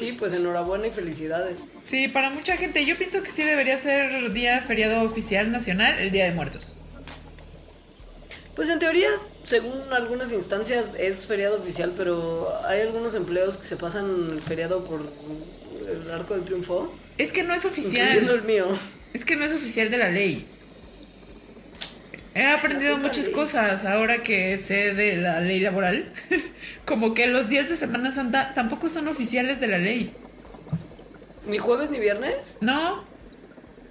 Sí, 0.00 0.16
pues 0.18 0.32
enhorabuena 0.32 0.86
y 0.86 0.90
felicidades. 0.90 1.60
Sí, 1.82 2.08
para 2.08 2.30
mucha 2.30 2.56
gente. 2.56 2.84
Yo 2.84 2.96
pienso 2.96 3.22
que 3.22 3.30
sí 3.30 3.42
debería 3.44 3.76
ser 3.78 4.30
día 4.32 4.60
feriado 4.62 5.02
oficial 5.02 5.52
nacional, 5.52 5.98
el 5.98 6.10
Día 6.10 6.24
de 6.24 6.32
Muertos. 6.32 6.74
Pues 8.56 8.68
en 8.68 8.78
teoría, 8.78 9.08
según 9.44 9.92
algunas 9.92 10.32
instancias, 10.32 10.94
es 10.98 11.26
feriado 11.26 11.60
oficial, 11.60 11.94
pero 11.96 12.48
hay 12.66 12.80
algunos 12.80 13.14
empleos 13.14 13.56
que 13.56 13.64
se 13.64 13.76
pasan 13.76 14.28
el 14.32 14.42
feriado 14.42 14.84
por 14.84 15.00
el 15.00 16.10
arco 16.10 16.34
del 16.34 16.44
triunfo, 16.44 16.92
Es 17.16 17.32
que 17.32 17.42
no 17.42 17.54
es 17.54 17.64
incluyendo 17.64 18.32
el 18.32 18.40
oficial. 18.40 18.42
mío. 18.44 18.66
Es 19.14 19.24
que 19.24 19.36
no 19.36 19.44
es 19.44 19.52
oficial 19.52 19.90
de 19.90 19.96
la 19.98 20.10
ley. 20.10 20.46
He 22.34 22.46
aprendido 22.46 22.96
muchas 22.98 23.26
ley. 23.26 23.32
cosas 23.32 23.84
ahora 23.84 24.22
que 24.22 24.56
sé 24.58 24.94
de 24.94 25.16
la 25.16 25.40
ley 25.40 25.60
laboral. 25.60 26.12
Como 26.84 27.14
que 27.14 27.26
los 27.26 27.48
días 27.48 27.68
de 27.68 27.76
Semana 27.76 28.12
Santa 28.12 28.54
tampoco 28.54 28.88
son 28.88 29.08
oficiales 29.08 29.60
de 29.60 29.66
la 29.66 29.78
ley. 29.78 30.12
¿Ni 31.46 31.58
jueves 31.58 31.90
ni 31.90 31.98
viernes? 31.98 32.58
No, 32.60 33.04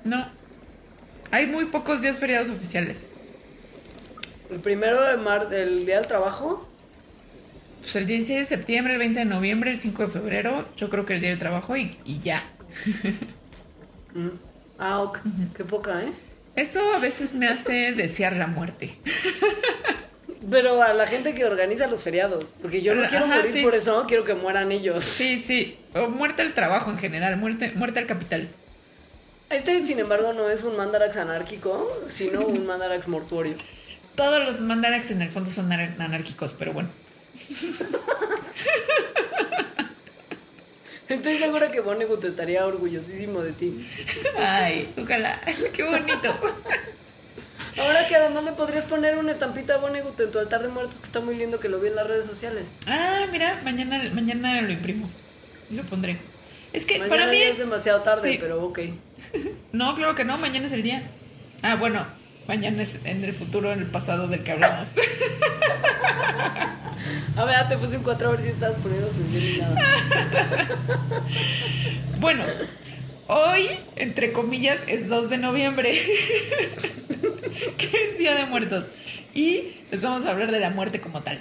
no. 0.03 0.27
Hay 1.31 1.47
muy 1.47 1.65
pocos 1.65 2.01
días 2.01 2.19
feriados 2.19 2.49
oficiales. 2.49 3.07
El 4.49 4.59
primero 4.61 5.01
de 5.03 5.17
marzo, 5.17 5.51
el 5.51 5.85
día 5.85 5.97
del 5.97 6.07
trabajo. 6.07 6.67
Pues 7.81 7.95
el 7.95 8.05
16 8.07 8.39
de 8.39 8.45
septiembre, 8.45 8.93
el 8.93 8.99
20 8.99 9.19
de 9.19 9.25
noviembre, 9.25 9.71
el 9.71 9.77
5 9.77 10.03
de 10.03 10.09
febrero, 10.09 10.67
yo 10.75 10.89
creo 10.89 11.05
que 11.05 11.13
el 11.13 11.21
día 11.21 11.29
del 11.29 11.39
trabajo 11.39 11.75
y, 11.77 11.97
y 12.05 12.19
ya. 12.19 12.43
Mm. 14.11 14.29
Ah, 14.79 15.03
ok. 15.03 15.19
Qué 15.55 15.63
poca, 15.63 16.03
¿eh? 16.03 16.11
Eso 16.59 16.81
a 16.95 16.99
veces 16.99 17.35
me 17.35 17.47
hace 17.47 17.93
desear 17.93 18.35
la 18.35 18.47
muerte. 18.47 18.95
Pero 20.49 20.81
a 20.81 20.93
la 20.93 21.05
gente 21.07 21.33
que 21.35 21.45
organiza 21.45 21.87
los 21.87 22.03
feriados, 22.03 22.51
porque 22.61 22.81
yo 22.81 22.95
no 22.95 23.01
Ajá, 23.01 23.09
quiero 23.11 23.27
morir 23.27 23.51
sí. 23.53 23.61
por 23.63 23.75
eso, 23.75 24.05
quiero 24.07 24.23
que 24.23 24.33
mueran 24.33 24.71
ellos. 24.71 25.03
Sí, 25.03 25.37
sí. 25.37 25.77
O 25.93 26.09
muerte 26.09 26.41
al 26.41 26.53
trabajo 26.53 26.89
en 26.89 26.97
general, 26.97 27.37
muerte, 27.37 27.71
muerte 27.75 27.99
al 27.99 28.07
capital. 28.07 28.49
Este, 29.49 29.85
sin 29.85 29.99
embargo, 29.99 30.33
no 30.33 30.49
es 30.49 30.63
un 30.63 30.75
mandarax 30.77 31.17
anárquico, 31.17 31.89
sino 32.07 32.41
un 32.41 32.65
mandarax 32.65 33.07
mortuorio. 33.07 33.55
Todos 34.15 34.43
los 34.45 34.59
mandarax 34.61 35.11
en 35.11 35.21
el 35.21 35.29
fondo 35.29 35.49
son 35.49 35.69
anar- 35.71 35.95
anárquicos, 35.99 36.53
pero 36.57 36.73
bueno. 36.73 36.89
Estoy 41.09 41.37
segura 41.37 41.71
que 41.71 41.79
Vonnegut 41.81 42.23
estaría 42.23 42.65
orgullosísimo 42.65 43.41
de 43.41 43.51
ti. 43.51 43.87
Ay, 44.37 44.93
ojalá. 45.01 45.41
Qué 45.73 45.83
bonito. 45.83 46.35
Ahora 47.77 48.07
que 48.07 48.15
además 48.15 48.43
le 48.43 48.51
podrías 48.51 48.85
poner 48.85 49.17
una 49.17 49.31
estampita 49.31 49.75
a 49.75 49.77
Vonnegut 49.77 50.19
en 50.19 50.31
tu 50.31 50.37
altar 50.39 50.61
de 50.61 50.67
muertos, 50.69 50.99
que 50.99 51.05
está 51.05 51.19
muy 51.19 51.35
lindo 51.35 51.59
que 51.59 51.67
lo 51.69 51.79
vi 51.79 51.87
en 51.87 51.95
las 51.95 52.05
redes 52.07 52.25
sociales. 52.27 52.73
Ah, 52.85 53.25
mira, 53.31 53.59
mañana, 53.63 54.03
mañana 54.13 54.61
lo 54.61 54.71
imprimo. 54.71 55.09
Y 55.71 55.75
lo 55.75 55.83
pondré. 55.83 56.17
Es 56.73 56.85
que 56.85 56.99
Mañana 56.99 57.15
para 57.17 57.31
mí. 57.31 57.37
es 57.41 57.57
demasiado 57.57 57.99
tarde, 58.01 58.31
sí. 58.33 58.37
pero 58.39 58.63
ok. 58.63 58.79
No, 59.71 59.95
claro 59.95 60.13
que 60.15 60.23
no, 60.25 60.37
mañana 60.37 60.67
es 60.67 60.73
el 60.73 60.83
día. 60.83 61.09
Ah, 61.63 61.75
bueno, 61.75 62.05
mañana 62.47 62.83
es 62.83 62.97
en 63.05 63.23
el 63.23 63.33
futuro, 63.33 63.73
en 63.73 63.79
el 63.79 63.87
pasado 63.87 64.27
del 64.27 64.43
que 64.43 64.51
hablamos. 64.51 64.89
A 67.35 67.45
ver, 67.45 67.67
te 67.67 67.77
puse 67.77 67.97
un 67.97 68.03
4 68.03 68.27
a 68.27 68.31
ver 68.31 68.41
si 68.41 68.49
estás 68.49 68.73
poniendo 68.81 69.07
atención 69.07 69.43
y 69.43 69.57
nada. 69.59 69.75
Bueno, 72.19 72.43
hoy, 73.27 73.69
entre 73.95 74.33
comillas, 74.33 74.83
es 74.87 75.07
2 75.07 75.29
de 75.29 75.37
noviembre, 75.37 75.91
que 77.77 77.85
es 77.85 78.17
Día 78.17 78.35
de 78.35 78.45
Muertos. 78.45 78.87
Y 79.33 79.77
les 79.89 80.01
vamos 80.01 80.25
a 80.25 80.31
hablar 80.31 80.51
de 80.51 80.59
la 80.59 80.69
muerte 80.69 80.99
como 80.99 81.21
tal. 81.21 81.39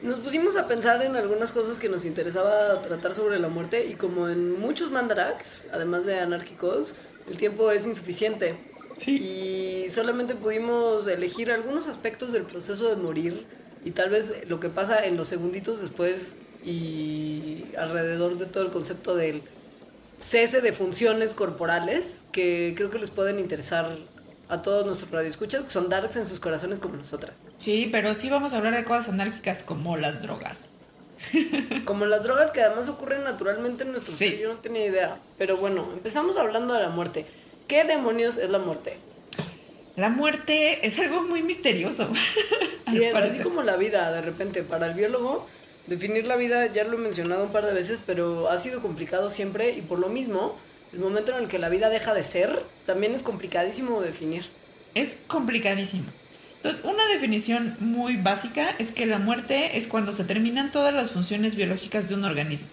Nos 0.00 0.20
pusimos 0.20 0.56
a 0.56 0.68
pensar 0.68 1.02
en 1.02 1.16
algunas 1.16 1.52
cosas 1.52 1.78
que 1.78 1.88
nos 1.88 2.06
interesaba 2.06 2.80
tratar 2.80 3.14
sobre 3.14 3.38
la 3.38 3.48
muerte 3.48 3.86
y 3.86 3.94
como 3.94 4.28
en 4.28 4.58
muchos 4.58 4.90
mandaraks, 4.90 5.66
además 5.72 6.06
de 6.06 6.20
anárquicos, 6.20 6.94
el 7.28 7.36
tiempo 7.36 7.70
es 7.70 7.86
insuficiente. 7.86 8.54
Sí. 8.96 9.18
Y 9.18 9.88
solamente 9.90 10.34
pudimos 10.34 11.06
elegir 11.08 11.52
algunos 11.52 11.88
aspectos 11.88 12.32
del 12.32 12.44
proceso 12.44 12.88
de 12.88 12.96
morir 12.96 13.46
y 13.84 13.92
tal 13.92 14.10
vez 14.10 14.34
lo 14.48 14.60
que 14.60 14.68
pasa 14.68 15.04
en 15.06 15.16
los 15.16 15.28
segunditos 15.28 15.80
después 15.80 16.36
y 16.64 17.64
alrededor 17.76 18.36
de 18.38 18.46
todo 18.46 18.64
el 18.64 18.70
concepto 18.70 19.14
del 19.16 19.42
cese 20.18 20.60
de 20.60 20.72
funciones 20.72 21.34
corporales 21.34 22.24
que 22.32 22.74
creo 22.76 22.90
que 22.90 22.98
les 22.98 23.10
pueden 23.10 23.38
interesar 23.38 23.96
a 24.48 24.62
todos 24.62 24.84
nuestros 24.86 25.10
radioescuchas 25.10 25.64
que 25.64 25.70
son 25.70 25.88
darks 25.88 26.16
en 26.16 26.26
sus 26.26 26.40
corazones 26.40 26.78
como 26.78 26.96
nosotras. 26.96 27.40
Sí, 27.58 27.88
pero 27.92 28.14
sí 28.14 28.30
vamos 28.30 28.52
a 28.52 28.58
hablar 28.58 28.74
de 28.74 28.84
cosas 28.84 29.10
anárquicas 29.10 29.62
como 29.62 29.96
las 29.96 30.22
drogas. 30.22 30.70
Como 31.84 32.06
las 32.06 32.22
drogas 32.22 32.52
que 32.52 32.62
además 32.62 32.88
ocurren 32.88 33.24
naturalmente 33.24 33.82
en 33.82 33.90
nuestro 33.90 34.14
Sí. 34.14 34.30
ser, 34.30 34.38
yo 34.38 34.52
no 34.52 34.60
tenía 34.60 34.86
idea. 34.86 35.16
Pero 35.36 35.56
bueno, 35.56 35.90
empezamos 35.92 36.36
hablando 36.36 36.74
de 36.74 36.80
la 36.80 36.90
muerte. 36.90 37.26
¿Qué 37.66 37.82
demonios 37.82 38.38
es 38.38 38.50
la 38.50 38.60
muerte? 38.60 38.96
La 39.98 40.10
muerte 40.10 40.86
es 40.86 40.96
algo 41.00 41.22
muy 41.22 41.42
misterioso. 41.42 42.08
Sí, 42.88 43.04
es 43.04 43.14
así 43.14 43.42
como 43.42 43.62
la 43.62 43.76
vida, 43.76 44.10
de 44.12 44.22
repente. 44.22 44.62
Para 44.62 44.86
el 44.86 44.94
biólogo, 44.94 45.46
definir 45.88 46.24
la 46.24 46.36
vida, 46.36 46.64
ya 46.72 46.84
lo 46.84 46.96
he 46.96 47.00
mencionado 47.00 47.44
un 47.44 47.52
par 47.52 47.66
de 47.66 47.74
veces, 47.74 48.00
pero 48.06 48.48
ha 48.48 48.56
sido 48.56 48.80
complicado 48.80 49.28
siempre 49.28 49.72
y 49.72 49.82
por 49.82 49.98
lo 49.98 50.08
mismo, 50.08 50.56
el 50.94 51.00
momento 51.00 51.32
en 51.32 51.42
el 51.42 51.48
que 51.48 51.58
la 51.58 51.68
vida 51.68 51.90
deja 51.90 52.14
de 52.14 52.22
ser, 52.22 52.62
también 52.86 53.14
es 53.14 53.22
complicadísimo 53.22 54.00
de 54.00 54.06
definir. 54.06 54.46
Es 54.94 55.16
complicadísimo. 55.26 56.06
Entonces, 56.56 56.82
una 56.84 57.06
definición 57.08 57.76
muy 57.80 58.16
básica 58.16 58.74
es 58.78 58.92
que 58.92 59.04
la 59.04 59.18
muerte 59.18 59.76
es 59.76 59.86
cuando 59.86 60.14
se 60.14 60.24
terminan 60.24 60.72
todas 60.72 60.94
las 60.94 61.10
funciones 61.10 61.56
biológicas 61.56 62.08
de 62.08 62.14
un 62.14 62.24
organismo. 62.24 62.68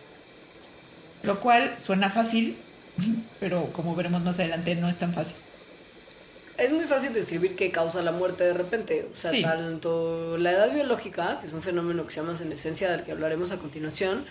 Lo 1.23 1.41
cual 1.41 1.75
suena 1.83 2.09
fácil, 2.09 2.55
pero 3.41 3.73
como 3.73 3.95
veremos 3.95 4.23
más 4.23 4.39
adelante 4.39 4.75
no 4.75 4.87
es 4.87 4.97
tan 4.97 5.13
fácil. 5.13 5.35
Es 6.57 6.71
muy 6.71 6.85
fácil 6.85 7.13
describir 7.13 7.55
qué 7.55 7.71
causa 7.71 8.01
la 8.01 8.11
muerte 8.11 8.43
de 8.45 8.53
repente. 8.53 9.07
O 9.13 9.17
sea, 9.17 9.31
Sí. 9.31 9.41
tanto 9.41 10.37
la 10.37 10.51
edad 10.51 10.73
biológica, 10.73 11.39
que 11.41 11.47
es 11.47 11.53
un 11.53 11.61
fenómeno 11.61 12.05
que 12.05 12.11
se 12.11 12.21
llama 12.21 12.35
senescencia, 12.35 12.89
del 12.91 13.03
que 13.03 13.11
hablaremos 13.11 13.51
a 13.51 13.57
continuación, 13.57 14.25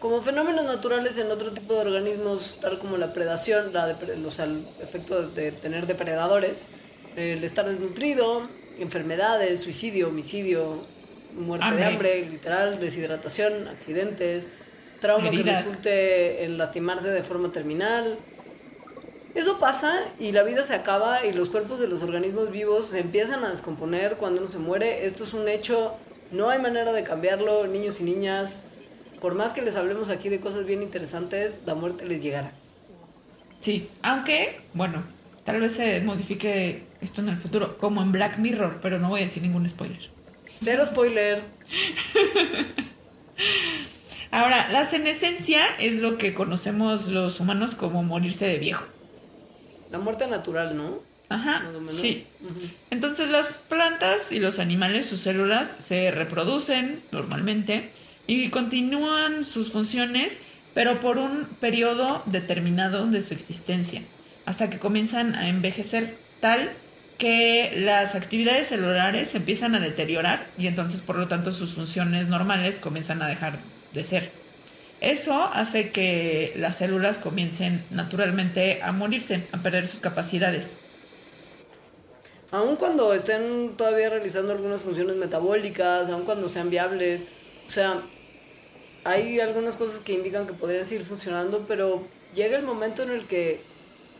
como 0.00 0.22
fenómenos 0.22 0.64
naturales 0.64 1.18
en 1.18 1.30
otro 1.30 1.52
tipo 1.52 1.74
de 1.74 1.80
organismos, 1.80 2.58
tal 2.60 2.78
como 2.78 2.96
la 2.96 3.12
predación, 3.12 3.72
la 3.72 3.88
depre- 3.88 4.24
o 4.24 4.30
sea, 4.30 4.44
el 4.46 4.66
efecto 4.80 5.28
de 5.28 5.52
tener 5.52 5.86
depredadores, 5.86 6.70
el 7.16 7.42
estar 7.44 7.68
desnutrido, 7.68 8.42
enfermedades, 8.78 9.60
suicidio, 9.60 10.08
homicidio, 10.08 10.84
muerte 11.34 11.74
de 11.76 11.84
Hambre. 11.84 12.26
literal, 12.30 12.80
deshidratación, 12.80 13.68
accidentes, 13.68 14.50
trauma 15.00 15.30
que 15.30 15.42
resulte 15.42 16.44
en 16.44 16.58
lastimarse 16.58 17.08
de 17.08 17.22
forma 17.22 17.52
terminal, 17.52 18.18
eso 19.34 19.58
pasa 19.58 20.00
y 20.18 20.32
la 20.32 20.42
vida 20.42 20.64
se 20.64 20.74
acaba 20.74 21.24
y 21.24 21.32
los 21.32 21.50
cuerpos 21.50 21.78
de 21.80 21.88
los 21.88 22.02
organismos 22.02 22.50
vivos 22.50 22.86
se 22.86 23.00
empiezan 23.00 23.44
a 23.44 23.50
descomponer 23.50 24.16
cuando 24.16 24.40
uno 24.40 24.50
se 24.50 24.58
muere. 24.58 25.06
Esto 25.06 25.24
es 25.24 25.34
un 25.34 25.48
hecho, 25.48 25.94
no 26.32 26.50
hay 26.50 26.60
manera 26.60 26.92
de 26.92 27.04
cambiarlo, 27.04 27.66
niños 27.66 28.00
y 28.00 28.04
niñas. 28.04 28.62
Por 29.20 29.34
más 29.34 29.52
que 29.52 29.62
les 29.62 29.76
hablemos 29.76 30.10
aquí 30.10 30.28
de 30.28 30.40
cosas 30.40 30.64
bien 30.64 30.82
interesantes, 30.82 31.58
la 31.66 31.74
muerte 31.74 32.06
les 32.06 32.22
llegará. 32.22 32.52
Sí, 33.60 33.88
aunque, 34.02 34.60
bueno, 34.74 35.02
tal 35.44 35.60
vez 35.60 35.72
se 35.72 36.00
modifique 36.00 36.84
esto 37.00 37.20
en 37.20 37.28
el 37.28 37.36
futuro, 37.36 37.76
como 37.78 38.02
en 38.02 38.12
Black 38.12 38.38
Mirror, 38.38 38.78
pero 38.80 38.98
no 38.98 39.08
voy 39.08 39.20
a 39.20 39.24
decir 39.24 39.42
ningún 39.42 39.68
spoiler. 39.68 40.10
Cero 40.62 40.84
spoiler. 40.86 41.42
Ahora, 44.30 44.70
la 44.70 44.88
senescencia 44.88 45.64
es 45.78 46.00
lo 46.00 46.18
que 46.18 46.34
conocemos 46.34 47.08
los 47.08 47.40
humanos 47.40 47.74
como 47.74 48.02
morirse 48.02 48.46
de 48.46 48.58
viejo. 48.58 48.84
La 49.90 49.98
muerte 49.98 50.26
natural, 50.26 50.76
¿no? 50.76 51.00
Ajá, 51.30 51.62
sí. 51.90 52.26
Entonces 52.90 53.28
las 53.30 53.62
plantas 53.68 54.32
y 54.32 54.38
los 54.38 54.58
animales, 54.58 55.06
sus 55.06 55.20
células, 55.20 55.76
se 55.78 56.10
reproducen 56.10 57.02
normalmente 57.12 57.90
y 58.26 58.48
continúan 58.48 59.44
sus 59.44 59.70
funciones, 59.70 60.38
pero 60.72 61.00
por 61.00 61.18
un 61.18 61.44
periodo 61.60 62.22
determinado 62.26 63.06
de 63.06 63.20
su 63.22 63.34
existencia. 63.34 64.02
hasta 64.46 64.70
que 64.70 64.78
comienzan 64.78 65.34
a 65.34 65.48
envejecer 65.50 66.16
tal 66.40 66.70
que 67.18 67.72
las 67.76 68.14
actividades 68.14 68.68
celulares 68.68 69.28
se 69.30 69.36
empiezan 69.36 69.74
a 69.74 69.80
deteriorar 69.80 70.46
y 70.56 70.68
entonces 70.68 71.02
por 71.02 71.16
lo 71.16 71.28
tanto 71.28 71.52
sus 71.52 71.74
funciones 71.74 72.28
normales 72.28 72.76
comienzan 72.76 73.20
a 73.20 73.28
dejar 73.28 73.58
de 73.92 74.04
ser. 74.04 74.32
Eso 75.00 75.48
hace 75.52 75.90
que 75.90 76.52
las 76.56 76.76
células 76.76 77.18
comiencen 77.18 77.84
naturalmente 77.90 78.80
a 78.82 78.92
morirse, 78.92 79.46
a 79.52 79.62
perder 79.62 79.86
sus 79.86 80.00
capacidades. 80.00 80.78
Aun 82.50 82.76
cuando 82.76 83.12
estén 83.12 83.74
todavía 83.76 84.08
realizando 84.08 84.52
algunas 84.52 84.82
funciones 84.82 85.16
metabólicas, 85.16 86.08
aun 86.08 86.24
cuando 86.24 86.48
sean 86.48 86.70
viables, 86.70 87.24
o 87.66 87.70
sea, 87.70 88.02
hay 89.04 89.38
algunas 89.38 89.76
cosas 89.76 90.00
que 90.00 90.14
indican 90.14 90.46
que 90.46 90.54
podrían 90.54 90.86
seguir 90.86 91.06
funcionando, 91.06 91.66
pero 91.68 92.06
llega 92.34 92.56
el 92.56 92.64
momento 92.64 93.02
en 93.02 93.10
el 93.10 93.26
que 93.26 93.60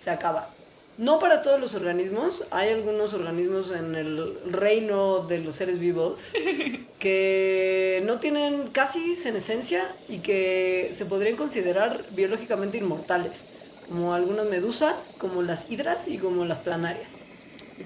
se 0.05 0.11
acaba. 0.11 0.51
No 0.99 1.21
para 1.21 1.43
todos 1.43 1.61
los 1.61 1.77
organismos, 1.77 2.43
hay 2.51 2.71
algunos 2.71 3.15
organismos 3.15 3.71
en 3.71 3.95
el 3.95 4.37
reino 4.51 5.21
de 5.21 5.39
los 5.39 5.55
seres 5.55 5.79
vivos 5.79 6.33
que 6.99 8.03
no 8.05 8.19
tienen 8.19 8.71
casi 8.73 9.15
senescencia 9.15 9.85
y 10.09 10.19
que 10.19 10.91
se 10.93 11.07
podrían 11.07 11.37
considerar 11.37 12.05
biológicamente 12.11 12.79
inmortales, 12.79 13.47
como 13.89 14.13
algunas 14.13 14.47
medusas, 14.47 15.15
como 15.19 15.43
las 15.43 15.71
hidras 15.71 16.09
y 16.09 16.19
como 16.19 16.45
las 16.45 16.59
planarias. 16.59 17.19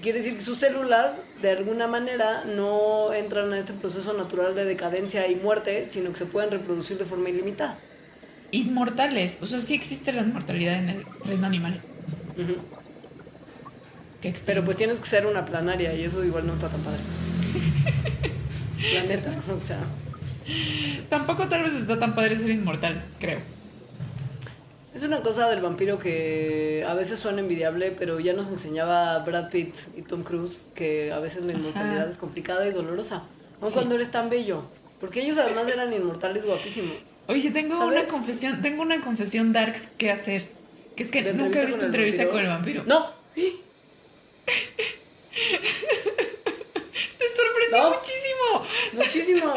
Quiere 0.01 0.17
decir 0.17 0.33
que 0.33 0.41
sus 0.41 0.57
células 0.57 1.21
de 1.39 1.51
alguna 1.51 1.85
manera 1.85 2.45
no 2.45 3.13
entran 3.13 3.53
en 3.53 3.59
este 3.59 3.73
proceso 3.73 4.13
natural 4.13 4.55
de 4.55 4.65
decadencia 4.65 5.27
y 5.27 5.35
muerte, 5.35 5.85
sino 5.85 6.09
que 6.09 6.17
se 6.17 6.25
pueden 6.25 6.49
reproducir 6.49 6.97
de 6.97 7.05
forma 7.05 7.29
ilimitada. 7.29 7.77
Inmortales, 8.49 9.37
o 9.39 9.45
sea, 9.45 9.59
sí 9.59 9.75
existe 9.75 10.11
la 10.13 10.23
inmortalidad 10.23 10.79
en 10.79 10.89
el 10.89 11.05
reino 11.23 11.45
animal. 11.45 11.79
Pero 14.45 14.63
pues 14.63 14.77
tienes 14.77 14.99
que 14.99 15.05
ser 15.07 15.25
una 15.25 15.45
planaria 15.45 15.93
y 15.93 16.03
eso 16.03 16.23
igual 16.23 16.47
no 16.47 16.53
está 16.53 16.69
tan 16.69 16.81
padre. 16.81 16.99
Planeta, 18.91 19.35
o 19.53 19.59
sea. 19.59 19.79
Tampoco 21.09 21.47
tal 21.47 21.63
vez 21.63 21.73
está 21.73 21.99
tan 21.99 22.15
padre 22.15 22.37
ser 22.37 22.49
inmortal, 22.51 23.03
creo. 23.19 23.39
Es 24.93 25.01
una 25.01 25.21
cosa 25.21 25.49
del 25.49 25.61
vampiro 25.61 25.97
que 25.97 26.85
a 26.87 26.93
veces 26.93 27.19
suena 27.19 27.39
envidiable, 27.39 27.91
pero 27.97 28.19
ya 28.19 28.33
nos 28.33 28.49
enseñaba 28.49 29.19
Brad 29.19 29.49
Pitt 29.49 29.73
y 29.97 30.03
Tom 30.03 30.23
Cruise 30.23 30.67
que 30.75 31.11
a 31.11 31.19
veces 31.19 31.43
la 31.45 31.53
inmortalidad 31.53 32.09
es 32.09 32.17
complicada 32.17 32.67
y 32.67 32.71
dolorosa. 32.71 33.23
Aun 33.59 33.71
cuando 33.71 33.95
eres 33.95 34.11
tan 34.11 34.29
bello. 34.29 34.63
Porque 34.99 35.21
ellos 35.21 35.37
además 35.37 35.67
eran 35.67 35.91
inmortales 35.91 36.45
guapísimos. 36.45 36.95
Oye, 37.27 37.51
tengo 37.51 37.85
una 37.85 38.05
confesión, 38.05 38.61
tengo 38.61 38.83
una 38.83 39.01
confesión 39.01 39.51
darks 39.51 39.87
que 39.97 40.11
hacer. 40.11 40.47
Que 40.95 41.03
es 41.03 41.11
que 41.11 41.33
nunca 41.33 41.61
he 41.61 41.65
visto 41.65 41.85
entrevista 41.85 42.29
con 42.29 42.39
el 42.39 42.47
vampiro. 42.47 42.83
No. 42.85 43.07
Te 47.17 47.25
sorprendió 47.35 47.95
muchísimo. 47.97 48.67
Muchísimo. 48.93 49.53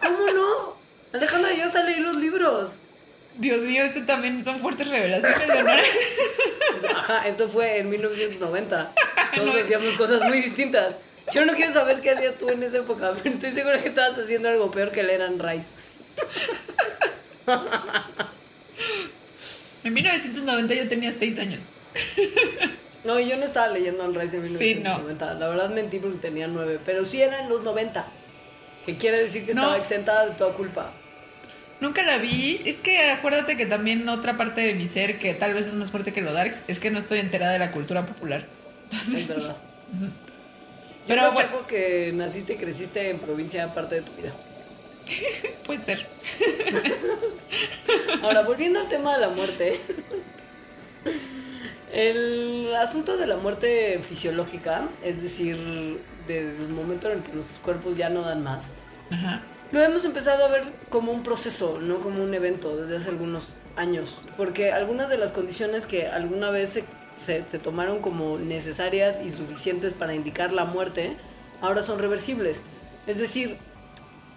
¿Cómo 0.00 0.26
no? 0.32 0.76
Alejandra, 1.12 1.52
yo 1.52 1.64
hasta 1.64 1.82
leí 1.82 2.00
los 2.00 2.16
libros. 2.16 2.72
Dios 3.36 3.60
mío, 3.60 3.84
eso 3.84 4.00
también 4.06 4.44
son 4.44 4.60
fuertes 4.60 4.88
revelaciones 4.88 5.48
de 5.48 5.58
honor. 5.58 5.78
Ajá, 6.96 7.26
esto 7.26 7.48
fue 7.48 7.78
en 7.78 7.90
1990. 7.90 8.92
Todos 9.34 9.54
hacíamos 9.56 9.94
cosas 9.94 10.22
muy 10.22 10.40
distintas. 10.40 10.96
Yo 11.32 11.44
no 11.44 11.54
quiero 11.54 11.72
saber 11.72 12.00
qué 12.00 12.10
hacías 12.10 12.36
tú 12.38 12.48
en 12.48 12.62
esa 12.62 12.78
época, 12.78 13.14
pero 13.22 13.34
estoy 13.34 13.50
segura 13.52 13.80
que 13.80 13.88
estabas 13.88 14.18
haciendo 14.18 14.48
algo 14.48 14.70
peor 14.70 14.90
que 14.90 15.02
leer 15.02 15.22
Anne 15.22 15.42
Rice. 15.42 15.76
En 19.82 19.94
1990 19.94 20.74
yo 20.74 20.88
tenía 20.88 21.12
6 21.12 21.38
años. 21.38 21.64
No, 23.04 23.18
yo 23.18 23.36
no 23.36 23.44
estaba 23.44 23.68
leyendo 23.68 24.04
Anne 24.04 24.18
Rice 24.20 24.36
en 24.36 24.42
1990. 24.42 25.34
La 25.34 25.48
verdad 25.48 25.70
mentí 25.70 25.98
porque 25.98 26.18
tenía 26.18 26.46
9. 26.46 26.80
Pero 26.84 27.04
sí 27.04 27.22
era 27.22 27.40
en 27.40 27.48
los 27.48 27.62
90. 27.62 28.06
Que 28.84 28.96
quiere 28.96 29.22
decir 29.22 29.44
que 29.44 29.52
estaba 29.52 29.76
exentada 29.76 30.26
de 30.26 30.34
toda 30.34 30.52
culpa. 30.54 30.92
Nunca 31.80 32.02
la 32.02 32.18
vi. 32.18 32.60
Es 32.66 32.76
que 32.76 33.10
acuérdate 33.10 33.56
que 33.56 33.64
también 33.64 34.06
otra 34.08 34.36
parte 34.36 34.60
de 34.60 34.74
mi 34.74 34.86
ser 34.86 35.18
que 35.18 35.32
tal 35.32 35.54
vez 35.54 35.66
es 35.66 35.72
más 35.74 35.90
fuerte 35.90 36.12
que 36.12 36.20
lo 36.20 36.32
Darks 36.32 36.62
es 36.68 36.78
que 36.78 36.90
no 36.90 36.98
estoy 36.98 37.20
enterada 37.20 37.52
de 37.52 37.58
la 37.58 37.70
cultura 37.70 38.04
popular. 38.04 38.44
Es 38.92 39.28
verdad. 39.28 39.56
Pero 41.06 41.22
Yo 41.22 41.32
bueno. 41.32 41.66
que 41.66 42.12
naciste 42.14 42.52
y 42.54 42.56
creciste 42.56 43.10
en 43.10 43.18
provincia 43.18 43.72
parte 43.72 43.96
de 43.96 44.02
tu 44.02 44.12
vida. 44.12 44.32
Puede 45.64 45.82
ser. 45.82 46.06
Ahora, 48.22 48.42
volviendo 48.42 48.80
al 48.80 48.88
tema 48.88 49.14
de 49.14 49.20
la 49.20 49.28
muerte. 49.30 49.80
El 51.92 52.74
asunto 52.76 53.16
de 53.16 53.26
la 53.26 53.36
muerte 53.36 54.00
fisiológica, 54.02 54.88
es 55.02 55.20
decir, 55.22 55.56
del 56.28 56.68
momento 56.68 57.10
en 57.10 57.18
el 57.18 57.24
que 57.24 57.32
nuestros 57.32 57.58
cuerpos 57.60 57.96
ya 57.96 58.08
no 58.08 58.22
dan 58.22 58.42
más, 58.42 58.74
Ajá 59.10 59.42
lo 59.72 59.80
hemos 59.80 60.04
empezado 60.04 60.44
a 60.44 60.48
ver 60.48 60.64
como 60.88 61.12
un 61.12 61.22
proceso, 61.22 61.78
no 61.80 62.00
como 62.00 62.24
un 62.24 62.34
evento 62.34 62.76
desde 62.76 62.96
hace 62.96 63.08
algunos 63.08 63.50
años, 63.76 64.18
porque 64.36 64.72
algunas 64.72 65.08
de 65.08 65.16
las 65.16 65.30
condiciones 65.30 65.86
que 65.86 66.08
alguna 66.08 66.50
vez 66.50 66.82
se, 67.20 67.44
se, 67.46 67.58
tomaron 67.60 68.00
como 68.00 68.36
necesarias 68.38 69.20
y 69.24 69.30
suficientes 69.30 69.92
para 69.92 70.14
indicar 70.14 70.52
la 70.52 70.64
muerte, 70.64 71.16
ahora 71.60 71.84
son 71.84 72.00
reversibles. 72.00 72.64
Es 73.06 73.18
decir, 73.18 73.58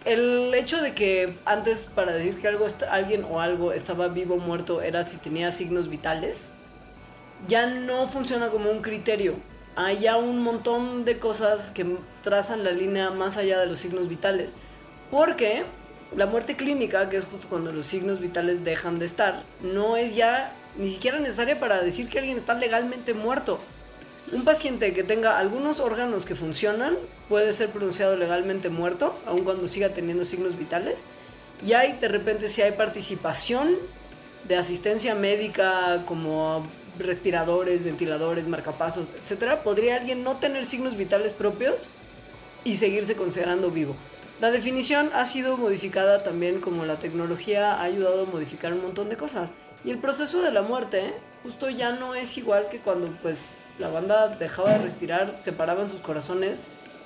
el 0.05 0.53
hecho 0.53 0.79
de 0.81 0.94
que 0.94 1.39
antes 1.45 1.85
para 1.85 2.11
decir 2.11 2.39
que 2.39 2.47
algo 2.47 2.67
alguien 2.91 3.23
o 3.23 3.41
algo 3.41 3.73
estaba 3.73 4.09
vivo 4.09 4.35
o 4.35 4.39
muerto 4.39 4.83
era 4.83 5.03
si 5.03 5.17
tenía 5.17 5.50
signos 5.50 5.89
vitales, 5.89 6.51
ya 7.47 7.67
no 7.67 8.07
funciona 8.07 8.49
como 8.49 8.69
un 8.69 8.81
criterio. 8.81 9.35
Hay 9.75 9.99
ya 9.99 10.17
un 10.17 10.43
montón 10.43 11.03
de 11.03 11.19
cosas 11.19 11.71
que 11.71 11.85
trazan 12.23 12.63
la 12.63 12.71
línea 12.71 13.09
más 13.09 13.37
allá 13.37 13.59
de 13.59 13.65
los 13.65 13.79
signos 13.79 14.07
vitales. 14.07 14.53
Porque 15.09 15.63
la 16.15 16.25
muerte 16.25 16.55
clínica, 16.55 17.09
que 17.09 17.17
es 17.17 17.25
justo 17.25 17.47
cuando 17.49 17.71
los 17.71 17.87
signos 17.87 18.19
vitales 18.19 18.63
dejan 18.63 18.99
de 18.99 19.05
estar, 19.05 19.43
no 19.61 19.97
es 19.97 20.15
ya 20.15 20.53
ni 20.77 20.89
siquiera 20.89 21.19
necesaria 21.19 21.59
para 21.59 21.81
decir 21.81 22.09
que 22.09 22.19
alguien 22.19 22.37
está 22.37 22.53
legalmente 22.53 23.13
muerto. 23.13 23.59
Un 24.31 24.45
paciente 24.45 24.93
que 24.93 25.03
tenga 25.03 25.37
algunos 25.37 25.79
órganos 25.79 26.25
que 26.25 26.35
funcionan 26.35 26.95
puede 27.29 27.53
ser 27.53 27.69
pronunciado 27.69 28.15
legalmente 28.17 28.69
muerto, 28.69 29.19
aun 29.25 29.43
cuando 29.43 29.67
siga 29.67 29.89
teniendo 29.89 30.25
signos 30.25 30.57
vitales. 30.57 31.03
Y 31.65 31.73
hay, 31.73 31.93
de 31.93 32.07
repente, 32.07 32.47
si 32.47 32.61
hay 32.61 32.71
participación 32.73 33.75
de 34.47 34.55
asistencia 34.55 35.15
médica 35.15 36.03
como 36.05 36.65
respiradores, 36.97 37.83
ventiladores, 37.83 38.47
marcapasos, 38.47 39.09
etc., 39.15 39.55
podría 39.63 39.95
alguien 39.95 40.23
no 40.23 40.38
tener 40.38 40.65
signos 40.65 40.95
vitales 40.95 41.33
propios 41.33 41.91
y 42.63 42.75
seguirse 42.75 43.15
considerando 43.15 43.71
vivo. 43.71 43.95
La 44.41 44.51
definición 44.51 45.09
ha 45.13 45.25
sido 45.25 45.57
modificada 45.57 46.23
también 46.23 46.59
como 46.59 46.85
la 46.85 47.00
tecnología 47.00 47.75
ha 47.75 47.83
ayudado 47.83 48.23
a 48.23 48.25
modificar 48.25 48.73
un 48.73 48.81
montón 48.81 49.09
de 49.09 49.17
cosas. 49.17 49.51
Y 49.85 49.91
el 49.91 50.00
proceso 50.00 50.41
de 50.41 50.51
la 50.51 50.62
muerte 50.62 51.13
justo 51.43 51.69
ya 51.69 51.91
no 51.91 52.15
es 52.15 52.38
igual 52.38 52.67
que 52.69 52.79
cuando 52.79 53.07
pues 53.21 53.45
la 53.79 53.89
banda 53.89 54.29
dejaba 54.29 54.71
de 54.71 54.79
respirar, 54.79 55.38
separaban 55.41 55.89
sus 55.89 56.01
corazones 56.01 56.57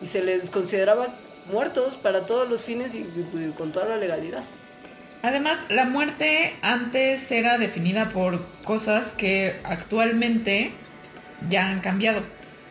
y 0.01 0.07
se 0.07 0.23
les 0.23 0.49
consideraba 0.49 1.15
muertos 1.51 1.97
para 1.97 2.25
todos 2.25 2.49
los 2.49 2.63
fines 2.63 2.93
y, 2.93 2.99
y 2.99 3.53
con 3.57 3.71
toda 3.71 3.87
la 3.87 3.97
legalidad. 3.97 4.43
Además, 5.23 5.59
la 5.69 5.85
muerte 5.85 6.53
antes 6.61 7.31
era 7.31 7.57
definida 7.57 8.09
por 8.09 8.45
cosas 8.63 9.13
que 9.17 9.55
actualmente 9.63 10.71
ya 11.49 11.69
han 11.69 11.81
cambiado. 11.81 12.21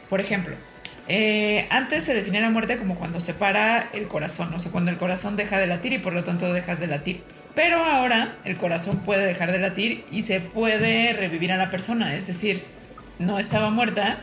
Por 0.09 0.21
ejemplo, 0.21 0.55
eh, 1.09 1.67
antes 1.71 2.05
se 2.05 2.15
definía 2.15 2.41
la 2.41 2.51
muerte 2.51 2.79
como 2.79 2.97
cuando 2.97 3.21
se 3.21 3.35
para 3.35 3.89
el 3.93 4.09
corazón, 4.09 4.53
o 4.55 4.59
sea, 4.59 4.73
cuando 4.73 4.91
el 4.91 4.97
corazón 4.97 5.37
deja 5.37 5.59
de 5.59 5.67
latir 5.67 5.93
y 5.93 5.99
por 5.99 6.13
lo 6.13 6.25
tanto 6.25 6.53
dejas 6.53 6.81
de 6.81 6.87
latir. 6.87 7.23
Pero 7.55 7.79
ahora 7.79 8.37
el 8.45 8.57
corazón 8.57 8.99
puede 9.01 9.25
dejar 9.25 9.53
de 9.53 9.59
latir 9.59 10.05
y 10.11 10.23
se 10.23 10.41
puede 10.41 11.13
revivir 11.13 11.53
a 11.53 11.57
la 11.57 11.71
persona, 11.71 12.15
es 12.15 12.27
decir, 12.27 12.65
no 13.19 13.39
estaba 13.39 13.71
muerta, 13.71 14.19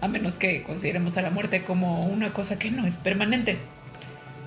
a 0.00 0.08
menos 0.08 0.36
que 0.36 0.62
consideremos 0.62 1.16
a 1.16 1.22
la 1.22 1.30
muerte 1.30 1.62
como 1.62 2.04
una 2.06 2.32
cosa 2.32 2.58
que 2.58 2.70
no 2.70 2.86
es 2.86 2.98
permanente. 2.98 3.58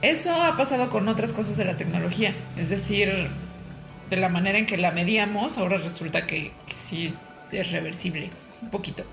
Eso 0.01 0.31
ha 0.31 0.55
pasado 0.57 0.89
con 0.89 1.07
otras 1.07 1.33
cosas 1.33 1.57
de 1.57 1.65
la 1.65 1.75
tecnología, 1.75 2.33
es 2.55 2.69
decir, 2.69 3.11
de 4.09 4.17
la 4.17 4.29
manera 4.29 4.59
en 4.59 4.65
que 4.65 4.77
la 4.77 4.91
medíamos, 4.91 5.57
ahora 5.57 5.77
resulta 5.77 6.27
que, 6.27 6.51
que 6.67 6.75
sí 6.75 7.13
es 7.51 7.71
reversible, 7.71 8.29
un 8.61 8.69
poquito. 8.69 9.03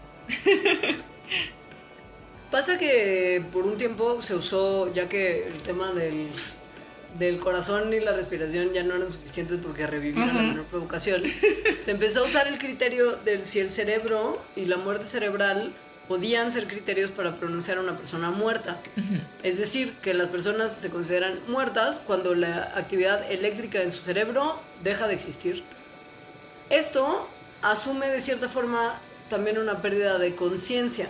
Pasa 2.50 2.78
que 2.78 3.42
por 3.52 3.64
un 3.64 3.76
tiempo 3.76 4.20
se 4.22 4.34
usó, 4.34 4.92
ya 4.92 5.08
que 5.08 5.48
el 5.48 5.56
tema 5.62 5.92
del, 5.92 6.28
del 7.18 7.38
corazón 7.38 7.92
y 7.92 8.00
la 8.00 8.12
respiración 8.12 8.72
ya 8.72 8.82
no 8.82 8.94
eran 8.94 9.10
suficientes 9.10 9.58
porque 9.62 9.86
revivieran 9.86 10.36
la 10.36 10.42
menor 10.42 10.64
provocación, 10.66 11.22
se 11.78 11.90
empezó 11.90 12.20
a 12.20 12.24
usar 12.24 12.46
el 12.46 12.58
criterio 12.58 13.16
de 13.24 13.42
si 13.44 13.60
el 13.60 13.70
cerebro 13.70 14.42
y 14.54 14.66
la 14.66 14.76
muerte 14.76 15.06
cerebral 15.06 15.72
podían 16.08 16.50
ser 16.52 16.66
criterios 16.66 17.10
para 17.10 17.36
pronunciar 17.36 17.78
a 17.78 17.80
una 17.80 17.96
persona 17.96 18.30
muerta. 18.30 18.78
Es 19.42 19.58
decir, 19.58 19.94
que 20.02 20.14
las 20.14 20.28
personas 20.28 20.72
se 20.72 20.90
consideran 20.90 21.40
muertas 21.48 22.00
cuando 22.06 22.34
la 22.34 22.72
actividad 22.76 23.30
eléctrica 23.30 23.82
en 23.82 23.92
su 23.92 24.02
cerebro 24.02 24.60
deja 24.82 25.08
de 25.08 25.14
existir. 25.14 25.64
Esto 26.70 27.28
asume 27.62 28.08
de 28.08 28.20
cierta 28.20 28.48
forma 28.48 28.98
también 29.30 29.58
una 29.58 29.80
pérdida 29.80 30.18
de 30.18 30.34
conciencia, 30.34 31.08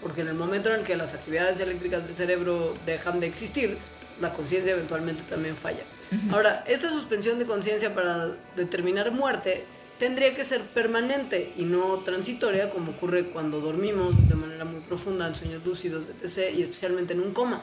porque 0.00 0.22
en 0.22 0.28
el 0.28 0.34
momento 0.34 0.72
en 0.72 0.80
el 0.80 0.86
que 0.86 0.96
las 0.96 1.14
actividades 1.14 1.60
eléctricas 1.60 2.06
del 2.06 2.16
cerebro 2.16 2.74
dejan 2.86 3.20
de 3.20 3.26
existir, 3.26 3.78
la 4.20 4.32
conciencia 4.32 4.72
eventualmente 4.72 5.22
también 5.24 5.56
falla. 5.56 5.82
Ahora, 6.30 6.62
esta 6.68 6.90
suspensión 6.90 7.38
de 7.40 7.46
conciencia 7.46 7.92
para 7.92 8.28
determinar 8.54 9.10
muerte 9.10 9.64
tendría 9.98 10.34
que 10.34 10.44
ser 10.44 10.62
permanente 10.62 11.52
y 11.56 11.64
no 11.64 11.98
transitoria 12.00 12.70
como 12.70 12.92
ocurre 12.92 13.30
cuando 13.30 13.60
dormimos 13.60 14.14
de 14.28 14.34
manera 14.34 14.64
muy 14.64 14.80
profunda 14.80 15.28
en 15.28 15.34
sueños 15.34 15.64
lúcidos, 15.64 16.06
etc., 16.22 16.54
y 16.56 16.62
especialmente 16.62 17.12
en 17.12 17.20
un 17.20 17.32
coma. 17.32 17.62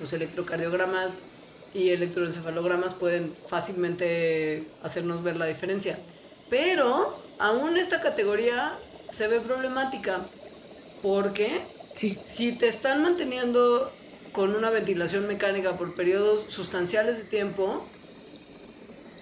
Los 0.00 0.12
electrocardiogramas 0.12 1.22
y 1.74 1.90
electroencefalogramas 1.90 2.94
pueden 2.94 3.34
fácilmente 3.46 4.68
hacernos 4.82 5.22
ver 5.22 5.36
la 5.36 5.46
diferencia. 5.46 5.98
Pero 6.50 7.22
aún 7.38 7.76
esta 7.76 8.00
categoría 8.00 8.78
se 9.10 9.28
ve 9.28 9.40
problemática 9.40 10.26
porque 11.02 11.60
si 11.94 12.52
te 12.52 12.68
están 12.68 13.02
manteniendo 13.02 13.92
con 14.32 14.54
una 14.54 14.70
ventilación 14.70 15.26
mecánica 15.26 15.76
por 15.76 15.94
periodos 15.94 16.44
sustanciales 16.48 17.18
de 17.18 17.24
tiempo 17.24 17.84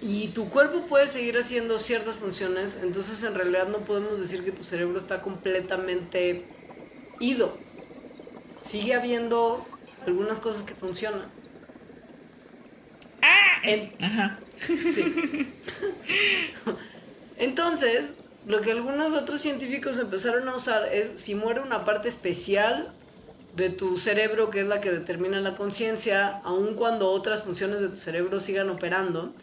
y 0.01 0.29
tu 0.29 0.49
cuerpo 0.49 0.81
puede 0.87 1.07
seguir 1.07 1.37
haciendo 1.37 1.79
ciertas 1.79 2.15
funciones, 2.15 2.79
entonces 2.83 3.23
en 3.23 3.33
realidad 3.33 3.67
no 3.67 3.79
podemos 3.79 4.19
decir 4.19 4.43
que 4.43 4.51
tu 4.51 4.63
cerebro 4.63 4.97
está 4.97 5.21
completamente 5.21 6.45
ido. 7.19 7.57
Sigue 8.61 8.93
habiendo 8.93 9.65
algunas 10.05 10.39
cosas 10.39 10.63
que 10.63 10.75
funcionan. 10.75 11.25
Ah, 13.21 13.61
Ajá. 14.01 14.39
Sí. 14.59 15.53
Entonces, 17.37 18.15
lo 18.47 18.61
que 18.61 18.71
algunos 18.71 19.13
otros 19.13 19.41
científicos 19.41 19.99
empezaron 19.99 20.47
a 20.47 20.55
usar 20.55 20.87
es 20.91 21.19
si 21.21 21.35
muere 21.35 21.59
una 21.59 21.85
parte 21.85 22.07
especial 22.07 22.93
de 23.55 23.69
tu 23.69 23.97
cerebro, 23.97 24.49
que 24.49 24.61
es 24.61 24.67
la 24.67 24.81
que 24.81 24.91
determina 24.91 25.41
la 25.41 25.55
conciencia, 25.55 26.41
aun 26.43 26.75
cuando 26.75 27.09
otras 27.09 27.43
funciones 27.43 27.81
de 27.81 27.89
tu 27.89 27.95
cerebro 27.95 28.39
sigan 28.39 28.69
operando. 28.69 29.33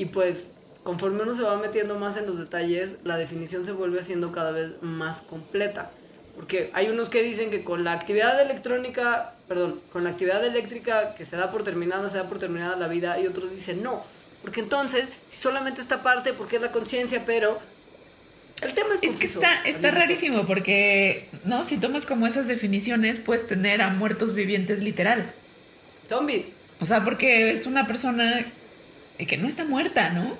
Y 0.00 0.06
pues, 0.06 0.52
conforme 0.82 1.24
uno 1.24 1.34
se 1.34 1.42
va 1.42 1.58
metiendo 1.58 1.98
más 1.98 2.16
en 2.16 2.24
los 2.24 2.38
detalles, 2.38 3.00
la 3.04 3.18
definición 3.18 3.66
se 3.66 3.72
vuelve 3.72 4.00
haciendo 4.00 4.32
cada 4.32 4.50
vez 4.50 4.70
más 4.80 5.20
completa. 5.20 5.90
Porque 6.36 6.70
hay 6.72 6.88
unos 6.88 7.10
que 7.10 7.22
dicen 7.22 7.50
que 7.50 7.64
con 7.64 7.84
la 7.84 7.92
actividad 7.92 8.40
electrónica, 8.40 9.34
perdón, 9.46 9.78
con 9.92 10.04
la 10.04 10.08
actividad 10.08 10.42
eléctrica 10.42 11.14
que 11.16 11.26
se 11.26 11.36
da 11.36 11.52
por 11.52 11.64
terminada, 11.64 12.08
se 12.08 12.16
da 12.16 12.30
por 12.30 12.38
terminada 12.38 12.76
la 12.76 12.88
vida, 12.88 13.20
y 13.20 13.26
otros 13.26 13.54
dicen 13.54 13.82
no. 13.82 14.02
Porque 14.40 14.60
entonces, 14.60 15.12
si 15.28 15.36
solamente 15.36 15.82
esta 15.82 16.02
parte, 16.02 16.32
porque 16.32 16.56
es 16.56 16.62
la 16.62 16.72
conciencia, 16.72 17.24
pero 17.26 17.58
el 18.62 18.72
tema 18.72 18.94
es, 18.94 19.02
es 19.02 19.16
que 19.18 19.26
está, 19.26 19.62
está 19.66 19.90
rarísimo 19.90 20.46
porque, 20.46 21.28
¿no? 21.44 21.62
Si 21.62 21.76
tomas 21.76 22.06
como 22.06 22.26
esas 22.26 22.48
definiciones, 22.48 23.20
puedes 23.20 23.46
tener 23.46 23.82
a 23.82 23.90
muertos 23.90 24.32
vivientes 24.32 24.82
literal. 24.82 25.30
Zombies. 26.08 26.46
O 26.80 26.86
sea, 26.86 27.04
porque 27.04 27.50
es 27.50 27.66
una 27.66 27.86
persona 27.86 28.46
que 29.26 29.36
no 29.36 29.48
está 29.48 29.64
muerta, 29.64 30.10
¿no? 30.10 30.36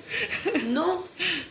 no, 0.68 1.04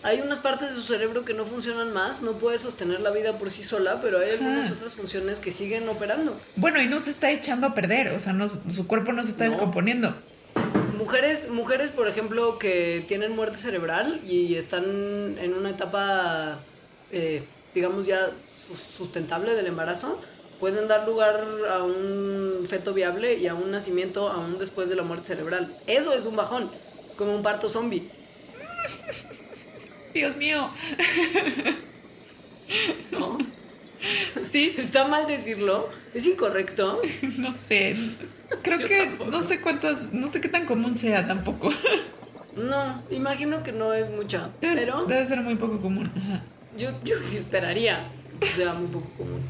hay 0.04 0.22
unas 0.22 0.40
partes 0.40 0.70
de 0.70 0.76
su 0.76 0.84
cerebro 0.84 1.26
que 1.26 1.34
no 1.34 1.46
funcionan 1.46 1.94
más, 1.94 2.22
no 2.22 2.34
puede 2.34 2.60
sostener 2.60 3.00
la 3.02 3.12
vida 3.12 3.38
por 3.38 3.52
sí 3.52 3.64
sola, 3.64 4.02
pero 4.02 4.20
hay 4.20 4.32
algunas 4.32 4.72
otras 4.72 4.94
funciones 4.94 5.40
que 5.40 5.52
siguen 5.52 5.88
operando. 5.90 6.40
Bueno, 6.56 6.82
y 6.82 6.88
no 6.88 7.00
se 7.00 7.12
está 7.12 7.32
echando 7.32 7.68
a 7.68 7.74
perder, 7.74 8.12
o 8.14 8.20
sea, 8.20 8.34
no, 8.34 8.48
su 8.48 8.88
cuerpo 8.88 9.14
no 9.14 9.24
se 9.24 9.32
está 9.32 9.46
descomponiendo 9.46 10.16
mujeres, 10.98 11.50
mujeres, 11.50 11.92
por 11.92 12.08
ejemplo, 12.08 12.60
que 12.60 13.06
tienen 13.08 13.36
muerte 13.36 13.58
cerebral 13.58 14.20
y 14.26 14.56
están 14.56 15.38
en 15.40 15.54
una 15.54 15.70
etapa, 15.70 16.60
eh, 17.12 17.44
digamos, 17.74 18.06
ya 18.06 18.32
sustentable 18.98 19.54
del 19.54 19.68
embarazo, 19.68 20.20
pueden 20.60 20.88
dar 20.88 21.08
lugar 21.08 21.46
a 21.70 21.84
un 21.84 22.66
feto 22.68 22.94
viable 22.94 23.36
y 23.36 23.48
a 23.48 23.54
un 23.54 23.72
nacimiento 23.72 24.30
aún 24.30 24.58
después 24.58 24.90
de 24.90 24.96
la 24.96 25.04
muerte 25.04 25.28
cerebral. 25.28 25.76
Eso 25.88 26.14
es 26.14 26.26
un 26.26 26.36
bajón, 26.36 26.70
como 27.18 27.36
un 27.36 27.44
parto 27.44 27.70
zombie. 27.70 28.10
Dios 30.14 30.38
mío. 30.38 30.72
¿No? 33.12 33.38
Sí. 34.50 34.74
¿Está 34.78 35.08
mal 35.08 35.28
decirlo? 35.28 35.90
¿Es 36.14 36.26
incorrecto? 36.26 37.02
No 37.38 37.52
sé. 37.52 37.96
Creo 38.64 38.80
que 38.80 39.12
no 39.30 39.42
sé 39.42 39.62
cuántos, 39.62 40.14
no 40.14 40.28
sé 40.28 40.42
qué 40.42 40.50
tan 40.50 40.66
común 40.66 40.96
sea 40.96 41.28
tampoco. 41.28 41.70
No, 42.56 43.04
imagino 43.12 43.62
que 43.62 43.72
no 43.72 43.94
es 43.94 44.10
mucha. 44.10 44.50
Debe, 44.62 44.78
pero 44.78 45.06
debe 45.06 45.26
ser 45.26 45.42
muy 45.42 45.56
poco 45.56 45.80
común. 45.80 46.10
Yo, 46.78 46.90
yo 47.04 47.16
sí 47.24 47.38
esperaría 47.38 48.08
sea 48.56 48.74
muy 48.74 48.88
poco 48.88 49.08
común. 49.18 49.42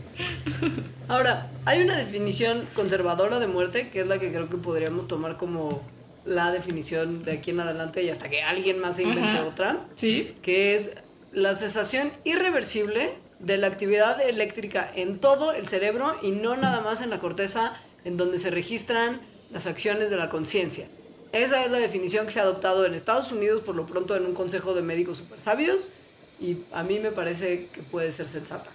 Ahora, 1.07 1.51
hay 1.65 1.81
una 1.81 1.97
definición 1.97 2.67
conservadora 2.73 3.39
de 3.39 3.47
muerte, 3.47 3.89
que 3.89 4.01
es 4.01 4.07
la 4.07 4.19
que 4.19 4.31
creo 4.31 4.49
que 4.49 4.57
podríamos 4.57 5.07
tomar 5.07 5.37
como 5.37 5.81
la 6.25 6.51
definición 6.51 7.23
de 7.23 7.33
aquí 7.33 7.51
en 7.51 7.61
adelante 7.61 8.03
y 8.03 8.09
hasta 8.09 8.29
que 8.29 8.43
alguien 8.43 8.79
más 8.79 8.97
se 8.97 9.03
invente 9.03 9.39
otra. 9.41 9.85
Sí. 9.95 10.35
Que 10.41 10.75
es 10.75 10.95
la 11.31 11.55
cesación 11.55 12.11
irreversible 12.23 13.13
de 13.39 13.57
la 13.57 13.67
actividad 13.67 14.21
eléctrica 14.21 14.91
en 14.95 15.19
todo 15.19 15.53
el 15.53 15.67
cerebro 15.67 16.17
y 16.21 16.31
no 16.31 16.57
nada 16.57 16.81
más 16.81 17.01
en 17.01 17.09
la 17.09 17.19
corteza 17.19 17.79
en 18.03 18.17
donde 18.17 18.39
se 18.39 18.49
registran 18.49 19.21
las 19.51 19.65
acciones 19.65 20.09
de 20.09 20.17
la 20.17 20.29
conciencia. 20.29 20.87
Esa 21.31 21.63
es 21.63 21.71
la 21.71 21.77
definición 21.77 22.25
que 22.25 22.31
se 22.31 22.39
ha 22.39 22.43
adoptado 22.43 22.85
en 22.85 22.93
Estados 22.93 23.31
Unidos 23.31 23.61
por 23.61 23.75
lo 23.75 23.85
pronto 23.85 24.15
en 24.15 24.25
un 24.25 24.33
consejo 24.33 24.73
de 24.73 24.81
médicos 24.81 25.19
super 25.19 25.41
sabios 25.41 25.91
y 26.39 26.59
a 26.71 26.83
mí 26.83 26.99
me 26.99 27.11
parece 27.11 27.67
que 27.67 27.81
puede 27.81 28.11
ser 28.11 28.25
sensata. 28.25 28.69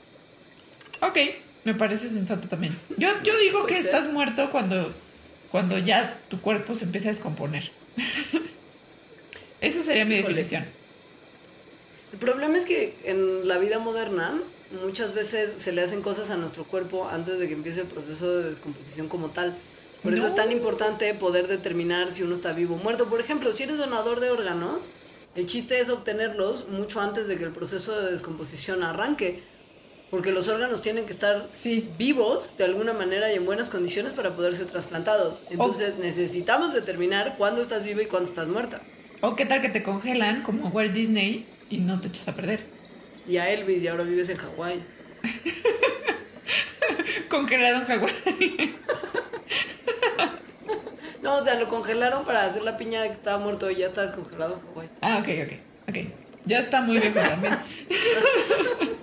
Ok, 1.03 1.19
me 1.65 1.75
parece 1.75 2.09
sensata 2.09 2.49
también. 2.49 2.79
Yo, 2.97 3.09
yo 3.25 3.37
digo 3.39 3.67
que 3.67 3.77
estás 3.79 4.09
muerto 4.09 4.51
cuando, 4.51 4.93
cuando 5.51 5.77
ya 5.79 6.19
tu 6.29 6.41
cuerpo 6.41 6.75
se 6.75 6.85
empieza 6.85 7.09
a 7.09 7.13
descomponer. 7.13 7.71
Esa 9.61 9.83
sería 9.83 10.05
mi 10.05 10.17
definición. 10.17 10.65
El 12.13 12.19
problema 12.19 12.57
es 12.57 12.65
que 12.65 12.95
en 13.05 13.49
la 13.49 13.59
vida 13.59 13.79
moderna 13.79 14.41
muchas 14.85 15.15
veces 15.15 15.55
se 15.57 15.73
le 15.73 15.83
hacen 15.83 16.03
cosas 16.03 16.31
a 16.31 16.37
nuestro 16.37 16.65
cuerpo 16.65 17.09
antes 17.09 17.39
de 17.39 17.49
que 17.49 17.55
empiece 17.55 17.81
el 17.81 17.87
proceso 17.87 18.39
de 18.39 18.51
descomposición 18.51 19.09
como 19.09 19.31
tal. 19.31 19.57
Por 20.03 20.15
eso 20.15 20.27
es 20.27 20.35
tan 20.35 20.51
importante 20.51 21.15
poder 21.15 21.47
determinar 21.47 22.13
si 22.13 22.23
uno 22.23 22.35
está 22.35 22.53
vivo 22.53 22.75
o 22.75 22.79
muerto. 22.79 23.09
Por 23.09 23.21
ejemplo, 23.21 23.53
si 23.53 23.63
eres 23.63 23.79
donador 23.79 24.21
de 24.21 24.31
órganos, 24.31 24.91
el 25.35 25.47
chiste 25.47 25.81
es 25.81 25.89
obtenerlos 25.89 26.69
mucho 26.69 27.01
antes 27.01 27.29
de 27.29 27.39
que 27.39 27.45
el 27.45 27.53
proceso 27.53 27.99
de 27.99 28.11
descomposición 28.11 28.83
arranque. 28.83 29.43
Porque 30.13 30.31
los 30.31 30.47
órganos 30.49 30.83
tienen 30.83 31.07
que 31.07 31.13
estar 31.13 31.49
vivos 31.97 32.59
de 32.59 32.65
alguna 32.65 32.93
manera 32.93 33.33
y 33.33 33.37
en 33.37 33.47
buenas 33.47 33.71
condiciones 33.71 34.13
para 34.13 34.37
poder 34.37 34.55
ser 34.55 34.67
trasplantados. 34.67 35.47
Entonces 35.49 35.97
necesitamos 35.97 36.75
determinar 36.75 37.37
cuándo 37.39 37.63
estás 37.63 37.83
vivo 37.83 38.03
y 38.03 38.05
cuándo 38.05 38.29
estás 38.29 38.47
muerta. 38.47 38.83
O 39.23 39.37
qué 39.37 39.47
tal 39.47 39.63
que 39.63 39.71
te 39.71 39.83
congelan 39.83 40.43
como 40.43 40.69
Walt 40.69 40.93
Disney 40.93 41.47
y 41.71 41.79
no 41.79 41.99
te 41.99 42.09
echas 42.09 42.29
a 42.29 42.37
perder. 42.37 42.61
Y 43.27 43.39
a 43.39 43.49
Elvis 43.49 43.83
y 43.83 43.89
ahora 43.89 44.05
vives 44.05 44.29
en 44.29 44.37
Hawái. 44.37 44.85
Congelado 47.31 47.77
en 47.77 47.85
Hawái. 47.87 48.75
no, 51.23 51.37
o 51.37 51.43
sea, 51.43 51.59
lo 51.59 51.71
congelaron 51.71 52.27
para 52.27 52.45
hacer 52.45 52.65
la 52.65 52.77
piña 52.77 53.03
que 53.05 53.15
estaba 53.15 53.39
muerto 53.39 53.71
y 53.71 53.77
ya 53.77 53.87
está 53.87 54.03
descongelado 54.03 54.57
en 54.57 54.75
Hawái. 54.75 54.91
Ah, 55.01 55.23
ok, 55.23 55.29
ok, 55.47 55.53
ok. 55.89 55.97
Ya 56.45 56.59
está 56.59 56.83
muy 56.83 56.99
viejo 56.99 57.19
también. 57.19 57.57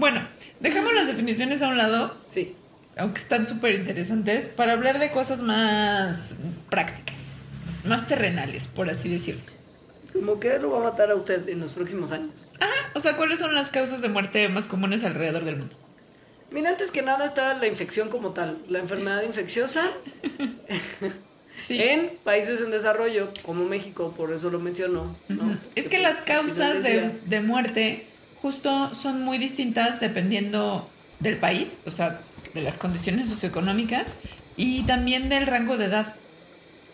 bueno, 0.00 0.26
dejamos 0.58 0.92
las 0.94 1.06
definiciones 1.06 1.62
a 1.62 1.68
un 1.68 1.76
lado. 1.76 2.16
Sí. 2.26 2.56
Aunque 2.96 3.20
están 3.20 3.46
súper 3.46 3.74
interesantes, 3.76 4.48
para 4.48 4.72
hablar 4.72 4.98
de 4.98 5.12
cosas 5.12 5.42
más 5.42 6.34
prácticas, 6.68 7.38
más 7.84 8.08
terrenales, 8.08 8.66
por 8.66 8.90
así 8.90 9.08
decirlo. 9.08 9.42
¿Cómo 10.12 10.40
que 10.40 10.58
lo 10.58 10.72
va 10.72 10.78
a 10.80 10.90
matar 10.90 11.10
a 11.10 11.14
usted 11.14 11.48
en 11.48 11.60
los 11.60 11.72
próximos 11.72 12.10
años. 12.10 12.48
Ah, 12.60 12.90
o 12.94 13.00
sea, 13.00 13.16
¿cuáles 13.16 13.38
son 13.38 13.54
las 13.54 13.68
causas 13.68 14.02
de 14.02 14.08
muerte 14.08 14.48
más 14.48 14.66
comunes 14.66 15.04
alrededor 15.04 15.44
del 15.44 15.56
mundo? 15.56 15.76
Mira, 16.50 16.70
antes 16.70 16.90
que 16.90 17.02
nada 17.02 17.26
está 17.26 17.54
la 17.54 17.68
infección 17.68 18.08
como 18.08 18.32
tal, 18.32 18.58
la 18.68 18.80
enfermedad 18.80 19.22
infecciosa 19.22 19.92
en 21.68 22.10
países 22.24 22.60
en 22.60 22.72
desarrollo, 22.72 23.32
como 23.42 23.64
México, 23.66 24.12
por 24.16 24.32
eso 24.32 24.50
lo 24.50 24.58
menciono. 24.58 25.16
Es 25.76 25.88
que, 25.88 26.00
las 26.00 26.16
causas 26.16 26.82
de, 26.82 27.20
de, 27.24 27.40
muerte 27.40 28.09
justo 28.42 28.94
son 28.94 29.22
muy 29.22 29.38
distintas 29.38 30.00
dependiendo 30.00 30.88
del 31.20 31.36
país, 31.36 31.80
o 31.86 31.90
sea, 31.90 32.20
de 32.54 32.62
las 32.62 32.78
condiciones 32.78 33.28
socioeconómicas 33.28 34.16
y 34.56 34.82
también 34.82 35.28
del 35.28 35.46
rango 35.46 35.76
de 35.76 35.86
edad. 35.86 36.14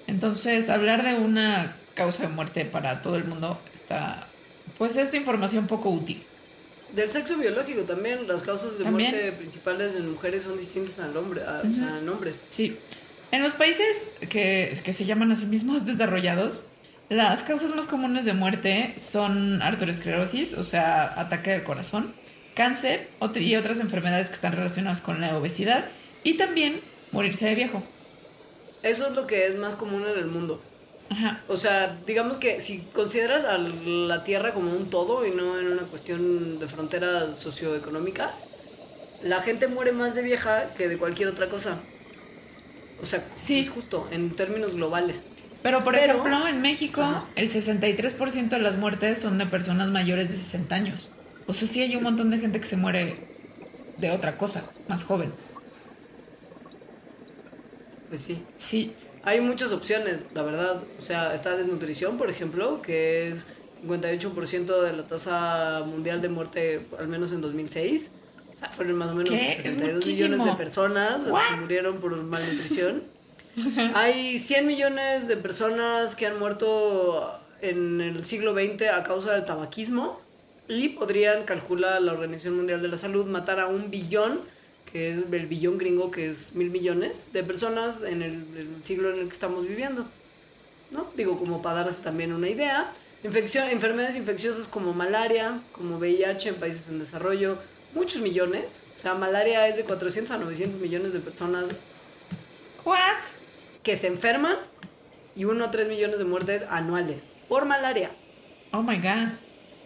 Entonces, 0.07 0.69
hablar 0.69 1.05
de 1.05 1.15
una 1.15 1.77
causa 1.95 2.25
de 2.25 2.29
muerte 2.29 2.65
para 2.65 3.03
todo 3.03 3.17
el 3.17 3.25
mundo, 3.25 3.59
está, 3.75 4.27
pues 4.79 4.97
es 4.97 5.15
información 5.15 5.67
poco 5.67 5.91
útil. 5.91 6.23
Del 6.95 7.11
sexo 7.11 7.37
biológico 7.37 7.83
también, 7.83 8.29
las 8.29 8.43
causas 8.43 8.79
de 8.79 8.85
muerte 8.85 9.33
principales 9.33 9.97
en 9.97 10.11
mujeres 10.11 10.45
son 10.45 10.57
distintas 10.57 11.01
al 11.01 11.17
hombre, 11.17 11.43
a, 11.43 11.63
o 11.65 11.75
sea, 11.75 11.99
en 11.99 12.09
hombres. 12.09 12.45
Sí. 12.51 12.77
En 13.33 13.43
los 13.43 13.55
países 13.55 14.11
que, 14.29 14.79
que, 14.85 14.93
se 14.93 15.05
llaman 15.05 15.33
a 15.33 15.37
sí 15.37 15.47
mismos 15.47 15.85
desarrollados, 15.87 16.63
Las 17.09 17.43
causas 17.45 17.75
más 17.75 17.87
comunes 17.87 18.25
de 18.25 18.33
muerte 18.33 18.95
son 18.99 19.63
arteriosclerosis, 19.63 20.55
o 20.55 20.65
sea, 20.65 21.05
ataque 21.21 21.51
del 21.53 21.63
corazón, 21.63 22.13
cáncer 22.55 23.09
y 23.37 23.55
otras 23.55 23.79
enfermedades 23.79 24.29
que 24.29 24.35
están 24.35 24.53
relacionadas 24.53 25.01
con 25.01 25.21
la 25.21 25.37
obesidad 25.39 25.85
y 26.25 26.35
también 26.35 26.81
morirse 27.13 27.47
de 27.47 27.55
viejo. 27.55 27.83
Eso 28.83 29.09
es 29.09 29.15
lo 29.15 29.27
que 29.27 29.47
es 29.47 29.57
más 29.57 29.77
común 29.77 30.05
en 30.05 30.19
el 30.19 30.27
mundo. 30.27 30.61
Ajá. 31.09 31.45
O 31.47 31.57
sea, 31.57 31.97
digamos 32.07 32.39
que 32.39 32.61
si 32.61 32.81
consideras 32.93 33.45
a 33.45 33.57
la 33.59 34.25
Tierra 34.25 34.53
como 34.53 34.73
un 34.73 34.91
todo 34.91 35.25
y 35.25 35.31
no 35.31 35.61
en 35.61 35.69
una 35.69 35.83
cuestión 35.83 36.59
de 36.59 36.67
fronteras 36.67 37.37
socioeconómicas, 37.37 38.47
la 39.23 39.43
gente 39.43 39.69
muere 39.69 39.93
más 39.93 40.17
de 40.17 40.23
vieja 40.23 40.71
que 40.77 40.89
de 40.89 40.99
cualquier 40.99 41.29
otra 41.29 41.49
cosa. 41.49 41.79
O 43.01 43.05
sea, 43.05 43.25
Sí. 43.37 43.61
es 43.61 43.69
justo, 43.69 44.09
en 44.11 44.35
términos 44.35 44.75
globales. 44.75 45.27
Pero, 45.67 45.83
por 45.83 45.95
Pero- 45.95 46.13
ejemplo, 46.13 46.47
en 46.47 46.63
México, 46.63 47.03
Ajá. 47.03 47.25
el 47.35 47.51
63% 47.51 48.51
de 48.51 48.63
las 48.63 48.77
muertes 48.77 49.19
son 49.19 49.37
de 49.37 49.47
personas 49.47 49.89
mayores 49.89 50.29
de 50.31 50.37
60 50.37 50.77
años. 50.77 51.09
O 51.49 51.53
sea, 51.53 51.67
sí 51.67 51.83
hay 51.83 51.97
un 51.97 52.05
montón 52.05 52.31
de 52.31 52.39
gente 52.39 52.61
que 52.61 52.69
se 52.69 52.77
muere 52.77 53.17
de 53.99 54.13
otra 54.13 54.39
cosa, 54.39 54.63
más 54.87 55.03
joven. 55.03 55.33
Pues 58.09 58.21
sí. 58.21 58.41
Sí. 58.59 58.95
Hay 59.25 59.41
muchas 59.41 59.73
opciones, 59.73 60.29
la 60.35 60.43
verdad. 60.45 60.83
O 61.01 61.03
sea, 61.03 61.35
está 61.35 61.57
desnutrición, 61.57 62.17
por 62.17 62.31
ejemplo, 62.31 62.81
que 62.81 63.27
es 63.29 63.49
58% 63.85 64.83
de 64.83 64.93
la 64.93 65.09
tasa 65.09 65.83
mundial 65.85 66.21
de 66.21 66.29
muerte, 66.29 66.87
al 66.97 67.09
menos 67.09 67.33
en 67.33 67.41
2006. 67.41 68.13
O 68.55 68.57
sea, 68.61 68.69
fueron 68.69 68.95
más 68.99 69.09
o 69.09 69.17
menos 69.17 69.31
¿Qué? 69.31 69.49
Es 69.49 69.57
72 69.57 70.07
millones 70.07 70.45
de 70.45 70.53
personas 70.53 71.11
las 71.25 71.25
que 71.25 71.27
se 71.27 71.33
What? 71.55 71.61
murieron 71.61 71.97
por 71.99 72.15
malnutrición. 72.23 73.16
Hay 73.95 74.39
100 74.39 74.67
millones 74.67 75.29
de 75.29 75.37
personas 75.37 76.15
que 76.15 76.27
han 76.27 76.39
muerto 76.39 77.39
en 77.63 78.01
el 78.01 78.25
siglo 78.25 78.55
XX 78.55 78.89
a 78.89 79.03
causa 79.03 79.33
del 79.33 79.45
tabaquismo 79.45 80.21
y 80.69 80.91
podrían, 80.91 81.45
calcula 81.45 82.01
la 82.01 82.13
Organización 82.13 82.57
Mundial 82.57 82.83
de 82.83 82.89
la 82.89 82.99
Salud, 82.99 83.27
matar 83.27 83.61
a 83.61 83.67
un 83.67 83.91
billón, 83.91 84.41
que 84.91 85.11
es 85.11 85.19
el 85.31 85.47
billón 85.47 85.79
gringo, 85.79 86.11
que 86.11 86.29
es 86.29 86.55
mil 86.55 86.71
millones 86.71 87.33
de 87.33 87.43
personas 87.43 88.03
en 88.03 88.23
el, 88.23 88.35
el 88.57 88.69
siglo 88.83 89.13
en 89.13 89.21
el 89.21 89.29
que 89.29 89.35
estamos 89.35 89.67
viviendo. 89.67 90.07
¿No? 90.91 91.07
Digo, 91.17 91.39
como 91.39 91.63
para 91.63 91.79
darles 91.79 92.03
también 92.03 92.33
una 92.33 92.49
idea. 92.49 92.93
Infección, 93.25 93.69
enfermedades 93.71 94.17
infecciosas 94.17 94.69
como 94.69 94.93
malaria, 94.93 95.61
como 95.73 95.99
VIH 95.99 96.51
en 96.51 96.55
países 96.57 96.89
en 96.89 96.99
desarrollo, 96.99 97.59
muchos 97.95 98.23
millones. 98.23 98.85
O 98.95 98.99
sea, 98.99 99.15
malaria 99.15 99.67
es 99.67 99.77
de 99.77 99.85
400 99.85 100.31
a 100.33 100.39
900 100.39 100.81
millones 100.81 101.13
de 101.13 101.21
personas 101.21 101.71
¿What? 102.87 103.46
Que 103.87 103.97
se 103.97 104.09
enferman 104.09 104.57
y 105.37 105.45
1 105.45 105.65
a 105.65 105.71
3 105.71 105.87
millones 105.87 106.19
de 106.19 106.25
muertes 106.25 106.67
anuales 106.69 107.27
por 107.49 107.67
malaria. 107.67 108.11
Oh 108.73 108.83
my 108.83 108.97
god. 108.97 109.29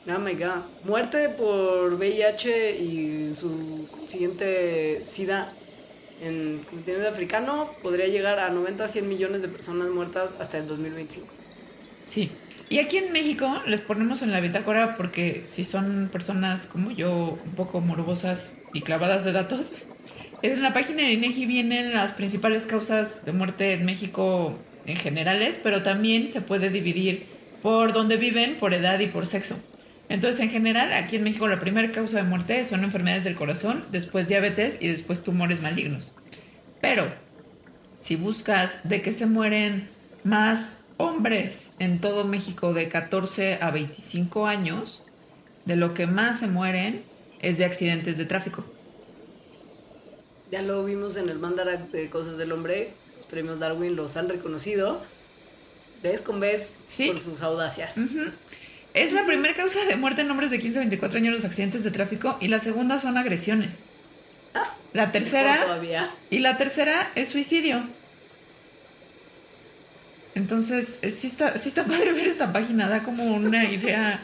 Oh 0.08 0.18
my 0.18 0.32
god. 0.32 0.62
Muerte 0.84 1.28
por 1.28 1.92
VIH 1.92 2.78
y 2.80 3.34
su 3.34 3.86
siguiente 4.06 5.04
SIDA 5.04 5.52
en 6.22 6.60
el 6.60 6.66
continente 6.66 7.08
africano 7.08 7.72
podría 7.82 8.06
llegar 8.06 8.38
a 8.38 8.48
90 8.48 8.84
a 8.84 8.88
100 8.88 9.06
millones 9.06 9.42
de 9.42 9.48
personas 9.48 9.90
muertas 9.90 10.34
hasta 10.40 10.56
el 10.56 10.66
2025. 10.66 11.28
Sí. 12.06 12.30
Y 12.70 12.78
aquí 12.78 12.96
en 12.96 13.12
México 13.12 13.60
les 13.66 13.82
ponemos 13.82 14.22
en 14.22 14.32
la 14.32 14.40
bitácora 14.40 14.96
porque 14.96 15.42
si 15.44 15.66
son 15.66 16.08
personas 16.10 16.66
como 16.66 16.90
yo, 16.90 17.38
un 17.44 17.52
poco 17.54 17.82
morbosas 17.82 18.54
y 18.72 18.80
clavadas 18.80 19.26
de 19.26 19.32
datos, 19.32 19.72
en 20.42 20.62
la 20.62 20.72
página 20.72 21.02
de 21.02 21.12
INEGI 21.12 21.46
vienen 21.46 21.92
las 21.92 22.12
principales 22.12 22.62
causas 22.62 23.24
de 23.24 23.32
muerte 23.32 23.74
en 23.74 23.84
México 23.84 24.58
en 24.86 24.96
generales, 24.96 25.60
pero 25.62 25.82
también 25.82 26.28
se 26.28 26.40
puede 26.40 26.70
dividir 26.70 27.26
por 27.62 27.92
dónde 27.92 28.16
viven, 28.16 28.56
por 28.56 28.72
edad 28.72 28.98
y 29.00 29.06
por 29.06 29.26
sexo. 29.26 29.60
Entonces, 30.08 30.40
en 30.40 30.50
general, 30.50 30.92
aquí 30.92 31.16
en 31.16 31.24
México 31.24 31.46
la 31.46 31.60
primera 31.60 31.92
causa 31.92 32.16
de 32.16 32.22
muerte 32.24 32.64
son 32.64 32.82
enfermedades 32.82 33.24
del 33.24 33.36
corazón, 33.36 33.84
después 33.92 34.28
diabetes 34.28 34.78
y 34.80 34.88
después 34.88 35.22
tumores 35.22 35.60
malignos. 35.62 36.14
Pero, 36.80 37.12
si 38.00 38.16
buscas 38.16 38.80
de 38.82 39.02
que 39.02 39.12
se 39.12 39.26
mueren 39.26 39.88
más 40.24 40.84
hombres 40.96 41.70
en 41.78 42.00
todo 42.00 42.24
México 42.24 42.72
de 42.72 42.88
14 42.88 43.58
a 43.60 43.70
25 43.70 44.46
años, 44.46 45.04
de 45.64 45.76
lo 45.76 45.94
que 45.94 46.06
más 46.06 46.40
se 46.40 46.48
mueren 46.48 47.02
es 47.40 47.58
de 47.58 47.64
accidentes 47.64 48.18
de 48.18 48.24
tráfico. 48.24 48.64
Ya 50.50 50.62
lo 50.62 50.84
vimos 50.84 51.16
en 51.16 51.28
el 51.28 51.38
Mandarax 51.38 51.92
de 51.92 52.10
Cosas 52.10 52.36
del 52.36 52.52
Hombre, 52.52 52.90
los 53.18 53.26
premios 53.26 53.58
Darwin 53.60 53.94
los 53.96 54.16
han 54.16 54.28
reconocido, 54.28 55.00
vez 56.02 56.22
con 56.22 56.40
vez, 56.40 56.68
Sí. 56.86 57.06
por 57.08 57.20
sus 57.20 57.40
audacias. 57.42 57.94
Es 58.94 59.12
la 59.12 59.24
primera 59.24 59.54
causa 59.54 59.84
de 59.84 59.94
muerte 59.96 60.22
en 60.22 60.30
hombres 60.30 60.50
de 60.50 60.58
15 60.58 60.78
a 60.78 60.80
24 60.80 61.18
años 61.18 61.32
los 61.34 61.44
accidentes 61.44 61.84
de 61.84 61.90
tráfico 61.92 62.36
y 62.40 62.48
la 62.48 62.58
segunda 62.58 62.98
son 62.98 63.16
agresiones. 63.16 63.80
Ah, 64.54 64.74
La 64.92 65.12
tercera 65.12 65.62
todavía. 65.62 66.10
y 66.30 66.40
la 66.40 66.56
tercera 66.56 67.12
es 67.14 67.28
suicidio. 67.28 67.84
Entonces, 70.34 70.94
eh, 71.02 71.10
sí 71.12 71.26
está, 71.28 71.56
sí 71.58 71.68
está 71.68 71.84
padre 71.84 72.12
ver 72.12 72.26
esta 72.26 72.52
página, 72.52 72.88
da 72.88 73.02
como 73.04 73.24
una 73.24 73.64
idea 73.70 74.20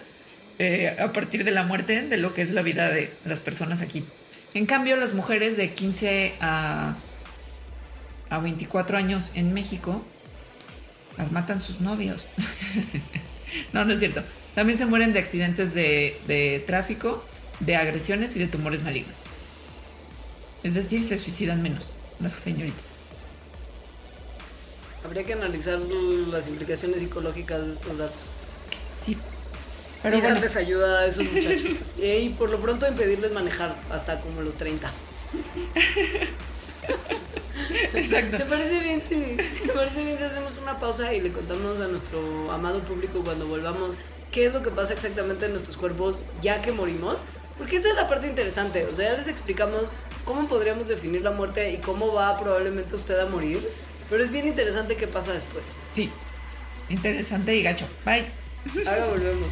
eh, 0.58 0.96
a 0.98 1.12
partir 1.12 1.44
de 1.44 1.50
la 1.52 1.62
muerte 1.64 2.02
de 2.02 2.16
lo 2.16 2.34
que 2.34 2.42
es 2.42 2.52
la 2.52 2.62
vida 2.62 2.88
de 2.90 3.10
las 3.24 3.38
personas 3.40 3.82
aquí. 3.82 4.02
En 4.56 4.64
cambio, 4.64 4.96
las 4.96 5.12
mujeres 5.12 5.58
de 5.58 5.74
15 5.74 6.32
a, 6.40 6.96
a 8.30 8.38
24 8.38 8.96
años 8.96 9.32
en 9.34 9.52
México 9.52 10.00
las 11.18 11.30
matan 11.30 11.60
sus 11.60 11.82
novios. 11.82 12.26
no, 13.74 13.84
no 13.84 13.92
es 13.92 13.98
cierto. 13.98 14.22
También 14.54 14.78
se 14.78 14.86
mueren 14.86 15.12
de 15.12 15.18
accidentes 15.18 15.74
de, 15.74 16.18
de 16.26 16.64
tráfico, 16.66 17.22
de 17.60 17.76
agresiones 17.76 18.34
y 18.34 18.38
de 18.38 18.46
tumores 18.46 18.82
malignos. 18.82 19.18
Es 20.62 20.72
decir, 20.72 21.04
se 21.04 21.18
suicidan 21.18 21.62
menos 21.62 21.92
las 22.18 22.32
señoritas. 22.32 22.86
Habría 25.04 25.24
que 25.24 25.34
analizar 25.34 25.78
las 25.80 26.48
implicaciones 26.48 27.00
psicológicas 27.00 27.60
de 27.60 27.72
estos 27.72 27.98
datos. 27.98 28.20
Sí. 28.98 29.18
Pero 30.06 30.20
bueno, 30.20 30.40
les 30.40 30.54
ayuda 30.54 31.00
a 31.00 31.06
esos 31.06 31.24
muchachos. 31.24 31.72
y 31.98 32.28
por 32.30 32.48
lo 32.48 32.60
pronto 32.60 32.86
impedirles 32.86 33.32
manejar 33.32 33.74
hasta 33.90 34.20
como 34.20 34.40
los 34.40 34.54
30. 34.54 34.88
exacto. 37.92 38.36
¿Te 38.36 38.44
parece 38.44 38.78
bien 38.78 39.02
si, 39.04 39.36
¿te 39.36 39.72
parece 39.72 40.04
bien 40.04 40.16
si 40.16 40.22
hacemos 40.22 40.52
una 40.62 40.78
pausa 40.78 41.12
y 41.12 41.20
le 41.20 41.32
contamos 41.32 41.80
a 41.80 41.88
nuestro 41.88 42.52
amado 42.52 42.82
público 42.82 43.24
cuando 43.24 43.48
volvamos 43.48 43.96
qué 44.30 44.46
es 44.46 44.52
lo 44.52 44.62
que 44.62 44.70
pasa 44.70 44.92
exactamente 44.92 45.46
en 45.46 45.52
nuestros 45.54 45.76
cuerpos 45.76 46.20
ya 46.40 46.62
que 46.62 46.70
morimos? 46.70 47.16
Porque 47.58 47.78
esa 47.78 47.88
es 47.88 47.96
la 47.96 48.06
parte 48.06 48.28
interesante. 48.28 48.84
O 48.84 48.94
sea, 48.94 49.10
ya 49.10 49.18
les 49.18 49.26
explicamos 49.26 49.86
cómo 50.24 50.46
podríamos 50.46 50.86
definir 50.86 51.22
la 51.22 51.32
muerte 51.32 51.72
y 51.72 51.78
cómo 51.78 52.12
va 52.12 52.38
probablemente 52.38 52.94
usted 52.94 53.18
a 53.18 53.26
morir. 53.26 53.68
Pero 54.08 54.22
es 54.22 54.30
bien 54.30 54.46
interesante 54.46 54.96
qué 54.96 55.08
pasa 55.08 55.32
después. 55.32 55.72
Sí. 55.92 56.12
Interesante 56.90 57.56
y 57.56 57.64
gacho. 57.64 57.88
Bye. 58.04 58.45
Ahora 58.86 59.06
volvemos. 59.06 59.48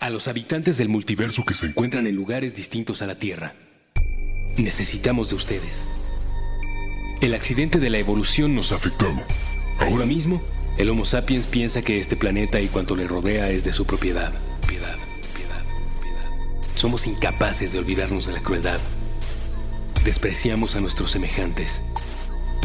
A 0.00 0.10
los 0.10 0.26
habitantes 0.26 0.78
del 0.78 0.88
multiverso 0.88 1.44
que 1.44 1.54
se 1.54 1.66
encuentran 1.66 2.08
en 2.08 2.16
lugares 2.16 2.56
distintos 2.56 3.02
a 3.02 3.06
la 3.06 3.14
Tierra. 3.14 3.54
Necesitamos 4.56 5.30
de 5.30 5.36
ustedes. 5.36 5.86
El 7.20 7.34
accidente 7.34 7.78
de 7.78 7.88
la 7.88 7.98
evolución 7.98 8.54
nos 8.56 8.72
ha 8.72 8.76
afectado. 8.76 9.20
Ahora 9.78 10.06
mismo, 10.06 10.42
el 10.76 10.88
Homo 10.88 11.04
sapiens 11.04 11.46
piensa 11.46 11.82
que 11.82 11.98
este 11.98 12.16
planeta 12.16 12.60
y 12.60 12.66
cuanto 12.66 12.96
le 12.96 13.06
rodea 13.06 13.50
es 13.50 13.62
de 13.62 13.70
su 13.70 13.86
propiedad. 13.86 14.32
Piedad, 14.72 14.96
piedad, 15.36 15.62
piedad. 16.00 16.30
Somos 16.76 17.06
incapaces 17.06 17.72
de 17.72 17.78
olvidarnos 17.78 18.24
de 18.24 18.32
la 18.32 18.40
crueldad. 18.40 18.80
Despreciamos 20.02 20.76
a 20.76 20.80
nuestros 20.80 21.10
semejantes. 21.10 21.82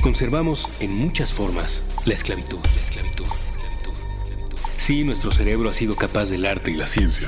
Conservamos 0.02 0.70
en 0.80 0.96
muchas 0.96 1.34
formas 1.34 1.82
la 2.06 2.14
esclavitud, 2.14 2.60
la 2.64 2.82
esclavitud, 2.82 3.26
la 3.26 3.34
esclavitud, 3.34 3.92
la 3.92 4.16
esclavitud. 4.16 4.58
Sí, 4.78 5.04
nuestro 5.04 5.34
cerebro 5.34 5.70
ha 5.70 5.74
sido 5.74 5.98
capaz 5.98 6.30
del 6.30 6.46
arte 6.46 6.72
y 6.72 6.76
la 6.76 6.88
ciencia. 6.88 7.28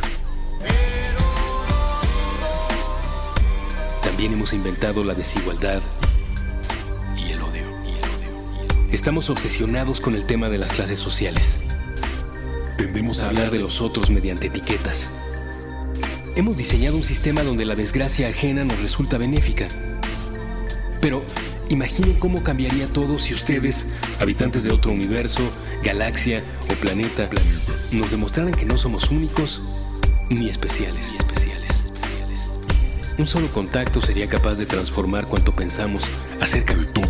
También 4.02 4.32
hemos 4.32 4.54
inventado 4.54 5.04
la 5.04 5.13
desigualdad 5.13 5.82
y 7.18 7.32
el 7.32 7.42
odio. 7.42 7.65
Estamos 8.94 9.30
obsesionados 9.30 10.00
con 10.00 10.15
el 10.15 10.26
tema 10.26 10.48
de 10.48 10.58
las 10.58 10.72
clases 10.72 11.00
sociales. 11.00 11.60
Tendemos 12.80 13.20
a 13.20 13.28
hablar 13.28 13.52
de 13.52 13.60
los 13.60 13.82
otros 13.82 14.10
mediante 14.10 14.48
etiquetas. 14.48 15.10
Hemos 16.38 16.56
diseñado 16.56 16.96
un 16.96 17.04
sistema 17.04 17.44
donde 17.44 17.65
la 17.65 17.76
desgracia 17.76 18.30
ajena 18.30 18.63
nos 18.63 18.82
resulta 18.82 19.18
benéfica. 19.18 19.68
Pero 21.02 21.22
imaginen 21.68 22.13
cómo 22.13 22.42
cambiaría 22.42 22.88
todo 22.88 23.20
si 23.20 23.34
ustedes, 23.34 23.86
habitantes 24.22 24.63
de 24.63 24.72
otro 24.72 24.94
universo, 24.94 25.42
galaxia 25.84 26.42
o 26.72 26.74
planeta 26.76 27.28
nos 27.92 28.12
demostraran 28.12 28.54
que 28.54 28.65
no 28.65 28.78
somos 28.78 29.12
únicos 29.12 29.62
ni 30.30 30.48
especiales. 30.48 31.15
Un 33.18 33.28
solo 33.28 33.50
contacto 33.50 34.02
sería 34.02 34.30
capaz 34.30 34.58
de 34.58 34.65
transformar 34.65 35.28
cuanto 35.28 35.54
pensamos 35.54 36.04
acerca 36.39 36.74
del 36.74 36.88
todo. 36.88 37.10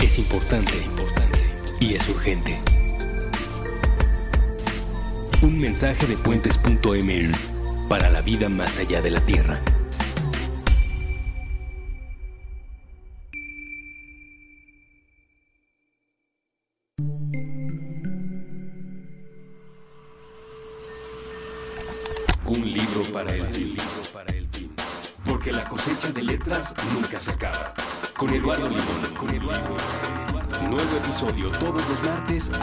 Es 0.00 0.18
importante, 0.18 0.72
importante 0.84 1.38
y 1.80 1.94
es 1.94 2.08
urgente. 2.08 2.58
Un 5.42 5.58
mensaje 5.58 6.06
de 6.06 6.16
puentes.ml 6.16 7.32
para 7.88 8.10
la 8.10 8.20
vida 8.20 8.48
más 8.48 8.78
allá 8.78 9.00
de 9.00 9.10
la 9.10 9.20
Tierra. 9.20 9.60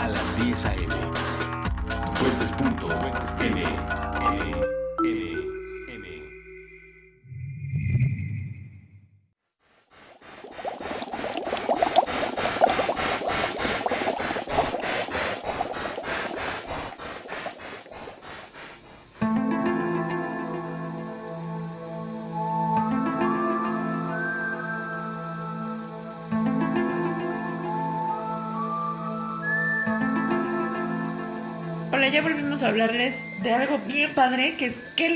A 0.04 0.10
las 0.10 0.36
10 0.36 0.66
a.m. 0.66 1.03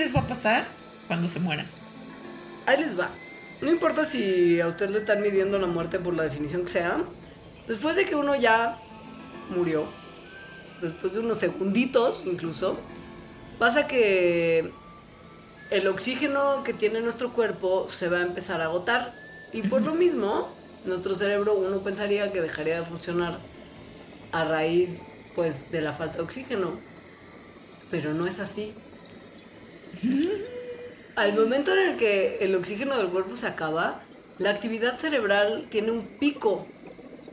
les 0.08 0.16
va 0.16 0.22
a 0.22 0.28
pasar 0.28 0.68
cuando 1.08 1.28
se 1.28 1.40
mueran. 1.40 1.68
Ahí 2.66 2.80
les 2.80 2.98
va. 2.98 3.10
No 3.62 3.70
importa 3.70 4.06
si 4.06 4.62
a 4.62 4.68
usted 4.68 4.90
le 4.90 5.00
están 5.00 5.22
midiendo 5.22 5.60
la 5.60 5.68
muerte 5.68 6.00
por 6.00 6.14
la 6.14 6.24
definición 6.24 6.64
que 6.64 6.70
sea. 6.70 7.04
Después 7.68 7.98
de 7.98 8.06
que 8.06 8.16
uno 8.16 8.36
ya 8.36 8.80
murió, 9.50 9.86
después 10.82 11.14
de 11.14 11.20
unos 11.20 11.40
segunditos 11.40 12.26
incluso, 12.26 12.78
pasa 13.60 13.88
que 13.88 14.72
el 15.72 15.88
oxígeno 15.88 16.64
que 16.64 16.74
tiene 16.74 17.02
nuestro 17.02 17.34
cuerpo 17.34 17.88
se 17.90 18.08
va 18.08 18.20
a 18.20 18.24
empezar 18.24 18.62
a 18.62 18.66
agotar. 18.66 19.14
Y 19.52 19.64
por 19.64 19.82
lo 19.82 19.94
mismo, 19.94 20.50
nuestro 20.86 21.16
cerebro 21.16 21.56
uno 21.56 21.80
pensaría 21.80 22.32
que 22.32 22.42
dejaría 22.42 22.80
de 22.80 22.86
funcionar 22.86 23.40
a 24.32 24.46
raíz 24.46 25.02
pues 25.36 25.70
de 25.72 25.82
la 25.82 25.92
falta 25.92 26.18
de 26.18 26.24
oxígeno. 26.24 26.72
Pero 27.92 28.14
no 28.14 28.28
es 28.28 28.40
así. 28.40 28.74
Al 31.16 31.34
momento 31.34 31.74
en 31.74 31.90
el 31.90 31.98
que 31.98 32.38
el 32.42 32.56
oxígeno 32.56 32.98
del 32.98 33.08
cuerpo 33.08 33.36
se 33.36 33.48
acaba, 33.48 34.02
la 34.38 34.52
actividad 34.52 34.98
cerebral 34.98 35.66
tiene 35.70 35.92
un 35.92 36.06
pico. 36.20 36.68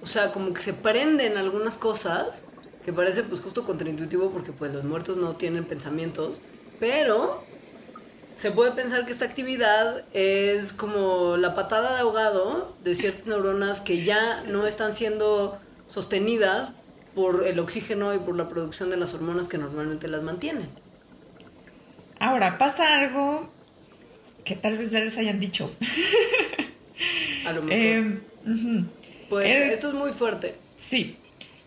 O 0.02 0.06
sea, 0.06 0.32
como 0.32 0.52
que 0.54 0.60
se 0.60 0.72
prenden 0.72 1.36
algunas 1.36 1.76
cosas, 1.76 2.44
que 2.84 2.92
parece 2.92 3.22
pues 3.22 3.40
justo 3.40 3.64
contraintuitivo 3.64 4.30
porque 4.30 4.52
pues 4.52 4.72
los 4.72 4.84
muertos 4.84 5.16
no 5.16 5.36
tienen 5.36 5.64
pensamientos, 5.64 6.42
pero 6.80 7.44
se 8.36 8.50
puede 8.50 8.72
pensar 8.72 9.06
que 9.06 9.12
esta 9.12 9.24
actividad 9.24 10.04
es 10.12 10.72
como 10.72 11.36
la 11.36 11.54
patada 11.54 11.94
de 11.94 12.00
ahogado 12.00 12.74
de 12.82 12.94
ciertas 12.94 13.26
neuronas 13.26 13.80
que 13.80 14.04
ya 14.04 14.42
no 14.44 14.66
están 14.66 14.92
siendo 14.92 15.58
sostenidas 15.88 16.72
por 17.14 17.46
el 17.46 17.58
oxígeno 17.60 18.12
y 18.14 18.18
por 18.18 18.36
la 18.36 18.48
producción 18.48 18.90
de 18.90 18.96
las 18.96 19.14
hormonas 19.14 19.46
que 19.46 19.56
normalmente 19.56 20.08
las 20.08 20.22
mantienen. 20.22 20.68
Ahora, 22.24 22.56
pasa 22.56 22.98
algo 22.98 23.52
que 24.46 24.54
tal 24.56 24.78
vez 24.78 24.90
ya 24.92 25.00
les 25.00 25.18
hayan 25.18 25.38
dicho. 25.40 25.70
A 27.46 27.52
lo 27.52 27.60
mejor. 27.64 27.78
Eh, 27.78 28.18
pues 29.28 29.50
el- 29.50 29.70
esto 29.70 29.88
es 29.88 29.94
muy 29.94 30.12
fuerte. 30.12 30.54
Sí, 30.74 31.16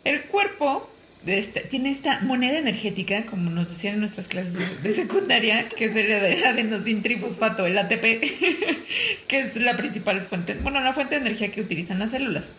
el 0.03 0.23
cuerpo 0.23 0.89
de 1.23 1.37
este- 1.37 1.61
tiene 1.61 1.91
esta 1.91 2.21
moneda 2.21 2.57
energética, 2.57 3.27
como 3.27 3.51
nos 3.51 3.69
decían 3.69 3.95
en 3.95 3.99
nuestras 3.99 4.27
clases 4.27 4.57
de, 4.81 4.93
secundaria, 4.93 5.69
que 5.69 5.85
es 5.85 5.95
el 5.95 6.07
de 6.07 6.43
adenosintrifosfato, 6.45 7.67
el 7.67 7.77
ATP, 7.77 8.01
que 9.27 9.39
es 9.41 9.55
la 9.57 9.77
principal 9.77 10.21
fuente, 10.25 10.55
bueno, 10.55 10.79
la 10.81 10.93
fuente 10.93 11.15
de 11.19 11.21
energía 11.21 11.51
que 11.51 11.61
utilizan 11.61 11.99
las 11.99 12.11
células. 12.11 12.51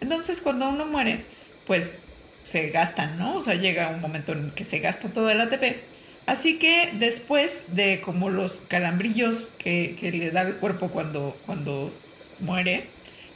Entonces, 0.00 0.40
cuando 0.40 0.68
uno 0.68 0.86
muere, 0.86 1.24
pues 1.68 1.94
se 2.42 2.70
gastan, 2.70 3.16
¿no? 3.16 3.36
O 3.36 3.42
sea, 3.42 3.54
llega 3.54 3.90
un 3.90 4.00
momento 4.00 4.32
en 4.32 4.50
que 4.50 4.64
se 4.64 4.80
gasta 4.80 5.08
todo 5.08 5.30
el 5.30 5.40
ATP. 5.40 5.76
Así 6.26 6.58
que 6.58 6.90
después 6.94 7.62
de 7.68 8.00
como 8.00 8.30
los 8.30 8.62
calambrillos 8.68 9.50
que, 9.58 9.96
que 10.00 10.12
le 10.12 10.30
da 10.30 10.42
el 10.42 10.56
cuerpo 10.56 10.88
cuando, 10.88 11.36
cuando 11.44 11.92
muere, 12.40 12.84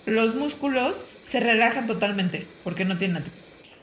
los 0.07 0.35
músculos 0.35 1.07
se 1.23 1.41
relajan 1.41 1.87
totalmente 1.87 2.47
porque 2.65 2.85
no 2.85 2.97
tienen 2.97 3.19
ATP. 3.19 3.33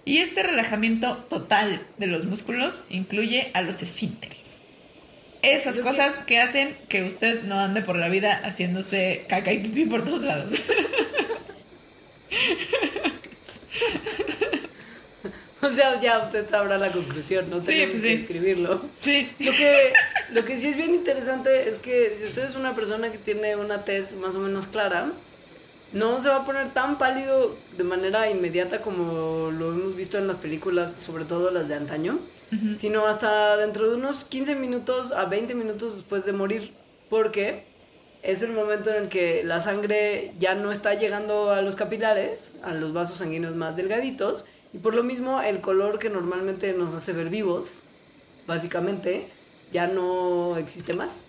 Y 0.06 0.20
este 0.20 0.44
relajamiento 0.44 1.18
total 1.30 1.86
de 1.98 2.08
los 2.08 2.26
músculos 2.26 2.86
incluye 2.90 3.52
a 3.54 3.62
los 3.62 3.82
esfínteres. 3.82 4.36
Esas 5.42 5.78
cosas 5.80 6.16
que 6.26 6.40
hacen 6.40 6.76
que 6.90 7.04
usted 7.04 7.44
no 7.44 7.60
ande 7.60 7.82
por 7.82 7.98
la 7.98 8.10
vida 8.10 8.42
haciéndose 8.44 9.26
caca 9.28 9.54
y 9.54 9.60
pipí 9.60 9.86
por 9.86 10.04
todos 10.04 10.24
lados. 10.24 10.52
O 15.72 15.72
sea, 15.72 16.00
ya 16.00 16.20
usted 16.20 16.50
sabrá 16.50 16.78
la 16.78 16.92
conclusión, 16.92 17.50
no 17.50 17.62
Sí, 17.62 17.68
tenemos 17.68 17.92
pues 17.92 18.02
que 18.04 18.08
sí. 18.10 18.22
escribirlo. 18.22 18.82
Sí. 19.00 19.30
Lo 19.40 19.52
que, 19.52 19.94
lo 20.32 20.46
que 20.46 20.58
sí 20.58 20.68
es 20.68 20.78
bien 20.78 20.94
interesante 20.94 21.68
es 21.70 21.78
que 21.78 22.14
si 22.16 22.24
usted 22.24 22.44
es 22.46 22.56
una 22.56 22.76
persona 22.76 23.12
que 23.12 23.18
tiene 23.18 23.56
una 23.56 23.84
tez 23.84 24.16
más 24.16 24.36
o 24.36 24.40
menos 24.40 24.68
clara, 24.68 25.12
no 25.92 26.20
se 26.20 26.30
va 26.30 26.38
a 26.38 26.46
poner 26.46 26.74
tan 26.74 26.98
pálido 26.98 27.56
de 27.78 27.84
manera 27.84 28.30
inmediata 28.30 28.82
como 28.82 29.50
lo 29.52 29.72
hemos 29.72 29.96
visto 29.96 30.18
en 30.18 30.28
las 30.28 30.38
películas, 30.38 30.94
sobre 31.00 31.26
todo 31.26 31.52
las 31.52 31.68
de 31.70 31.76
antaño, 31.76 32.20
sino 32.76 33.06
hasta 33.06 33.58
dentro 33.58 33.90
de 33.90 33.96
unos 33.96 34.24
15 34.26 34.56
minutos 34.56 35.12
a 35.12 35.26
20 35.26 35.56
minutos 35.56 35.96
después 35.96 36.26
de 36.26 36.32
morir, 36.34 36.72
porque 37.10 37.64
es 38.24 38.42
el 38.42 38.52
momento 38.52 38.90
en 38.92 39.04
el 39.04 39.10
que 39.10 39.44
la 39.44 39.60
sangre 39.62 40.32
ya 40.40 40.56
no 40.56 40.72
está 40.72 40.94
llegando 40.94 41.52
a 41.52 41.62
los 41.62 41.76
capilares, 41.76 42.56
a 42.64 42.74
los 42.74 42.94
vasos 42.94 43.18
sanguíneos 43.18 43.56
más 43.56 43.76
delgaditos, 43.76 44.46
y 44.76 44.78
por 44.78 44.94
lo 44.94 45.04
mismo 45.04 45.42
el 45.42 45.62
color 45.62 46.00
que 46.00 46.10
normalmente 46.10 46.74
nos 46.74 46.94
hace 46.94 47.14
ver 47.14 47.30
vivos, 47.30 47.80
básicamente, 48.46 49.28
ya 49.72 49.88
no 49.88 50.58
existe 50.58 50.94
más. 50.94 51.22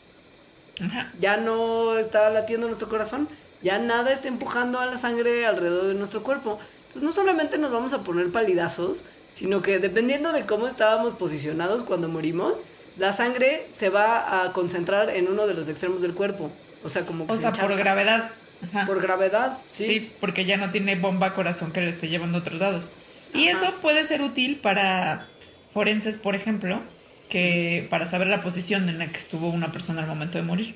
Ajá. 0.80 1.12
Ya 1.20 1.36
no 1.36 1.96
está 1.96 2.28
latiendo 2.30 2.66
nuestro 2.66 2.88
corazón, 2.88 3.28
ya 3.62 3.78
nada 3.78 4.12
está 4.12 4.28
empujando 4.28 4.78
a 4.80 4.86
la 4.86 4.96
sangre 4.98 5.46
alrededor 5.46 5.86
de 5.86 5.94
nuestro 5.94 6.22
cuerpo. 6.22 6.58
Entonces 6.82 7.02
no 7.02 7.12
solamente 7.12 7.56
nos 7.58 7.70
vamos 7.72 7.92
a 7.94 8.02
poner 8.02 8.30
palidazos, 8.30 9.04
sino 9.32 9.62
que 9.62 9.78
dependiendo 9.78 10.32
de 10.32 10.44
cómo 10.44 10.66
estábamos 10.66 11.14
posicionados 11.14 11.82
cuando 11.82 12.08
morimos, 12.08 12.54
la 12.98 13.12
sangre 13.12 13.66
se 13.70 13.90
va 13.90 14.42
a 14.44 14.52
concentrar 14.52 15.10
en 15.10 15.28
uno 15.28 15.46
de 15.46 15.54
los 15.54 15.68
extremos 15.68 16.02
del 16.02 16.14
cuerpo. 16.14 16.50
O 16.84 16.88
sea, 16.88 17.06
como 17.06 17.26
que 17.26 17.32
O 17.32 17.36
se 17.36 17.42
sea, 17.42 17.52
por 17.52 17.60
encharca. 17.70 17.76
gravedad. 17.84 18.30
Ajá. 18.70 18.86
Por 18.86 19.00
gravedad, 19.02 19.58
Sí. 19.70 19.86
sí. 19.86 20.12
porque 20.20 20.44
ya 20.46 20.56
no 20.56 20.70
tiene 20.70 20.96
bomba 20.96 21.34
corazón 21.34 21.72
que 21.72 21.80
le 21.82 21.90
esté 21.90 22.08
llevando 22.08 22.38
a 22.38 22.40
otros 22.40 22.58
lados. 22.58 22.90
Y 23.34 23.48
Ajá. 23.48 23.66
eso 23.68 23.74
puede 23.82 24.04
ser 24.06 24.22
útil 24.22 24.56
para 24.56 25.26
forenses, 25.72 26.16
por 26.16 26.34
ejemplo, 26.34 26.80
que 27.28 27.86
para 27.90 28.06
saber 28.06 28.28
la 28.28 28.40
posición 28.40 28.88
en 28.88 28.98
la 28.98 29.10
que 29.10 29.18
estuvo 29.18 29.48
una 29.48 29.72
persona 29.72 30.02
al 30.02 30.08
momento 30.08 30.38
de 30.38 30.44
morir. 30.44 30.74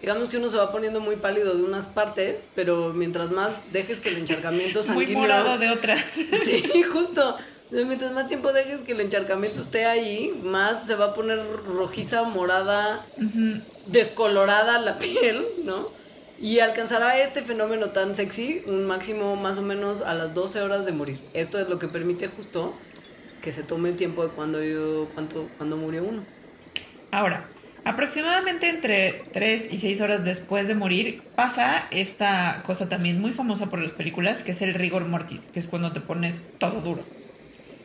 digamos 0.00 0.28
que 0.28 0.38
uno 0.38 0.50
se 0.50 0.56
va 0.56 0.72
poniendo 0.72 1.00
muy 1.00 1.16
pálido 1.16 1.54
de 1.56 1.62
unas 1.62 1.86
partes, 1.86 2.48
pero 2.56 2.92
mientras 2.92 3.30
más 3.30 3.60
dejes 3.72 4.00
que 4.00 4.08
el 4.08 4.16
encharcamiento 4.18 4.82
sanguíneo... 4.84 5.18
Muy 5.18 5.28
morado 5.28 5.58
de 5.58 5.70
otras. 5.70 6.02
Sí, 6.44 6.82
justo. 6.82 7.36
Mientras 7.70 8.12
más 8.12 8.28
tiempo 8.28 8.52
dejes 8.52 8.80
que 8.80 8.92
el 8.92 9.00
encharcamiento 9.00 9.62
esté 9.62 9.86
ahí, 9.86 10.38
más 10.42 10.86
se 10.86 10.94
va 10.94 11.06
a 11.06 11.14
poner 11.14 11.40
rojiza, 11.66 12.24
morada, 12.24 13.06
descolorada 13.86 14.78
la 14.78 14.98
piel, 14.98 15.46
¿no? 15.64 15.90
Y 16.42 16.58
alcanzará 16.58 17.18
este 17.18 17.40
fenómeno 17.40 17.90
tan 17.90 18.16
sexy 18.16 18.64
un 18.66 18.84
máximo 18.84 19.36
más 19.36 19.58
o 19.58 19.62
menos 19.62 20.02
a 20.02 20.12
las 20.12 20.34
12 20.34 20.60
horas 20.60 20.84
de 20.84 20.90
morir. 20.90 21.20
Esto 21.34 21.60
es 21.60 21.68
lo 21.68 21.78
que 21.78 21.86
permite 21.86 22.26
justo 22.26 22.76
que 23.40 23.52
se 23.52 23.62
tome 23.62 23.90
el 23.90 23.96
tiempo 23.96 24.24
de 24.24 24.30
cuando, 24.30 24.60
yo, 24.60 25.08
cuando, 25.14 25.48
cuando 25.56 25.76
murió 25.76 26.02
uno. 26.02 26.24
Ahora, 27.12 27.48
aproximadamente 27.84 28.68
entre 28.68 29.22
3 29.32 29.72
y 29.72 29.78
6 29.78 30.00
horas 30.00 30.24
después 30.24 30.66
de 30.66 30.74
morir 30.74 31.22
pasa 31.36 31.86
esta 31.92 32.64
cosa 32.66 32.88
también 32.88 33.20
muy 33.20 33.30
famosa 33.32 33.70
por 33.70 33.80
las 33.80 33.92
películas, 33.92 34.42
que 34.42 34.50
es 34.50 34.62
el 34.62 34.74
rigor 34.74 35.04
mortis, 35.04 35.48
que 35.52 35.60
es 35.60 35.68
cuando 35.68 35.92
te 35.92 36.00
pones 36.00 36.48
todo 36.58 36.80
duro. 36.80 37.04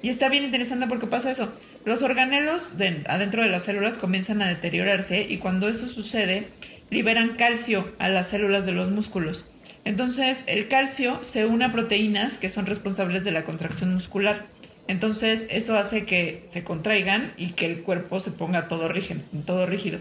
Y 0.01 0.09
está 0.09 0.29
bien 0.29 0.43
interesante 0.43 0.87
porque 0.87 1.05
pasa 1.05 1.29
eso. 1.29 1.51
Los 1.85 2.01
organelos 2.01 2.79
de, 2.79 3.03
adentro 3.07 3.43
de 3.43 3.49
las 3.49 3.63
células 3.63 3.99
comienzan 3.99 4.41
a 4.41 4.47
deteriorarse 4.47 5.21
y 5.21 5.37
cuando 5.37 5.69
eso 5.69 5.87
sucede, 5.87 6.47
liberan 6.89 7.35
calcio 7.35 7.91
a 7.99 8.09
las 8.09 8.27
células 8.27 8.65
de 8.65 8.71
los 8.71 8.89
músculos. 8.89 9.49
Entonces, 9.85 10.43
el 10.47 10.67
calcio 10.67 11.19
se 11.23 11.45
une 11.45 11.65
a 11.65 11.71
proteínas 11.71 12.37
que 12.37 12.49
son 12.49 12.65
responsables 12.65 13.23
de 13.23 13.31
la 13.31 13.45
contracción 13.45 13.93
muscular. 13.93 14.47
Entonces, 14.87 15.47
eso 15.49 15.77
hace 15.77 16.05
que 16.05 16.43
se 16.45 16.63
contraigan 16.63 17.33
y 17.37 17.51
que 17.51 17.65
el 17.65 17.81
cuerpo 17.81 18.19
se 18.19 18.31
ponga 18.31 18.67
todo 18.67 18.87
rígido. 18.87 19.99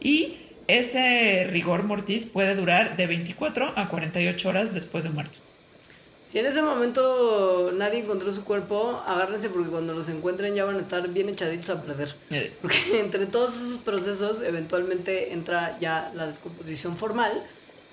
Y 0.00 0.36
ese 0.68 1.46
rigor 1.50 1.84
mortis 1.84 2.26
puede 2.26 2.54
durar 2.54 2.96
de 2.96 3.06
24 3.06 3.72
a 3.76 3.88
48 3.88 4.48
horas 4.48 4.74
después 4.74 5.04
de 5.04 5.10
muerto. 5.10 5.38
Si 6.28 6.38
en 6.38 6.44
ese 6.44 6.60
momento 6.60 7.72
nadie 7.74 8.00
encontró 8.00 8.30
su 8.34 8.44
cuerpo, 8.44 9.02
agárrense 9.06 9.48
porque 9.48 9.70
cuando 9.70 9.94
los 9.94 10.10
encuentren 10.10 10.54
ya 10.54 10.66
van 10.66 10.76
a 10.76 10.80
estar 10.80 11.08
bien 11.08 11.30
echaditos 11.30 11.70
a 11.70 11.82
perder. 11.82 12.14
Eh. 12.28 12.52
Porque 12.60 12.76
entre 13.00 13.24
todos 13.24 13.56
esos 13.56 13.78
procesos 13.78 14.42
eventualmente 14.42 15.32
entra 15.32 15.78
ya 15.80 16.12
la 16.14 16.26
descomposición 16.26 16.98
formal, 16.98 17.42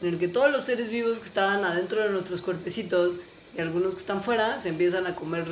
en 0.02 0.10
el 0.10 0.20
que 0.20 0.28
todos 0.28 0.52
los 0.52 0.66
seres 0.66 0.90
vivos 0.90 1.20
que 1.20 1.28
estaban 1.28 1.64
adentro 1.64 2.04
de 2.04 2.10
nuestros 2.10 2.42
cuerpecitos 2.42 3.20
y 3.58 3.62
algunos 3.62 3.94
que 3.94 4.02
están 4.02 4.22
fuera 4.22 4.60
se 4.60 4.68
empiezan 4.68 5.08
a 5.08 5.16
comer 5.16 5.46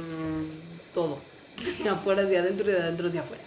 todo. 0.93 1.19
afuera 1.89 2.23
hacia 2.23 2.39
adentro 2.41 2.69
y 2.69 2.73
de 2.73 2.81
adentro 2.81 3.07
hacia 3.07 3.21
afuera. 3.21 3.43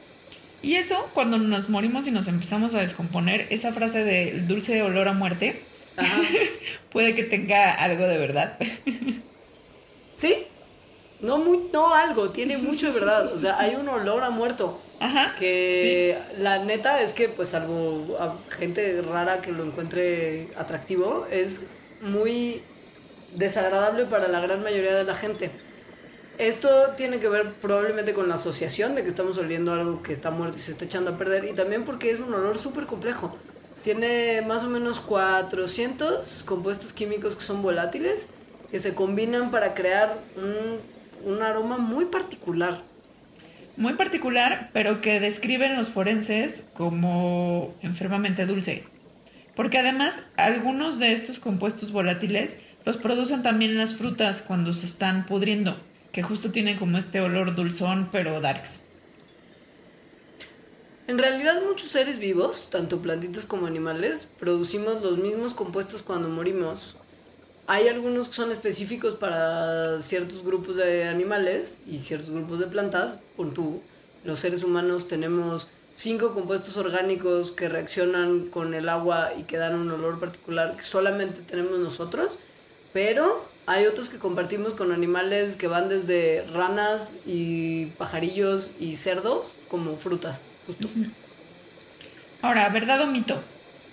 Y 0.62 0.77
eso, 0.77 1.11
cuando 1.12 1.37
nos 1.37 1.68
morimos 1.68 2.07
y 2.07 2.11
nos 2.11 2.27
empezamos 2.27 2.72
a 2.72 2.81
descomponer, 2.81 3.46
esa 3.51 3.70
frase 3.75 4.03
de 4.03 4.44
dulce 4.49 4.81
olor 4.81 5.09
a 5.09 5.12
muerte, 5.12 5.62
puede 6.90 7.14
que 7.14 7.24
tenga 7.24 7.74
algo 7.74 8.06
de 8.06 8.18
verdad. 8.18 8.59
Sí, 10.16 10.46
no, 11.20 11.37
muy, 11.37 11.68
no 11.74 11.94
algo, 11.94 12.30
tiene 12.30 12.56
mucho 12.56 12.87
de 12.87 12.92
verdad. 12.92 13.32
O 13.35 13.38
sea, 13.38 13.59
hay 13.61 13.74
un 13.74 13.87
olor 13.87 14.24
a 14.24 14.30
muerto. 14.30 14.80
Ajá. 14.98 15.35
Que 15.38 16.18
la 16.38 16.64
neta 16.64 17.02
es 17.02 17.12
que, 17.12 17.28
pues, 17.28 17.50
salvo 17.50 18.16
a 18.18 18.37
gente 18.50 19.02
rara 19.02 19.42
que 19.42 19.52
lo 19.52 19.62
encuentre 19.62 20.48
atractivo, 20.56 21.26
es 21.30 21.66
muy 22.00 22.62
desagradable 23.35 24.06
para 24.06 24.28
la 24.28 24.40
gran 24.40 24.62
mayoría 24.62 24.94
de 24.94 25.04
la 25.04 25.14
gente. 25.14 25.50
Esto 26.38 26.68
tiene 26.96 27.18
que 27.18 27.28
ver 27.28 27.52
probablemente 27.54 28.12
con 28.12 28.28
la 28.28 28.35
asociación 28.35 28.94
de 28.94 29.02
que 29.02 29.09
estamos 29.09 29.38
oliendo 29.38 29.72
algo 29.72 30.02
que 30.02 30.12
está 30.12 30.30
muerto 30.30 30.59
y 30.59 30.61
se 30.61 30.72
está 30.72 30.85
echando 30.85 31.11
a 31.12 31.18
perder 31.18 31.44
y 31.46 31.54
también 31.54 31.85
porque 31.85 32.11
es 32.11 32.20
un 32.20 32.32
olor 32.35 32.59
súper 32.59 32.87
complejo. 32.87 33.37
Tiene 33.87 34.42
más 34.42 34.64
o 34.64 34.68
menos 34.68 34.99
400 34.99 36.42
compuestos 36.42 36.92
químicos 36.92 37.37
que 37.37 37.44
son 37.44 37.62
volátiles 37.62 38.31
que 38.72 38.81
se 38.81 38.96
combinan 38.96 39.53
para 39.53 39.75
crear 39.75 40.18
un, 40.35 41.33
un 41.33 41.40
aroma 41.40 41.79
muy 41.79 42.07
particular. 42.07 42.83
Muy 43.77 43.92
particular, 43.92 44.70
pero 44.72 45.01
que 45.01 45.20
describen 45.20 45.77
los 45.77 45.88
forenses 45.88 46.66
como 46.75 47.77
enfermamente 47.81 48.44
dulce. 48.44 48.83
Porque 49.55 49.79
además 49.79 50.18
algunos 50.37 50.99
de 50.99 51.12
estos 51.12 51.38
compuestos 51.38 51.92
volátiles 51.92 52.57
los 52.85 52.96
producen 52.96 53.44
también 53.44 53.79
las 53.79 53.94
frutas 53.94 54.42
cuando 54.42 54.72
se 54.72 54.87
están 54.87 55.27
pudriendo, 55.27 55.77
que 56.11 56.25
justo 56.25 56.51
tienen 56.51 56.77
como 56.77 56.99
este 56.99 57.20
olor 57.20 57.55
dulzón 57.55 58.09
pero 58.11 58.40
darks. 58.40 58.86
En 61.08 61.18
realidad 61.18 61.62
muchos 61.66 61.90
seres 61.90 62.18
vivos, 62.18 62.68
tanto 62.70 62.98
plantitas 62.98 63.44
como 63.44 63.66
animales, 63.66 64.28
producimos 64.40 65.02
los 65.02 65.18
mismos 65.18 65.54
compuestos 65.54 66.02
cuando 66.02 66.28
morimos 66.28 66.96
hay 67.68 67.88
algunos 67.88 68.28
que 68.28 68.34
son 68.34 68.52
específicos 68.52 69.14
para 69.14 69.98
ciertos 70.00 70.44
grupos 70.44 70.76
de 70.76 71.04
animales 71.04 71.80
y 71.86 71.98
ciertos 71.98 72.30
grupos 72.30 72.60
de 72.60 72.66
plantas. 72.66 73.18
Por 73.36 73.52
tú, 73.52 73.82
los 74.24 74.38
seres 74.38 74.62
humanos 74.62 75.08
tenemos 75.08 75.66
cinco 75.92 76.32
compuestos 76.32 76.76
orgánicos 76.76 77.50
que 77.50 77.68
reaccionan 77.68 78.46
con 78.50 78.74
el 78.74 78.88
agua 78.88 79.32
y 79.36 79.42
que 79.44 79.56
dan 79.56 79.74
un 79.74 79.90
olor 79.90 80.20
particular 80.20 80.76
que 80.76 80.84
solamente 80.84 81.40
tenemos 81.40 81.80
nosotros, 81.80 82.38
pero 82.92 83.44
hay 83.66 83.86
otros 83.86 84.10
que 84.10 84.18
compartimos 84.18 84.74
con 84.74 84.92
animales 84.92 85.56
que 85.56 85.66
van 85.66 85.88
desde 85.88 86.46
ranas 86.52 87.16
y 87.26 87.86
pajarillos 87.98 88.72
y 88.78 88.94
cerdos 88.94 89.54
como 89.68 89.96
frutas, 89.96 90.42
justo. 90.66 90.88
Ahora, 92.42 92.68
¿verdad 92.68 93.00
o 93.02 93.07
mito? 93.07 93.42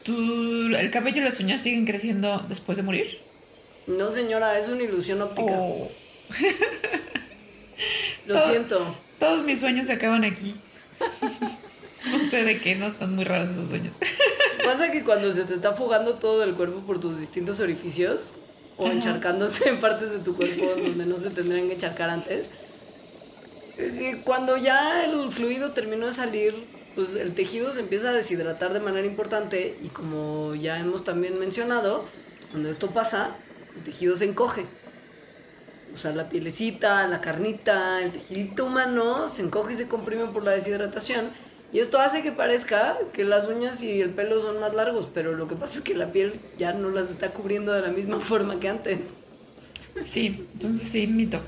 ¿Tú, 0.03 0.75
¿El 0.75 0.91
cabello 0.91 1.21
y 1.21 1.25
las 1.25 1.39
uñas 1.39 1.61
siguen 1.61 1.85
creciendo 1.85 2.45
después 2.49 2.77
de 2.77 2.83
morir? 2.83 3.19
No, 3.87 4.11
señora, 4.11 4.59
es 4.59 4.67
una 4.69 4.83
ilusión 4.83 5.21
óptica. 5.21 5.53
Oh. 5.55 5.89
Lo 8.25 8.39
siento. 8.39 8.97
Todos 9.19 9.43
mis 9.43 9.59
sueños 9.59 9.87
se 9.87 9.93
acaban 9.93 10.23
aquí. 10.23 10.55
no 12.11 12.19
sé 12.19 12.43
de 12.43 12.59
qué, 12.59 12.75
no 12.75 12.87
están 12.87 13.15
muy 13.15 13.23
raros 13.23 13.49
esos 13.49 13.67
sueños. 13.67 13.95
Pasa 14.63 14.91
que 14.91 15.03
cuando 15.03 15.31
se 15.31 15.43
te 15.43 15.53
está 15.53 15.73
fugando 15.73 16.15
todo 16.15 16.43
el 16.43 16.53
cuerpo 16.53 16.81
por 16.81 16.99
tus 16.99 17.19
distintos 17.19 17.59
orificios 17.59 18.31
o 18.77 18.89
encharcándose 18.89 19.69
en 19.69 19.79
partes 19.79 20.11
de 20.11 20.19
tu 20.19 20.35
cuerpo 20.35 20.65
donde 20.65 21.05
no 21.05 21.17
se 21.17 21.29
tendrían 21.29 21.67
que 21.67 21.73
encharcar 21.73 22.09
antes, 22.09 22.51
cuando 24.23 24.57
ya 24.57 25.05
el 25.05 25.31
fluido 25.31 25.71
terminó 25.71 26.07
de 26.07 26.13
salir, 26.13 26.55
pues 26.95 27.15
el 27.15 27.33
tejido 27.33 27.71
se 27.71 27.79
empieza 27.79 28.09
a 28.09 28.13
deshidratar 28.13 28.73
de 28.73 28.79
manera 28.79 29.07
importante 29.07 29.77
y 29.81 29.87
como 29.87 30.53
ya 30.55 30.79
hemos 30.79 31.03
también 31.03 31.39
mencionado, 31.39 32.05
cuando 32.51 32.69
esto 32.69 32.91
pasa, 32.91 33.35
el 33.75 33.83
tejido 33.83 34.15
se 34.15 34.25
encoge. 34.25 34.65
O 35.91 35.95
sea, 35.95 36.11
la 36.11 36.29
pielecita, 36.29 37.07
la 37.07 37.21
carnita, 37.21 38.01
el 38.01 38.11
tejidito 38.11 38.65
humano 38.65 39.27
se 39.27 39.43
encoge 39.43 39.73
y 39.73 39.77
se 39.77 39.87
comprime 39.87 40.25
por 40.25 40.43
la 40.43 40.51
deshidratación. 40.51 41.29
Y 41.71 41.79
esto 41.79 41.99
hace 41.99 42.21
que 42.21 42.31
parezca 42.31 42.97
que 43.13 43.23
las 43.23 43.47
uñas 43.47 43.81
y 43.81 43.99
el 43.99 44.11
pelo 44.11 44.41
son 44.41 44.59
más 44.59 44.75
largos, 44.75 45.07
pero 45.11 45.33
lo 45.33 45.47
que 45.47 45.55
pasa 45.55 45.77
es 45.77 45.81
que 45.81 45.95
la 45.95 46.11
piel 46.11 46.39
ya 46.59 46.73
no 46.73 46.89
las 46.89 47.09
está 47.09 47.31
cubriendo 47.31 47.73
de 47.73 47.81
la 47.81 47.89
misma 47.89 48.19
forma 48.19 48.59
que 48.59 48.69
antes. 48.69 48.99
Sí, 50.05 50.47
entonces 50.53 50.89
sí, 50.89 51.07
mito. 51.07 51.39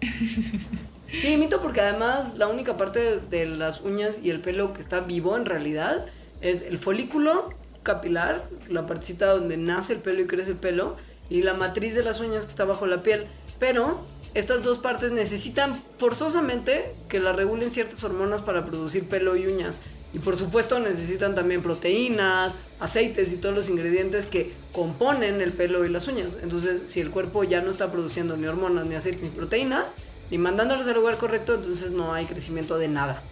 Sí, 1.12 1.36
mito 1.36 1.62
porque 1.62 1.80
además 1.80 2.36
la 2.36 2.48
única 2.48 2.76
parte 2.76 3.18
de 3.18 3.46
las 3.46 3.80
uñas 3.80 4.20
y 4.22 4.30
el 4.30 4.40
pelo 4.40 4.74
que 4.74 4.80
está 4.80 5.00
vivo 5.00 5.36
en 5.36 5.46
realidad 5.46 6.06
es 6.40 6.62
el 6.62 6.78
folículo 6.78 7.54
capilar, 7.82 8.44
la 8.68 8.86
partecita 8.86 9.26
donde 9.32 9.56
nace 9.56 9.94
el 9.94 10.00
pelo 10.00 10.20
y 10.20 10.26
crece 10.26 10.50
el 10.50 10.56
pelo, 10.56 10.96
y 11.30 11.42
la 11.42 11.54
matriz 11.54 11.94
de 11.94 12.02
las 12.02 12.20
uñas 12.20 12.44
que 12.44 12.50
está 12.50 12.64
bajo 12.64 12.86
la 12.86 13.02
piel. 13.02 13.26
Pero 13.58 14.00
estas 14.34 14.62
dos 14.62 14.78
partes 14.78 15.12
necesitan 15.12 15.74
forzosamente 15.98 16.94
que 17.08 17.20
la 17.20 17.32
regulen 17.32 17.70
ciertas 17.70 18.04
hormonas 18.04 18.42
para 18.42 18.64
producir 18.66 19.08
pelo 19.08 19.36
y 19.36 19.46
uñas. 19.46 19.82
Y 20.12 20.20
por 20.20 20.36
supuesto 20.36 20.78
necesitan 20.80 21.34
también 21.34 21.62
proteínas, 21.62 22.54
aceites 22.80 23.32
y 23.32 23.36
todos 23.36 23.54
los 23.54 23.68
ingredientes 23.68 24.26
que 24.26 24.52
componen 24.72 25.40
el 25.40 25.52
pelo 25.52 25.84
y 25.84 25.88
las 25.88 26.08
uñas. 26.08 26.28
Entonces, 26.42 26.84
si 26.86 27.00
el 27.00 27.10
cuerpo 27.10 27.44
ya 27.44 27.60
no 27.60 27.70
está 27.70 27.90
produciendo 27.90 28.36
ni 28.36 28.46
hormonas, 28.46 28.86
ni 28.86 28.94
aceites, 28.94 29.22
ni 29.22 29.28
proteína, 29.28 29.86
ni 30.30 30.38
mandándolos 30.38 30.86
al 30.86 30.94
lugar 30.94 31.16
correcto, 31.16 31.54
entonces 31.54 31.90
no 31.90 32.12
hay 32.12 32.26
crecimiento 32.26 32.78
de 32.78 32.88
nada. 32.88 33.22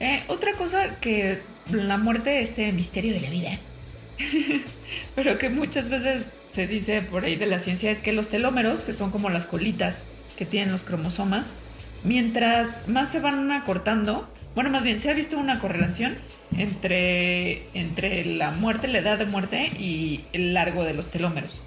Eh, 0.00 0.22
otra 0.28 0.52
cosa 0.52 1.00
que 1.00 1.40
la 1.70 1.96
muerte, 1.96 2.40
este 2.40 2.72
misterio 2.72 3.14
de 3.14 3.20
la 3.20 3.30
vida, 3.30 3.50
pero 5.14 5.38
que 5.38 5.48
muchas 5.48 5.88
veces 5.88 6.26
se 6.50 6.66
dice 6.66 7.02
por 7.02 7.24
ahí 7.24 7.36
de 7.36 7.46
la 7.46 7.58
ciencia, 7.58 7.90
es 7.90 8.00
que 8.00 8.12
los 8.12 8.28
telómeros, 8.28 8.80
que 8.80 8.92
son 8.92 9.10
como 9.10 9.30
las 9.30 9.46
colitas 9.46 10.04
que 10.36 10.44
tienen 10.44 10.72
los 10.72 10.84
cromosomas, 10.84 11.54
mientras 12.02 12.88
más 12.88 13.10
se 13.10 13.20
van 13.20 13.50
acortando, 13.52 14.28
bueno, 14.54 14.70
más 14.70 14.84
bien 14.84 15.00
se 15.00 15.10
ha 15.10 15.14
visto 15.14 15.38
una 15.38 15.58
correlación 15.58 16.16
entre, 16.56 17.68
entre 17.74 18.24
la 18.24 18.50
muerte, 18.50 18.88
la 18.88 18.98
edad 18.98 19.18
de 19.18 19.26
muerte 19.26 19.72
y 19.78 20.24
el 20.32 20.54
largo 20.54 20.84
de 20.84 20.94
los 20.94 21.10
telómeros. 21.10 21.62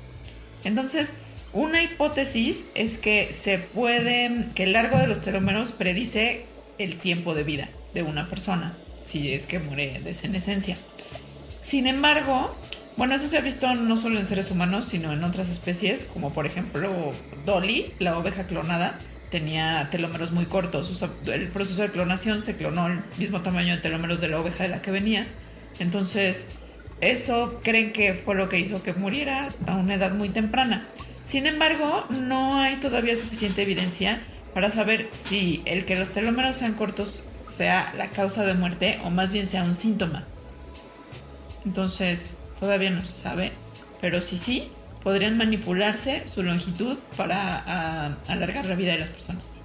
Entonces, 0.63 1.13
una 1.53 1.81
hipótesis 1.81 2.65
es 2.75 2.97
que 2.97 3.33
se 3.33 3.59
puede, 3.59 4.47
que 4.55 4.63
el 4.63 4.73
largo 4.73 4.97
de 4.97 5.07
los 5.07 5.21
telómeros 5.21 5.71
predice 5.71 6.45
el 6.77 6.97
tiempo 6.97 7.33
de 7.33 7.43
vida 7.43 7.69
de 7.93 8.03
una 8.03 8.29
persona. 8.29 8.77
si 9.03 9.31
es 9.31 9.45
que 9.45 9.59
muere 9.59 10.01
de 10.03 10.13
senescencia. 10.13 10.75
Sin 11.61 11.87
embargo, 11.87 12.53
bueno, 12.97 13.15
eso 13.15 13.27
se 13.27 13.37
ha 13.37 13.41
visto 13.41 13.73
no 13.73 13.95
solo 13.95 14.19
en 14.19 14.25
seres 14.25 14.51
humanos, 14.51 14.85
sino 14.85 15.13
en 15.13 15.23
otras 15.23 15.49
especies, 15.49 16.09
como 16.11 16.33
por 16.33 16.45
ejemplo 16.45 17.13
Dolly, 17.45 17.93
la 17.99 18.17
oveja 18.17 18.47
clonada, 18.47 18.97
tenía 19.29 19.87
telómeros 19.91 20.31
muy 20.31 20.45
cortos. 20.45 20.89
O 20.89 20.95
sea, 20.95 21.09
el 21.33 21.47
proceso 21.47 21.83
de 21.83 21.89
clonación 21.89 22.41
se 22.41 22.57
clonó 22.57 22.87
el 22.87 22.99
mismo 23.17 23.41
tamaño 23.41 23.75
de 23.75 23.81
telómeros 23.81 24.19
de 24.19 24.27
la 24.27 24.39
oveja 24.39 24.63
de 24.63 24.69
la 24.69 24.81
que 24.81 24.91
venía. 24.91 25.27
Entonces, 25.79 26.47
eso 26.99 27.61
creen 27.63 27.93
que 27.93 28.13
fue 28.13 28.35
lo 28.35 28.49
que 28.49 28.59
hizo 28.59 28.81
que 28.81 28.93
muriera 28.93 29.49
a 29.67 29.75
una 29.75 29.95
edad 29.95 30.13
muy 30.13 30.29
temprana. 30.29 30.87
Sin 31.27 31.45
embargo, 31.45 32.05
no 32.09 32.55
hay 32.55 32.77
todavía 32.77 33.17
suficiente 33.17 33.61
evidencia 33.61 34.21
para 34.53 34.69
saber 34.69 35.09
si 35.11 35.61
el 35.65 35.83
que 35.83 35.99
los 35.99 36.11
telómeros 36.11 36.55
sean 36.55 36.73
cortos 36.73 37.25
sea 37.45 37.93
la 37.97 38.11
causa 38.11 38.45
de 38.45 38.53
muerte 38.53 39.01
o 39.03 39.09
más 39.09 39.33
bien 39.33 39.45
sea 39.45 39.65
un 39.65 39.75
síntoma. 39.75 40.23
Entonces, 41.65 42.37
todavía 42.61 42.91
no 42.91 43.03
se 43.03 43.17
sabe, 43.17 43.51
pero 43.99 44.21
si 44.21 44.37
sí, 44.37 44.71
podrían 45.03 45.37
manipularse 45.37 46.25
su 46.29 46.43
longitud 46.43 46.97
para 47.17 47.61
ah, 47.67 48.17
alargar 48.29 48.65
la 48.65 48.75
vida 48.75 48.93
de 48.93 48.99
las 48.99 49.09
personas. 49.09 49.56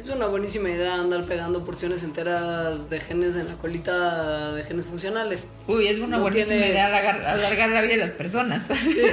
Es 0.00 0.08
una 0.08 0.28
buenísima 0.28 0.70
idea 0.70 0.94
andar 0.94 1.26
pegando 1.26 1.62
porciones 1.62 2.02
enteras 2.04 2.88
de 2.88 3.00
genes 3.00 3.36
en 3.36 3.48
la 3.48 3.54
colita 3.56 4.54
de 4.54 4.64
genes 4.64 4.86
funcionales. 4.86 5.48
Uy, 5.66 5.88
es 5.88 5.98
una 5.98 6.18
buenísima 6.18 6.54
idea 6.54 6.86
alargar, 6.86 7.70
la 7.70 7.82
vida 7.82 7.92
de 7.92 7.98
las 7.98 8.12
personas. 8.12 8.66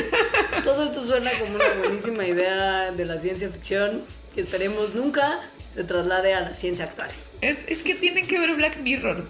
Todo 0.64 0.86
esto 0.86 1.04
suena 1.04 1.30
como 1.40 1.56
una 1.56 1.74
buenísima 1.80 2.26
idea 2.26 2.94
de 2.94 3.04
la 3.04 3.20
ciencia 3.20 3.50
ficción 3.50 4.04
que 4.34 4.40
esperemos 4.40 4.96
nunca 4.96 5.42
se 5.76 5.84
traslade 5.84 6.34
a 6.34 6.40
la 6.40 6.54
ciencia 6.54 6.86
actual. 6.86 7.10
Es, 7.42 7.66
es 7.68 7.84
que 7.84 7.94
tienen 7.94 8.26
que 8.26 8.40
ver 8.40 8.56
Black 8.56 8.78
Mirror. 8.78 9.28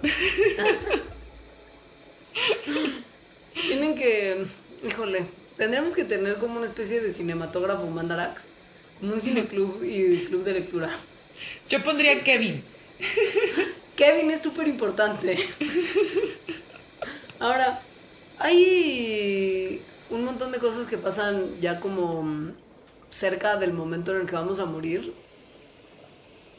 tienen 3.66 3.96
que, 3.96 4.46
híjole, 4.86 5.24
tendríamos 5.56 5.96
que 5.96 6.04
tener 6.04 6.36
como 6.36 6.58
una 6.58 6.66
especie 6.66 7.00
de 7.00 7.12
cinematógrafo 7.12 7.84
mandarax, 7.86 8.42
un 9.02 9.20
cineclub 9.20 9.82
y 9.82 10.26
club 10.26 10.44
de 10.44 10.52
lectura. 10.52 10.90
Yo 11.68 11.82
pondría 11.82 12.22
Kevin. 12.24 12.62
Kevin 13.96 14.30
es 14.30 14.42
súper 14.42 14.68
importante. 14.68 15.38
Ahora, 17.40 17.80
hay 18.38 19.82
un 20.10 20.24
montón 20.24 20.52
de 20.52 20.58
cosas 20.58 20.86
que 20.86 20.98
pasan 20.98 21.60
ya 21.60 21.80
como 21.80 22.52
cerca 23.10 23.56
del 23.56 23.72
momento 23.72 24.14
en 24.14 24.22
el 24.22 24.26
que 24.26 24.34
vamos 24.34 24.58
a 24.58 24.66
morir. 24.66 25.12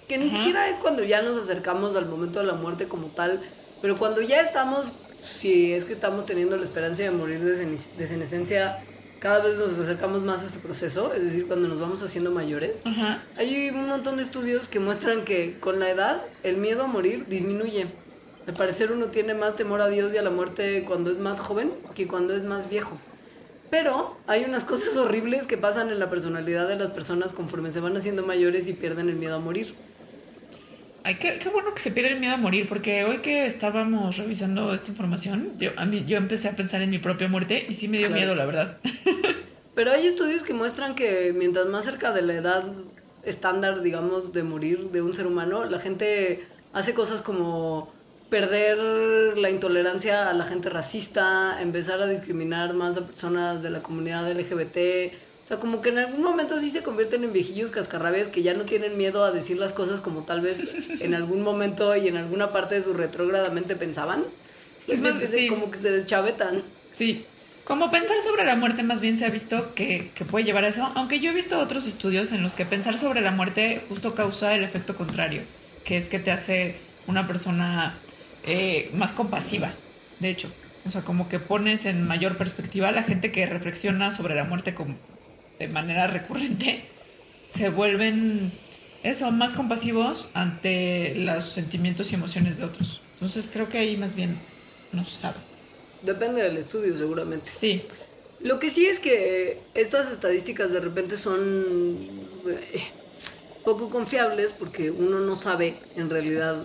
Que 0.08 0.18
ni 0.18 0.30
siquiera 0.30 0.70
es 0.70 0.80
cuando 0.80 1.04
ya 1.04 1.22
nos 1.22 1.38
acercamos 1.38 1.96
al 1.96 2.08
momento 2.08 2.40
de 2.40 2.46
la 2.46 2.56
muerte 2.56 2.88
como 2.88 3.08
tal, 3.08 3.42
pero 3.82 3.98
cuando 3.98 4.22
ya 4.22 4.42
estamos, 4.42 4.94
si 5.22 5.74
es 5.74 5.86
que 5.86 5.94
estamos 5.94 6.26
teniendo 6.26 6.58
la 6.58 6.64
esperanza 6.64 7.04
de 7.04 7.12
morir 7.12 7.40
de, 7.44 8.08
senescencia 8.08 8.84
cada 9.20 9.44
vez 9.44 9.58
nos 9.58 9.78
acercamos 9.78 10.24
más 10.24 10.44
a 10.44 10.46
este 10.46 10.60
proceso, 10.60 11.14
es 11.14 11.24
decir, 11.24 11.48
cuando 11.48 11.68
nos 11.68 11.80
vamos 11.80 12.02
haciendo 12.02 12.32
mayores, 12.32 12.82
hay 13.38 13.70
un 13.70 13.88
montón 13.88 14.18
de 14.18 14.24
estudios 14.24 14.68
que 14.68 14.80
muestran 14.80 15.26
que 15.26 15.60
con 15.60 15.80
la 15.80 15.90
edad 15.90 16.22
el 16.44 16.58
miedo 16.58 16.84
a 16.84 16.88
morir 16.88 17.26
disminuye. 17.28 17.88
Al 18.48 18.54
parecer 18.54 18.92
uno 18.92 19.08
tiene 19.08 19.34
más 19.36 19.56
temor 19.56 19.82
a 19.82 19.90
Dios 19.90 20.14
y 20.14 20.18
a 20.18 20.22
la 20.22 20.32
muerte 20.32 20.84
cuando 20.88 21.12
es 21.12 21.20
más 21.20 21.40
joven 21.40 21.72
que 21.94 22.08
cuando 22.08 22.36
es 22.36 22.44
más 22.44 22.70
viejo. 22.70 22.98
Pero 23.70 24.18
hay 24.26 24.46
unas 24.46 24.64
cosas 24.64 24.98
horribles 24.98 25.46
que 25.46 25.58
pasan 25.58 25.90
en 25.90 26.00
la 26.00 26.10
personalidad 26.10 26.68
de 26.68 26.76
las 26.76 26.90
personas 26.90 27.32
conforme 27.32 27.72
se 27.72 27.80
van 27.80 27.96
haciendo 27.96 28.26
mayores 28.26 28.68
y 28.68 28.74
pierden 28.74 29.10
el 29.10 29.18
miedo 29.18 29.36
a 29.36 29.40
morir. 29.40 29.76
Ay, 31.04 31.16
qué, 31.16 31.40
bueno 31.52 31.74
que 31.74 31.82
se 31.82 31.92
pierde 31.92 32.12
el 32.12 32.20
miedo 32.20 32.34
a 32.34 32.38
morir, 32.38 32.68
porque 32.68 33.04
hoy 33.06 33.20
que 33.20 33.46
estábamos 33.46 34.18
revisando 34.18 34.74
esta 34.74 34.92
información, 34.92 35.54
yo, 35.58 35.72
a 35.78 35.86
mí, 35.86 36.04
yo 36.06 36.18
empecé 36.18 36.50
a 36.50 36.56
pensar 36.56 36.82
en 36.82 36.90
mi 36.90 37.00
propia 37.00 37.28
muerte 37.28 37.66
y 37.70 37.74
sí 37.74 37.88
me 37.88 37.98
dio 37.98 38.10
miedo, 38.10 38.36
la 38.36 38.46
verdad. 38.46 38.78
Pero 39.76 39.92
hay 39.92 40.08
estudios 40.08 40.44
que 40.44 40.54
muestran 40.54 40.96
que 40.96 41.34
mientras 41.36 41.68
más 41.68 41.86
cerca 41.86 42.12
de 42.12 42.22
la 42.22 42.34
edad 42.34 42.64
estándar, 43.24 43.82
digamos, 43.82 44.34
de 44.34 44.44
morir 44.44 44.90
de 44.92 45.02
un 45.02 45.14
ser 45.14 45.26
humano, 45.26 45.66
la 45.66 45.80
gente 45.80 46.46
hace 46.74 46.94
cosas 46.94 47.22
como 47.22 47.92
perder 48.30 49.38
la 49.38 49.50
intolerancia 49.50 50.30
a 50.30 50.34
la 50.34 50.46
gente 50.46 50.70
racista, 50.70 51.62
empezar 51.62 52.02
a 52.02 52.08
discriminar 52.08 52.74
más 52.74 52.98
a 52.98 53.06
personas 53.06 53.64
de 53.64 53.70
la 53.70 53.82
comunidad 53.82 54.32
LGBT, 54.32 55.14
sea, 55.50 55.60
como 55.60 55.82
que 55.82 55.90
en 55.90 55.98
algún 55.98 56.22
momento 56.22 56.60
sí 56.60 56.70
se 56.70 56.84
convierten 56.84 57.24
en 57.24 57.34
viejillos 57.34 57.72
cascarrabias 57.72 58.28
que 58.28 58.44
ya 58.44 58.54
no 58.54 58.66
tienen 58.66 58.98
miedo 58.98 59.26
a 59.26 59.32
decir 59.32 59.58
las 59.58 59.74
cosas 59.74 60.00
como 60.00 60.24
tal 60.24 60.42
vez 60.42 60.70
en 61.00 61.16
algún 61.16 61.42
momento 61.42 61.96
y 61.96 62.08
en 62.08 62.18
alguna 62.18 62.52
parte 62.52 62.76
de 62.76 62.84
su 62.84 62.94
retrógradamente 62.94 63.76
pensaban. 63.76 64.24
sí. 64.88 65.48
como 65.48 65.72
que 65.72 65.80
se 65.80 65.92
deschavetan. 65.92 66.62
Sí. 66.92 67.26
Como 67.64 67.92
pensar 67.92 68.18
sobre 68.24 68.46
la 68.46 68.56
muerte 68.56 68.84
más 68.84 69.02
bien 69.02 69.18
se 69.18 69.26
ha 69.26 69.30
visto 69.30 69.74
que, 69.76 70.12
que, 70.16 70.26
puede 70.26 70.46
llevar 70.46 70.66
a 70.66 70.70
eso, 70.70 70.92
aunque 70.96 71.20
yo 71.20 71.32
he 71.32 71.34
visto 71.34 71.60
otros 71.60 71.86
estudios 71.86 72.32
en 72.32 72.42
los 72.42 72.54
que 72.54 72.66
pensar 72.66 72.98
sobre 72.98 73.22
la 73.22 73.32
muerte 73.32 73.84
justo 73.90 74.16
causa 74.16 74.56
el 74.56 74.64
efecto 74.64 74.96
contrario, 74.96 75.42
que 75.84 75.98
es 75.98 76.10
que 76.10 76.20
te 76.20 76.32
hace 76.32 76.76
una 77.06 77.28
persona 77.28 77.96
eh, 78.46 78.90
más 78.94 79.12
compasiva, 79.12 79.72
de 80.20 80.30
hecho. 80.30 80.52
O 80.86 80.92
sea, 80.92 81.02
como 81.02 81.28
que 81.28 81.40
pones 81.40 81.86
en 81.86 82.08
mayor 82.08 82.38
perspectiva 82.38 82.90
a 82.90 82.92
la 82.92 83.04
gente 83.04 83.32
que 83.32 83.46
reflexiona 83.46 84.12
sobre 84.12 84.34
la 84.34 84.46
muerte 84.46 84.74
como 84.74 84.96
de 85.60 85.68
manera 85.68 86.08
recurrente, 86.08 86.86
se 87.50 87.70
vuelven 87.70 88.52
eso, 89.04 89.32
más 89.32 89.54
compasivos 89.54 90.32
ante 90.34 91.16
los 91.16 91.46
sentimientos 91.46 92.12
y 92.12 92.16
emociones 92.16 92.58
de 92.58 92.66
otros. 92.66 93.02
Entonces 93.14 93.50
creo 93.52 93.70
que 93.70 93.78
ahí 93.78 93.98
más 93.98 94.16
bien 94.16 94.40
no 94.92 95.06
se 95.06 95.16
sabe. 95.16 95.38
Depende 96.02 96.42
del 96.42 96.58
estudio, 96.58 96.98
seguramente. 96.98 97.50
Sí. 97.50 97.84
Lo 98.42 98.60
que 98.60 98.70
sí 98.70 98.86
es 98.86 99.00
que 99.00 99.62
estas 99.74 100.10
estadísticas 100.12 100.72
de 100.72 100.80
repente 100.80 101.18
son 101.18 101.66
eh, 102.48 102.84
poco 103.66 103.90
confiables 103.90 104.54
porque 104.54 104.92
uno 104.92 105.20
no 105.20 105.36
sabe 105.36 105.76
en 105.98 106.10
realidad 106.10 106.64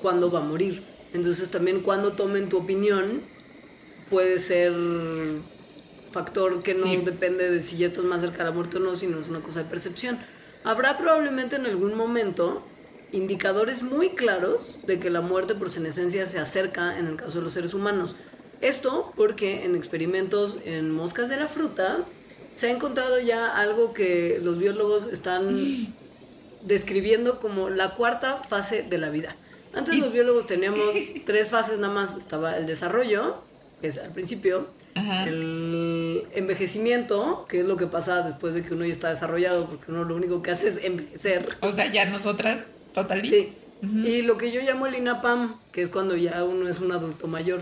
cuándo 0.00 0.30
va 0.30 0.38
a 0.38 0.42
morir. 0.42 0.84
Entonces 1.12 1.50
también 1.50 1.80
cuando 1.80 2.12
tomen 2.12 2.48
tu 2.48 2.58
opinión 2.58 3.22
puede 4.08 4.38
ser 4.38 4.72
factor 6.16 6.62
que 6.62 6.72
no 6.72 6.86
depende 7.04 7.50
de 7.50 7.60
si 7.60 7.76
ya 7.76 7.88
estás 7.88 8.04
más 8.04 8.22
cerca 8.22 8.38
de 8.38 8.44
la 8.44 8.50
muerte 8.52 8.78
o 8.78 8.80
no, 8.80 8.96
sino 8.96 9.20
es 9.20 9.28
una 9.28 9.40
cosa 9.40 9.62
de 9.62 9.68
percepción. 9.68 10.18
Habrá 10.64 10.96
probablemente 10.96 11.56
en 11.56 11.66
algún 11.66 11.94
momento 11.94 12.66
indicadores 13.12 13.82
muy 13.82 14.10
claros 14.10 14.80
de 14.86 14.98
que 14.98 15.10
la 15.10 15.20
muerte 15.20 15.54
por 15.54 15.68
senescencia 15.68 16.26
se 16.26 16.38
acerca 16.38 16.98
en 16.98 17.06
el 17.06 17.16
caso 17.16 17.38
de 17.38 17.44
los 17.44 17.52
seres 17.52 17.74
humanos. 17.74 18.16
Esto 18.62 19.12
porque 19.14 19.66
en 19.66 19.76
experimentos 19.76 20.56
en 20.64 20.90
moscas 20.90 21.28
de 21.28 21.36
la 21.36 21.48
fruta 21.48 22.06
se 22.54 22.68
ha 22.68 22.70
encontrado 22.70 23.20
ya 23.20 23.54
algo 23.54 23.92
que 23.92 24.40
los 24.42 24.58
biólogos 24.58 25.08
están 25.08 25.94
describiendo 26.62 27.40
como 27.40 27.68
la 27.68 27.94
cuarta 27.94 28.42
fase 28.42 28.82
de 28.82 28.96
la 28.96 29.10
vida. 29.10 29.36
Antes 29.74 29.96
los 29.98 30.10
biólogos 30.10 30.46
teníamos 30.46 30.94
tres 31.26 31.50
fases 31.50 31.78
nada 31.78 31.92
más. 31.92 32.16
Estaba 32.16 32.56
el 32.56 32.64
desarrollo, 32.64 33.42
que 33.82 33.88
es 33.88 33.98
al 33.98 34.10
principio, 34.10 34.68
el 34.96 36.22
envejecimiento, 36.34 37.46
que 37.48 37.60
es 37.60 37.66
lo 37.66 37.76
que 37.76 37.86
pasa 37.86 38.22
después 38.22 38.54
de 38.54 38.62
que 38.62 38.74
uno 38.74 38.84
ya 38.84 38.92
está 38.92 39.10
desarrollado, 39.10 39.68
porque 39.68 39.90
uno 39.90 40.04
lo 40.04 40.16
único 40.16 40.42
que 40.42 40.50
hace 40.50 40.68
es 40.68 40.78
envejecer. 40.82 41.56
O 41.60 41.70
sea, 41.70 41.92
ya 41.92 42.06
nosotras, 42.06 42.66
totalmente. 42.94 43.54
Sí. 43.82 43.88
Y 44.04 44.22
lo 44.22 44.38
que 44.38 44.52
yo 44.52 44.62
llamo 44.62 44.86
el 44.86 44.94
INAPAM, 44.94 45.56
que 45.70 45.82
es 45.82 45.88
cuando 45.90 46.16
ya 46.16 46.42
uno 46.44 46.68
es 46.68 46.80
un 46.80 46.92
adulto 46.92 47.26
mayor. 47.26 47.60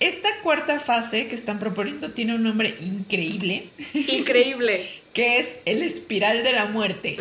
Esta 0.00 0.28
cuarta 0.42 0.80
fase 0.80 1.28
que 1.28 1.34
están 1.34 1.58
proponiendo 1.58 2.10
tiene 2.10 2.34
un 2.34 2.42
nombre 2.42 2.74
increíble. 2.80 3.68
Increíble. 3.94 4.88
que 5.12 5.38
es 5.38 5.58
el 5.64 5.82
espiral 5.82 6.42
de 6.42 6.52
la 6.52 6.66
muerte. 6.66 7.18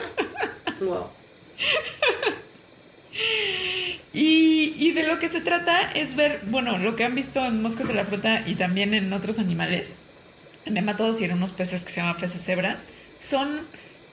wow. 0.80 1.06
Y, 4.12 4.31
lo 5.12 5.18
que 5.18 5.28
se 5.28 5.42
trata 5.42 5.92
es 5.92 6.16
ver, 6.16 6.40
bueno, 6.46 6.78
lo 6.78 6.96
que 6.96 7.04
han 7.04 7.14
visto 7.14 7.44
en 7.44 7.60
moscas 7.60 7.86
de 7.86 7.92
la 7.92 8.06
fruta 8.06 8.44
y 8.46 8.54
también 8.54 8.94
en 8.94 9.12
otros 9.12 9.38
animales, 9.38 9.96
en 10.64 10.72
nematodos 10.72 11.20
y 11.20 11.24
en 11.24 11.34
unos 11.34 11.52
peces 11.52 11.84
que 11.84 11.92
se 11.92 12.00
llaman 12.00 12.16
peces 12.16 12.42
cebra, 12.42 12.78
son 13.20 13.60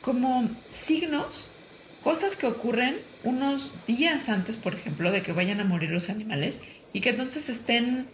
como 0.02 0.50
signos, 0.72 1.52
cosas 2.04 2.36
que 2.36 2.48
ocurren 2.48 2.98
unos 3.24 3.72
días 3.88 4.28
antes, 4.28 4.58
por 4.58 4.76
ejemplo, 4.76 5.10
de 5.10 5.22
que 5.22 5.32
vayan 5.32 5.62
a 5.62 5.64
morir 5.64 5.90
los 5.90 6.10
animales 6.10 6.60
y 6.92 7.00
que 7.00 7.12
entonces 7.12 7.48
estén 7.48 8.08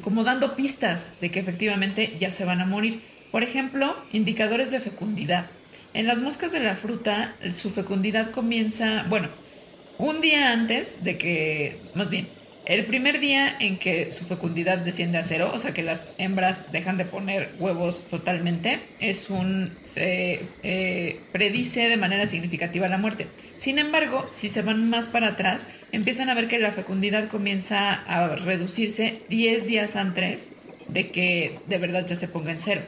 como 0.00 0.22
dando 0.22 0.54
pistas 0.54 1.14
de 1.20 1.32
que 1.32 1.40
efectivamente 1.40 2.14
ya 2.20 2.30
se 2.30 2.44
van 2.44 2.60
a 2.60 2.66
morir. 2.66 3.02
Por 3.32 3.42
ejemplo, 3.42 3.96
indicadores 4.12 4.70
de 4.70 4.78
fecundidad. 4.78 5.46
En 5.92 6.06
las 6.06 6.20
moscas 6.20 6.52
de 6.52 6.60
la 6.60 6.76
fruta, 6.76 7.34
su 7.50 7.70
fecundidad 7.70 8.30
comienza, 8.30 9.04
bueno, 9.08 9.28
un 9.98 10.20
día 10.20 10.52
antes 10.52 11.02
de 11.04 11.18
que, 11.18 11.78
más 11.94 12.10
bien, 12.10 12.28
El 12.66 12.84
primer 12.84 13.20
día 13.20 13.56
en 13.60 13.78
que 13.78 14.10
su 14.10 14.24
fecundidad 14.24 14.78
desciende 14.78 15.18
a 15.18 15.22
cero, 15.22 15.52
o 15.54 15.58
sea 15.60 15.72
que 15.72 15.84
las 15.84 16.10
hembras 16.18 16.72
dejan 16.72 16.96
de 16.96 17.04
poner 17.04 17.52
huevos 17.60 18.08
totalmente, 18.10 18.80
es 18.98 19.30
un 19.30 19.72
se 19.84 20.40
eh, 20.64 21.20
predice 21.30 21.88
de 21.88 21.96
manera 21.96 22.26
significativa 22.26 22.88
la 22.88 22.98
muerte. 22.98 23.28
Sin 23.60 23.78
embargo, 23.78 24.26
si 24.30 24.48
se 24.48 24.62
van 24.62 24.90
más 24.90 25.06
para 25.06 25.28
atrás, 25.28 25.68
empiezan 25.92 26.28
a 26.28 26.34
ver 26.34 26.48
que 26.48 26.58
la 26.58 26.72
fecundidad 26.72 27.28
comienza 27.28 27.92
a 27.92 28.34
reducirse 28.34 29.20
10 29.28 29.68
días 29.68 29.94
antes 29.94 30.50
de 30.88 31.12
que 31.12 31.60
de 31.66 31.78
verdad 31.78 32.04
ya 32.04 32.16
se 32.16 32.26
ponga 32.26 32.50
en 32.50 32.60
cero. 32.60 32.82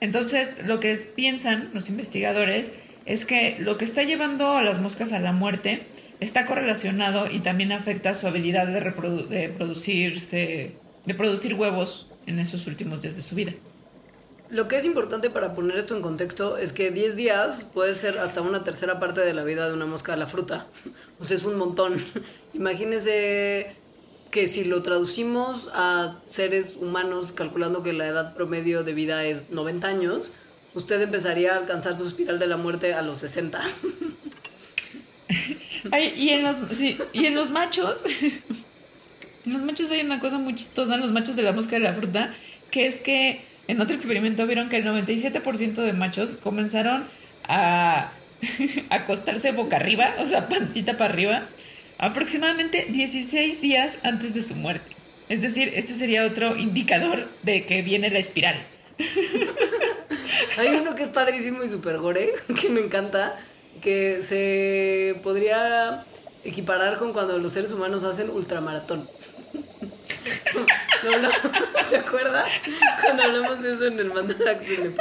Entonces, 0.00 0.56
lo 0.66 0.80
que 0.80 0.96
piensan 1.14 1.70
los 1.74 1.88
investigadores 1.88 2.74
es 3.08 3.24
que 3.24 3.56
lo 3.58 3.78
que 3.78 3.86
está 3.86 4.02
llevando 4.02 4.52
a 4.52 4.62
las 4.62 4.80
moscas 4.80 5.12
a 5.12 5.18
la 5.18 5.32
muerte 5.32 5.86
está 6.20 6.44
correlacionado 6.44 7.30
y 7.30 7.40
también 7.40 7.72
afecta 7.72 8.14
su 8.14 8.26
habilidad 8.26 8.66
de, 8.66 8.74
de, 9.34 9.48
producirse, 9.48 10.76
producir 11.16 11.54
huevos 11.54 12.08
en 12.26 12.38
esos 12.38 12.66
últimos 12.66 13.00
días 13.00 13.16
de 13.16 13.22
su 13.22 13.34
vida. 13.34 13.52
Lo 14.50 14.68
que 14.68 14.76
es 14.76 14.84
importante 14.84 15.30
para 15.30 15.54
poner 15.54 15.78
esto 15.78 15.96
en 15.96 16.02
contexto 16.02 16.58
es 16.58 16.74
que 16.74 16.90
10 16.90 17.16
días 17.16 17.64
puede 17.64 17.94
ser 17.94 18.18
hasta 18.18 18.42
una 18.42 18.62
tercera 18.62 19.00
parte 19.00 19.22
de 19.22 19.32
la 19.32 19.44
vida 19.44 19.66
de 19.68 19.72
una 19.72 19.86
mosca 19.86 20.12
de 20.12 20.18
la 20.18 20.26
fruta. 20.26 20.66
O 21.18 21.24
sea, 21.24 21.36
es 21.36 21.44
un 21.44 21.56
montón. 21.56 22.04
Imagínese 22.52 23.74
que 24.30 24.48
si 24.48 24.64
lo 24.64 24.82
traducimos 24.82 25.70
a 25.72 26.18
seres 26.28 26.76
humanos, 26.76 27.32
calculando 27.32 27.82
que 27.82 27.94
la 27.94 28.06
edad 28.06 28.34
promedio 28.34 28.84
de 28.84 28.92
vida 28.92 29.24
es 29.24 29.48
90 29.48 29.88
años, 29.88 30.34
usted 30.78 31.02
empezaría 31.02 31.54
a 31.54 31.58
alcanzar 31.58 31.98
su 31.98 32.06
espiral 32.06 32.38
de 32.38 32.46
la 32.46 32.56
muerte 32.56 32.94
a 32.94 33.02
los 33.02 33.18
60. 33.18 33.60
y, 36.16 36.28
en 36.30 36.42
los, 36.44 37.50
machos, 37.50 38.04
en 39.44 39.52
los 39.52 39.62
machos 39.62 39.90
hay 39.90 40.02
una 40.02 40.20
cosa 40.20 40.38
muy 40.38 40.54
chistosa, 40.54 40.94
en 40.94 41.00
los 41.00 41.10
machos 41.12 41.34
de 41.34 41.42
la 41.42 41.52
mosca 41.52 41.72
de 41.72 41.80
la 41.80 41.94
fruta, 41.94 42.32
que 42.70 42.86
es 42.86 43.00
que 43.00 43.42
en 43.66 43.80
otro 43.80 43.96
experimento 43.96 44.46
vieron 44.46 44.68
que 44.68 44.76
el 44.76 44.84
97% 44.84 45.74
de 45.74 45.92
machos 45.92 46.36
comenzaron 46.36 47.04
a 47.48 48.12
acostarse 48.90 49.50
boca 49.50 49.76
arriba, 49.76 50.14
o 50.20 50.26
sea, 50.26 50.48
pancita 50.48 50.96
para 50.96 51.12
arriba, 51.12 51.42
aproximadamente 51.98 52.86
16 52.88 53.60
días 53.60 53.98
antes 54.04 54.32
de 54.34 54.42
su 54.42 54.54
muerte. 54.54 54.92
Es 55.28 55.42
decir, 55.42 55.72
este 55.74 55.94
sería 55.94 56.24
otro 56.24 56.56
indicador 56.56 57.28
de 57.42 57.66
que 57.66 57.82
viene 57.82 58.10
la 58.10 58.20
espiral. 58.20 58.56
Hay 60.58 60.68
uno 60.74 60.94
que 60.94 61.04
es 61.04 61.10
padrísimo 61.10 61.62
y 61.62 61.68
super 61.68 61.98
gore, 61.98 62.34
que 62.60 62.68
me 62.68 62.80
encanta, 62.80 63.38
que 63.80 64.22
se 64.22 65.20
podría 65.22 66.04
equiparar 66.44 66.98
con 66.98 67.12
cuando 67.12 67.38
los 67.38 67.52
seres 67.52 67.72
humanos 67.72 68.04
hacen 68.04 68.30
ultramaratón. 68.30 69.08
No, 71.04 71.18
no, 71.18 71.28
¿te 71.90 71.96
acuerdas? 71.96 72.50
Cuando 73.00 73.22
hablamos 73.22 73.62
de 73.62 73.72
eso 73.72 73.86
en 73.86 73.98
el 74.00 74.12
Mandalax 74.12 74.66
del. 74.66 74.94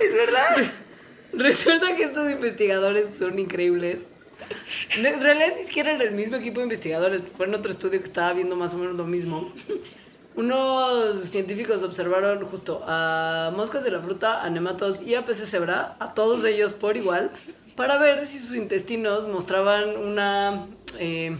¿Es 0.00 0.14
verdad? 0.14 0.46
Pues, 0.54 0.72
resulta 1.34 1.94
que 1.94 2.04
estos 2.04 2.30
investigadores 2.30 3.16
son 3.16 3.38
increíbles. 3.38 4.06
En 4.96 5.20
realidad 5.20 5.52
ni 5.56 5.62
siquiera 5.62 5.92
era 5.92 6.04
el 6.04 6.12
mismo 6.12 6.36
equipo 6.36 6.60
de 6.60 6.64
investigadores, 6.64 7.20
fue 7.36 7.46
en 7.46 7.54
otro 7.54 7.70
estudio 7.70 7.98
que 8.00 8.06
estaba 8.06 8.32
viendo 8.32 8.56
más 8.56 8.72
o 8.74 8.78
menos 8.78 8.94
lo 8.94 9.04
mismo. 9.04 9.52
Unos 10.38 11.18
científicos 11.18 11.82
observaron 11.82 12.44
justo 12.44 12.84
a 12.86 13.52
moscas 13.56 13.82
de 13.82 13.90
la 13.90 14.00
fruta, 14.00 14.44
a 14.44 14.48
nematos 14.48 15.02
y 15.02 15.16
a 15.16 15.26
peces 15.26 15.50
cebra, 15.50 15.96
a 15.98 16.14
todos 16.14 16.44
ellos 16.44 16.72
por 16.72 16.96
igual, 16.96 17.32
para 17.74 17.98
ver 17.98 18.24
si 18.24 18.38
sus 18.38 18.54
intestinos 18.54 19.26
mostraban 19.26 19.96
una, 19.96 20.64
eh, 21.00 21.36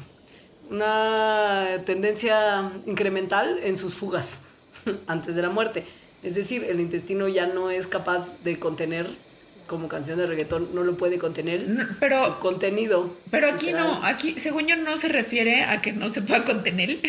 una 0.69 1.81
tendencia 1.87 2.73
incremental 2.87 3.61
en 3.63 3.77
sus 3.79 3.95
fugas 3.95 4.41
antes 5.07 5.37
de 5.37 5.43
la 5.43 5.51
muerte. 5.51 5.85
Es 6.25 6.35
decir, 6.35 6.65
el 6.65 6.81
intestino 6.81 7.29
ya 7.29 7.47
no 7.47 7.71
es 7.71 7.87
capaz 7.87 8.43
de 8.43 8.59
contener 8.59 9.07
como 9.69 9.87
canción 9.87 10.19
de 10.19 10.27
reggaetón 10.27 10.71
no 10.75 10.83
lo 10.83 10.97
puede 10.97 11.19
contener 11.19 11.65
pero 12.01 12.41
contenido. 12.41 13.15
pero 13.31 13.49
aquí 13.49 13.73
no 13.73 14.03
aquí 14.03 14.35
según 14.41 14.67
yo 14.67 14.75
no 14.75 14.97
se 14.97 15.09
refiere 15.09 15.63
a 15.63 15.81
que 15.81 15.93
no 15.93 16.11
se 16.11 16.23
pueda 16.23 16.45
contener. 16.45 16.99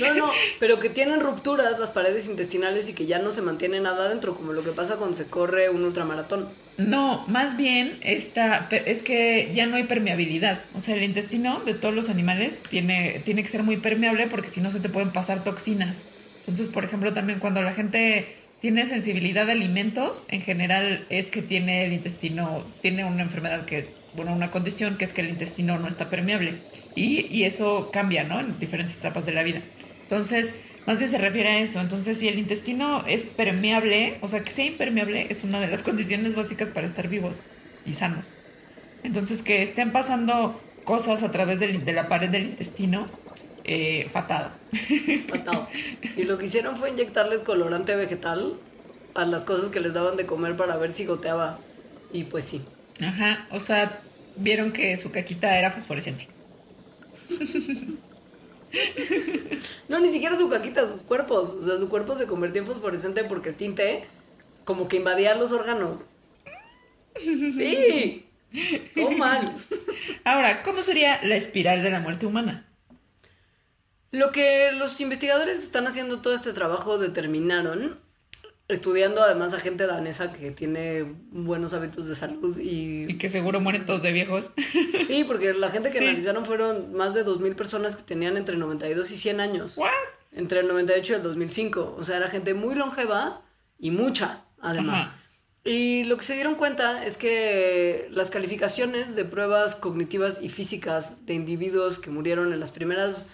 No 0.00 0.14
no 0.14 0.30
pero 0.58 0.78
que 0.78 0.88
tienen 0.88 1.20
rupturas 1.20 1.78
las 1.78 1.90
paredes 1.90 2.28
intestinales 2.28 2.88
y 2.88 2.94
que 2.94 3.06
ya 3.06 3.18
no 3.18 3.32
se 3.32 3.42
mantiene 3.42 3.80
nada 3.80 4.08
dentro 4.08 4.34
como 4.34 4.52
lo 4.52 4.62
que 4.62 4.70
pasa 4.70 4.96
cuando 4.96 5.16
se 5.16 5.24
corre 5.26 5.68
un 5.68 5.84
ultramaratón. 5.84 6.48
No 6.78 7.24
más 7.26 7.56
bien 7.56 7.98
está 8.02 8.68
es 8.70 9.02
que 9.02 9.50
ya 9.52 9.66
no 9.66 9.76
hay 9.76 9.84
permeabilidad. 9.84 10.60
O 10.74 10.80
sea 10.80 10.94
el 10.94 11.02
intestino 11.02 11.60
de 11.66 11.74
todos 11.74 11.94
los 11.94 12.08
animales 12.08 12.56
tiene 12.70 13.20
tiene 13.24 13.42
que 13.42 13.48
ser 13.48 13.64
muy 13.64 13.76
permeable 13.76 14.28
porque 14.28 14.48
si 14.48 14.60
no 14.60 14.70
se 14.70 14.80
te 14.80 14.88
pueden 14.88 15.10
pasar 15.10 15.44
toxinas. 15.44 16.04
Entonces 16.40 16.68
por 16.68 16.84
ejemplo 16.84 17.12
también 17.12 17.40
cuando 17.40 17.60
la 17.60 17.72
gente 17.72 18.41
tiene 18.62 18.86
sensibilidad 18.86 19.48
a 19.48 19.52
alimentos, 19.52 20.24
en 20.28 20.40
general 20.40 21.04
es 21.10 21.30
que 21.30 21.42
tiene 21.42 21.84
el 21.84 21.92
intestino, 21.92 22.64
tiene 22.80 23.04
una 23.04 23.22
enfermedad 23.22 23.66
que, 23.66 23.88
bueno, 24.14 24.32
una 24.32 24.52
condición 24.52 24.96
que 24.96 25.04
es 25.04 25.12
que 25.12 25.20
el 25.20 25.30
intestino 25.30 25.80
no 25.80 25.88
está 25.88 26.08
permeable. 26.08 26.54
Y, 26.94 27.26
y 27.26 27.42
eso 27.42 27.90
cambia, 27.92 28.22
¿no? 28.22 28.38
En 28.38 28.60
diferentes 28.60 28.96
etapas 28.96 29.26
de 29.26 29.32
la 29.32 29.42
vida. 29.42 29.60
Entonces, 30.04 30.54
más 30.86 31.00
bien 31.00 31.10
se 31.10 31.18
refiere 31.18 31.48
a 31.48 31.58
eso. 31.58 31.80
Entonces, 31.80 32.18
si 32.18 32.28
el 32.28 32.38
intestino 32.38 33.04
es 33.08 33.24
permeable, 33.24 34.18
o 34.20 34.28
sea, 34.28 34.44
que 34.44 34.52
sea 34.52 34.64
impermeable 34.64 35.26
es 35.28 35.42
una 35.42 35.58
de 35.58 35.66
las 35.66 35.82
condiciones 35.82 36.36
básicas 36.36 36.68
para 36.68 36.86
estar 36.86 37.08
vivos 37.08 37.40
y 37.84 37.94
sanos. 37.94 38.36
Entonces, 39.02 39.42
que 39.42 39.64
estén 39.64 39.90
pasando 39.90 40.60
cosas 40.84 41.24
a 41.24 41.32
través 41.32 41.58
de 41.58 41.92
la 41.92 42.08
pared 42.08 42.30
del 42.30 42.44
intestino 42.44 43.08
eh, 43.64 44.08
fatado. 44.10 44.50
Fatado. 45.28 45.68
Y 46.16 46.24
lo 46.24 46.38
que 46.38 46.46
hicieron 46.46 46.76
fue 46.76 46.90
inyectarles 46.90 47.42
colorante 47.42 47.94
vegetal 47.96 48.54
a 49.14 49.24
las 49.24 49.44
cosas 49.44 49.70
que 49.70 49.80
les 49.80 49.94
daban 49.94 50.16
de 50.16 50.26
comer 50.26 50.56
para 50.56 50.76
ver 50.76 50.92
si 50.92 51.06
goteaba. 51.06 51.58
Y 52.12 52.24
pues 52.24 52.44
sí. 52.44 52.62
Ajá, 53.04 53.46
o 53.50 53.60
sea, 53.60 54.02
vieron 54.36 54.72
que 54.72 54.96
su 54.96 55.10
caquita 55.10 55.58
era 55.58 55.70
fosforescente. 55.70 56.28
No, 59.88 60.00
ni 60.00 60.10
siquiera 60.10 60.34
su 60.36 60.48
caquita, 60.48 60.86
sus 60.86 61.02
cuerpos. 61.02 61.50
O 61.50 61.62
sea, 61.62 61.76
su 61.76 61.90
cuerpo 61.90 62.16
se 62.16 62.26
convertía 62.26 62.62
en 62.62 62.66
fosforescente 62.66 63.24
porque 63.24 63.50
el 63.50 63.54
tinte 63.54 64.06
como 64.64 64.88
que 64.88 64.96
invadía 64.96 65.34
los 65.34 65.52
órganos. 65.52 66.06
Sí. 67.20 68.26
Todo 68.94 69.10
mal. 69.12 69.54
Ahora, 70.24 70.62
¿cómo 70.62 70.82
sería 70.82 71.20
la 71.24 71.36
espiral 71.36 71.82
de 71.82 71.90
la 71.90 72.00
muerte 72.00 72.26
humana? 72.26 72.66
Lo 74.12 74.30
que 74.30 74.72
los 74.72 75.00
investigadores 75.00 75.58
que 75.58 75.64
están 75.64 75.86
haciendo 75.86 76.20
todo 76.20 76.34
este 76.34 76.52
trabajo 76.52 76.98
determinaron, 76.98 77.98
estudiando 78.68 79.22
además 79.22 79.54
a 79.54 79.58
gente 79.58 79.86
danesa 79.86 80.34
que 80.34 80.50
tiene 80.50 81.14
buenos 81.30 81.72
hábitos 81.72 82.06
de 82.08 82.14
salud 82.14 82.58
y... 82.58 83.10
Y 83.10 83.16
que 83.16 83.30
seguro 83.30 83.60
mueren 83.60 83.86
todos 83.86 84.02
de 84.02 84.12
viejos. 84.12 84.50
Sí, 85.06 85.24
porque 85.24 85.52
la 85.54 85.70
gente 85.70 85.90
que 85.90 85.98
analizaron 85.98 86.46
fueron 86.46 86.94
más 86.94 87.12
de 87.12 87.24
2.000 87.24 87.56
personas 87.56 87.96
que 87.96 88.02
tenían 88.02 88.36
entre 88.36 88.56
92 88.56 89.10
y 89.10 89.16
100 89.16 89.40
años. 89.40 89.76
¿What? 89.76 89.90
Entre 90.30 90.60
el 90.60 90.68
98 90.68 91.12
y 91.12 91.16
el 91.16 91.22
2005. 91.22 91.96
O 91.98 92.04
sea, 92.04 92.18
era 92.18 92.28
gente 92.28 92.54
muy 92.54 92.74
longeva 92.74 93.42
y 93.78 93.90
mucha, 93.90 94.44
además. 94.60 95.08
Y 95.64 96.04
lo 96.04 96.16
que 96.16 96.24
se 96.24 96.34
dieron 96.34 96.54
cuenta 96.54 97.04
es 97.04 97.16
que 97.16 98.08
las 98.10 98.30
calificaciones 98.30 99.16
de 99.16 99.24
pruebas 99.24 99.74
cognitivas 99.74 100.38
y 100.42 100.48
físicas 100.48 101.26
de 101.26 101.34
individuos 101.34 101.98
que 101.98 102.10
murieron 102.10 102.52
en 102.52 102.60
las 102.60 102.70
primeras 102.70 103.32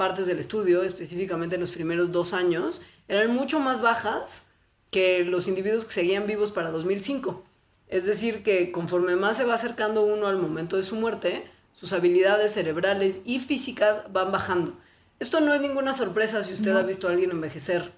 partes 0.00 0.26
del 0.26 0.38
estudio, 0.38 0.82
específicamente 0.82 1.56
en 1.56 1.60
los 1.60 1.72
primeros 1.72 2.10
dos 2.10 2.32
años, 2.32 2.80
eran 3.06 3.34
mucho 3.34 3.60
más 3.60 3.82
bajas 3.82 4.48
que 4.90 5.24
los 5.24 5.46
individuos 5.46 5.84
que 5.84 5.92
seguían 5.92 6.26
vivos 6.26 6.52
para 6.52 6.70
2005. 6.70 7.44
Es 7.86 8.06
decir, 8.06 8.42
que 8.42 8.72
conforme 8.72 9.14
más 9.16 9.36
se 9.36 9.44
va 9.44 9.52
acercando 9.52 10.02
uno 10.06 10.26
al 10.26 10.38
momento 10.38 10.78
de 10.78 10.84
su 10.84 10.96
muerte, 10.96 11.44
sus 11.78 11.92
habilidades 11.92 12.54
cerebrales 12.54 13.20
y 13.26 13.40
físicas 13.40 14.10
van 14.10 14.32
bajando. 14.32 14.72
Esto 15.18 15.42
no 15.42 15.52
es 15.52 15.60
ninguna 15.60 15.92
sorpresa 15.92 16.42
si 16.44 16.54
usted 16.54 16.74
ha 16.74 16.82
visto 16.82 17.06
a 17.06 17.10
alguien 17.10 17.32
envejecer, 17.32 17.92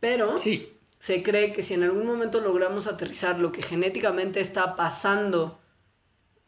pero 0.00 0.38
sí. 0.38 0.72
se 0.98 1.22
cree 1.22 1.52
que 1.52 1.62
si 1.62 1.74
en 1.74 1.82
algún 1.82 2.06
momento 2.06 2.40
logramos 2.40 2.86
aterrizar 2.86 3.38
lo 3.38 3.52
que 3.52 3.60
genéticamente 3.60 4.40
está 4.40 4.76
pasando 4.76 5.60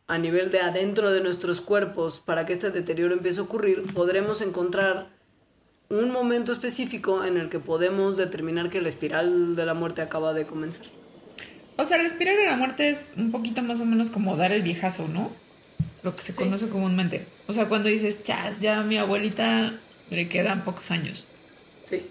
a 0.09 0.19
nivel 0.19 0.51
de 0.51 0.61
adentro 0.61 1.11
de 1.11 1.21
nuestros 1.21 1.61
cuerpos 1.61 2.23
para 2.25 2.47
que 2.47 2.53
este 2.53 2.71
deterioro 2.71 3.15
empiece 3.15 3.41
a 3.41 3.45
ocurrir, 3.45 3.83
podremos 3.93 4.41
encontrar 4.41 5.09
un 5.89 6.11
momento 6.11 6.53
específico 6.53 7.25
en 7.25 7.37
el 7.37 7.49
que 7.49 7.59
podemos 7.59 8.17
determinar 8.17 8.71
que 8.71 8.81
la 8.81 8.89
espiral 8.89 9.57
de 9.57 9.67
la 9.67 9.75
muerte 9.75 10.03
acaba 10.03 10.33
de 10.35 10.47
comenzar. 10.47 10.87
O 11.77 11.85
sea, 11.85 11.99
la 11.99 12.05
espiral 12.05 12.37
de 12.37 12.47
la 12.47 12.57
muerte 12.57 12.89
es 12.89 13.15
un 13.17 13.31
poquito 13.31 13.63
más 13.63 13.81
o 13.81 13.85
menos 13.85 14.11
como 14.11 14.37
dar 14.37 14.53
el 14.53 14.63
viejazo, 14.63 15.09
¿no? 15.09 15.31
Lo 16.03 16.15
que 16.15 16.23
se 16.23 16.35
conoce 16.35 16.69
comúnmente. 16.69 17.27
O 17.47 17.53
sea, 17.53 17.69
cuando 17.69 17.89
dices, 17.89 18.23
chas, 18.23 18.61
ya 18.61 18.81
a 18.81 18.85
mi 18.85 18.97
abuelita 18.97 19.79
le 20.11 20.29
quedan 20.29 20.65
pocos 20.65 20.91
años. 20.91 21.27
Sí. 21.85 22.07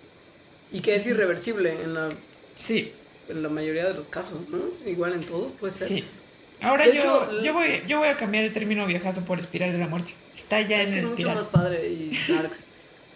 Y 0.72 0.82
que 0.82 0.96
es 0.96 1.08
irreversible 1.08 1.82
en 1.82 1.94
la, 1.94 2.10
sí. 2.54 2.92
en 3.30 3.42
la 3.42 3.50
mayoría 3.50 3.86
de 3.86 3.94
los 3.94 4.08
casos, 4.08 4.50
¿no? 4.50 4.60
Igual 4.90 5.14
en 5.14 5.22
todo, 5.22 5.50
puede 5.52 5.72
ser. 5.72 5.88
Sí. 5.88 6.04
Ahora 6.62 6.86
De 6.86 6.94
yo, 6.96 7.00
hecho, 7.00 7.42
yo, 7.42 7.54
voy, 7.54 7.84
yo 7.88 8.00
voy 8.00 8.08
a 8.08 8.18
cambiar 8.18 8.44
el 8.44 8.54
término 8.54 8.86
viajazo 8.86 9.22
por 9.22 9.40
espiral 9.40 9.72
de 9.72 9.78
la 9.78 9.88
muerte. 9.88 10.14
Está 10.34 10.62
ya 10.62 10.82
Es 10.82 10.88
en 10.88 10.94
que 10.94 11.00
el 11.00 11.06
es 11.06 11.12
mucho 11.12 11.34
más 11.34 11.46
padre 11.46 11.88
y 11.88 12.18
darks. 12.28 12.64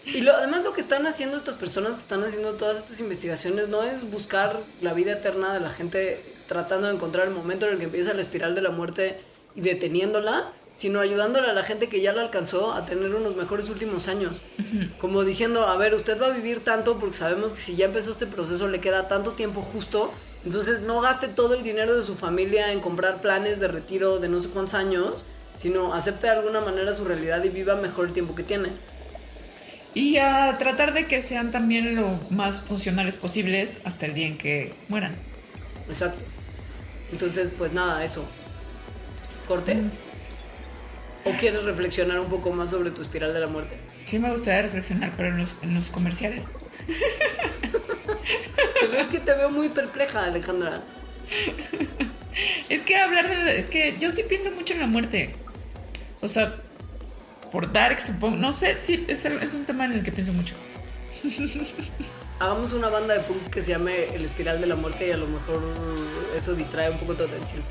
Y 0.06 0.22
lo, 0.22 0.34
además 0.36 0.64
lo 0.64 0.74
que 0.74 0.82
están 0.82 1.06
haciendo 1.08 1.38
estas 1.38 1.56
personas 1.56 1.96
que 1.96 2.02
están 2.02 2.24
haciendo 2.24 2.54
todas 2.54 2.78
estas 2.78 3.00
investigaciones 3.00 3.68
no 3.70 3.84
es 3.84 4.10
buscar 4.10 4.60
la 4.82 4.94
vida 4.94 5.14
eterna 5.14 5.54
de 5.54 5.60
la 5.60 5.70
gente 5.70 6.24
tratando 6.48 6.88
de 6.88 6.94
encontrar 6.94 7.28
el 7.28 7.34
momento 7.34 7.68
en 7.68 7.74
el 7.74 7.80
que 7.80 7.86
empieza 7.86 8.14
la 8.14 8.22
espiral 8.22 8.56
de 8.56 8.62
la 8.62 8.72
muerte 8.72 9.20
y 9.56 9.62
deteniéndola, 9.62 10.52
sino 10.74 11.00
ayudándole 11.00 11.48
a 11.48 11.54
la 11.54 11.64
gente 11.64 11.90
que 11.90 12.02
ya 12.02 12.14
la 12.14 12.22
alcanzó 12.22 12.74
a 12.74 12.86
tener 12.86 13.14
unos 13.14 13.36
mejores 13.36 13.70
últimos 13.70 14.08
años. 14.08 14.42
Como 15.00 15.24
diciendo, 15.24 15.68
a 15.68 15.78
ver, 15.78 15.94
usted 15.94 16.20
va 16.20 16.28
a 16.28 16.32
vivir 16.32 16.64
tanto 16.64 16.98
porque 16.98 17.18
sabemos 17.18 17.52
que 17.52 17.60
si 17.60 17.76
ya 17.76 17.86
empezó 17.86 18.12
este 18.12 18.26
proceso 18.26 18.68
le 18.68 18.80
queda 18.80 19.08
tanto 19.08 19.32
tiempo 19.32 19.62
justo, 19.62 20.12
entonces 20.46 20.82
no 20.82 21.02
gaste 21.02 21.28
todo 21.28 21.54
el 21.54 21.64
dinero 21.64 21.98
de 21.98 22.06
su 22.06 22.16
familia 22.16 22.72
en 22.72 22.80
comprar 22.80 23.22
planes 23.22 23.60
de 23.60 23.68
retiro 23.68 24.20
de 24.20 24.30
no 24.30 24.40
sé 24.40 24.50
cuántos 24.50 24.74
años, 24.74 25.26
sino 25.58 25.94
acepte 25.94 26.28
de 26.28 26.34
alguna 26.34 26.62
manera 26.62 26.94
su 26.94 27.04
realidad 27.04 27.44
y 27.44 27.50
viva 27.50 27.76
mejor 27.76 28.08
el 28.08 28.14
tiempo 28.14 28.36
que 28.36 28.44
tiene. 28.44 28.70
Y 29.94 30.18
a 30.18 30.56
tratar 30.58 30.94
de 30.94 31.08
que 31.08 31.22
sean 31.22 31.52
también 31.52 31.96
lo 31.96 32.20
más 32.30 32.62
funcionales 32.62 33.16
posibles 33.16 33.80
hasta 33.84 34.06
el 34.06 34.14
día 34.14 34.28
en 34.28 34.38
que 34.38 34.74
mueran. 34.88 35.16
Exacto. 35.88 36.24
Entonces, 37.12 37.52
pues 37.58 37.74
nada, 37.74 38.04
eso. 38.06 38.24
¿Corte? 39.48 39.78
¿O 41.26 41.32
quieres 41.32 41.64
reflexionar 41.64 42.20
un 42.20 42.30
poco 42.30 42.54
más 42.54 42.70
sobre 42.70 42.92
tu 42.92 43.02
espiral 43.02 43.34
de 43.34 43.40
la 43.40 43.48
muerte? 43.48 43.78
Sí 44.06 44.20
me 44.20 44.32
gustaría 44.32 44.62
reflexionar, 44.62 45.12
pero 45.18 45.30
en 45.30 45.40
los, 45.40 45.50
en 45.64 45.74
los 45.74 45.88
comerciales. 45.88 46.46
Pero 48.80 48.94
es 48.94 49.08
que 49.08 49.20
te 49.20 49.34
veo 49.34 49.50
muy 49.50 49.70
perpleja, 49.70 50.26
Alejandra. 50.26 50.82
Es 52.70 52.84
que 52.84 52.96
hablar 52.96 53.28
de... 53.28 53.58
Es 53.58 53.66
que 53.66 53.96
yo 54.00 54.12
sí 54.12 54.24
pienso 54.28 54.52
mucho 54.52 54.74
en 54.74 54.80
la 54.80 54.88
muerte. 54.88 55.36
O 56.22 56.28
sea, 56.28 56.56
por 57.52 57.72
Dark 57.72 58.00
supongo. 58.00 58.38
No 58.38 58.54
sé, 58.54 58.78
sí, 58.80 59.06
es, 59.08 59.26
es 59.26 59.54
un 59.54 59.66
tema 59.66 59.86
en 59.86 59.94
el 59.94 60.04
que 60.04 60.12
pienso 60.12 60.34
mucho. 60.34 60.56
Hagamos 62.40 62.72
una 62.72 62.90
banda 62.90 63.16
de 63.16 63.22
punk 63.22 63.50
que 63.50 63.62
se 63.62 63.72
llame 63.72 64.14
El 64.14 64.24
Espiral 64.24 64.62
de 64.62 64.68
la 64.68 64.78
Muerte 64.78 65.08
y 65.08 65.12
a 65.12 65.18
lo 65.18 65.28
mejor 65.28 65.62
eso 66.36 66.54
distrae 66.56 66.90
un 66.90 66.98
poco 66.98 67.16
tu 67.16 67.24
atención. 67.26 67.62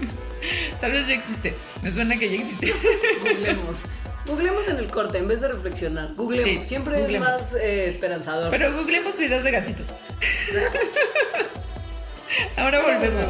Tal 0.80 0.90
vez 0.90 1.06
ya 1.06 1.14
existe. 1.14 1.54
Me 1.82 1.92
suena 1.92 2.16
que 2.16 2.28
ya 2.28 2.42
existe. 2.42 2.74
Googlemos. 3.20 3.82
Googlemos 4.26 4.68
en 4.68 4.78
el 4.78 4.88
corte 4.88 5.18
en 5.18 5.28
vez 5.28 5.40
de 5.40 5.48
reflexionar. 5.48 6.14
Googlemos. 6.14 6.62
Sí, 6.64 6.68
Siempre 6.68 7.00
googlemos. 7.00 7.28
es 7.28 7.34
más 7.34 7.54
eh, 7.54 7.88
esperanzador. 7.88 8.50
Pero 8.50 8.72
googlemos 8.72 9.16
videos 9.18 9.42
de 9.44 9.50
gatitos. 9.50 9.92
Ahora 12.56 12.80
volvemos. 12.80 13.26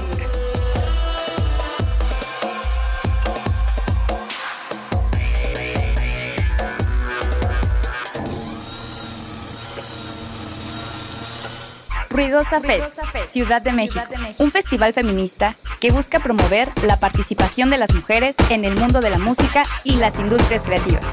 Ruidosa 12.13 12.61
Fest, 12.61 13.01
Ciudad 13.27 13.63
de 13.63 13.73
México, 13.73 14.05
un 14.39 14.51
festival 14.51 14.93
feminista 14.93 15.57
que 15.81 15.91
busca 15.91 16.21
promover 16.21 16.69
la 16.87 16.97
participación 16.99 17.71
de 17.71 17.79
las 17.79 17.95
mujeres 17.95 18.37
en 18.51 18.67
el 18.67 18.77
mundo 18.77 19.01
de 19.01 19.09
la 19.09 19.19
música 19.19 19.63
y 19.83 19.95
las 19.95 20.19
industrias 20.19 20.63
creativas. 20.63 21.07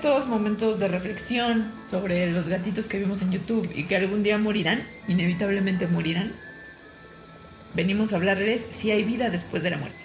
estos 0.00 0.28
momentos 0.28 0.78
de 0.78 0.88
reflexión 0.88 1.70
sobre 1.88 2.32
los 2.32 2.48
gatitos 2.48 2.86
que 2.86 2.98
vimos 2.98 3.20
en 3.20 3.32
YouTube 3.32 3.70
y 3.74 3.84
que 3.84 3.96
algún 3.96 4.22
día 4.22 4.38
morirán, 4.38 4.82
inevitablemente 5.08 5.86
morirán, 5.88 6.32
venimos 7.74 8.14
a 8.14 8.16
hablarles 8.16 8.66
si 8.70 8.90
hay 8.90 9.04
vida 9.04 9.28
después 9.28 9.62
de 9.62 9.68
la 9.68 9.76
muerte. 9.76 9.98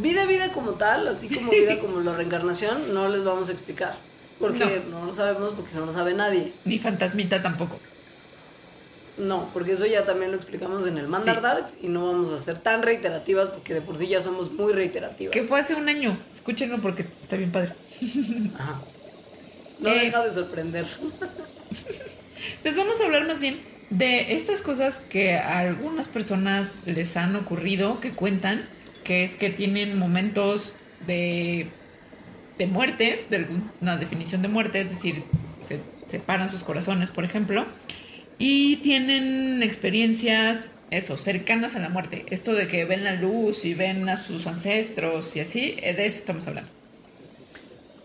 Vida, 0.00 0.26
vida 0.26 0.52
como 0.52 0.74
tal, 0.74 1.08
así 1.08 1.28
como 1.28 1.50
vida 1.50 1.80
como 1.80 1.98
la 1.98 2.14
reencarnación, 2.14 2.94
no 2.94 3.08
les 3.08 3.24
vamos 3.24 3.48
a 3.48 3.52
explicar. 3.52 3.96
Porque 4.38 4.84
no, 4.88 5.04
lo 5.04 5.12
sabemos, 5.12 5.54
porque 5.56 5.74
no 5.74 5.86
lo 5.86 5.92
sabe 5.92 6.14
nadie. 6.14 6.52
Ni 6.64 6.78
fantasmita 6.78 7.42
tampoco. 7.42 7.80
No, 9.22 9.50
porque 9.52 9.72
eso 9.72 9.86
ya 9.86 10.04
también 10.04 10.30
lo 10.32 10.36
explicamos 10.36 10.86
en 10.86 10.98
el 10.98 11.06
Mandar 11.08 11.36
Sí. 11.36 11.42
Darks 11.42 11.74
y 11.82 11.88
no 11.88 12.06
vamos 12.06 12.32
a 12.32 12.40
ser 12.40 12.58
tan 12.58 12.82
reiterativas 12.82 13.48
porque 13.48 13.74
de 13.74 13.80
por 13.80 13.96
sí 13.96 14.06
ya 14.08 14.20
somos 14.20 14.50
muy 14.52 14.72
reiterativas. 14.72 15.32
Que 15.32 15.42
fue 15.42 15.60
hace 15.60 15.74
un 15.74 15.88
año. 15.88 16.18
Escúchenlo 16.32 16.80
porque 16.80 17.06
está 17.20 17.36
bien 17.36 17.52
padre. 17.52 17.72
Ajá. 18.58 18.80
No 19.78 19.90
Eh. 19.90 20.00
deja 20.06 20.24
de 20.24 20.32
sorprender. 20.32 20.86
Les 22.64 22.76
vamos 22.76 23.00
a 23.00 23.04
hablar 23.04 23.26
más 23.26 23.40
bien 23.40 23.60
de 23.90 24.32
estas 24.34 24.60
cosas 24.62 24.96
que 25.08 25.34
a 25.34 25.58
algunas 25.60 26.08
personas 26.08 26.76
les 26.86 27.16
han 27.16 27.36
ocurrido, 27.36 28.00
que 28.00 28.12
cuentan, 28.12 28.64
que 29.04 29.22
es 29.24 29.34
que 29.34 29.50
tienen 29.50 29.98
momentos 29.98 30.74
de, 31.06 31.68
de 32.58 32.66
muerte, 32.66 33.26
de 33.30 33.36
alguna 33.36 33.96
definición 33.98 34.42
de 34.42 34.48
muerte, 34.48 34.80
es 34.80 34.90
decir, 34.90 35.22
se 35.60 35.80
separan 36.06 36.48
sus 36.50 36.62
corazones, 36.62 37.10
por 37.10 37.24
ejemplo, 37.24 37.66
y 38.44 38.78
tienen 38.78 39.62
experiencias, 39.62 40.72
eso, 40.90 41.16
cercanas 41.16 41.76
a 41.76 41.78
la 41.78 41.90
muerte. 41.90 42.26
Esto 42.28 42.54
de 42.54 42.66
que 42.66 42.84
ven 42.84 43.04
la 43.04 43.12
luz 43.12 43.64
y 43.64 43.72
ven 43.72 44.08
a 44.08 44.16
sus 44.16 44.48
ancestros 44.48 45.36
y 45.36 45.40
así, 45.40 45.76
eh, 45.80 45.94
de 45.94 46.06
eso 46.06 46.18
estamos 46.18 46.48
hablando. 46.48 46.68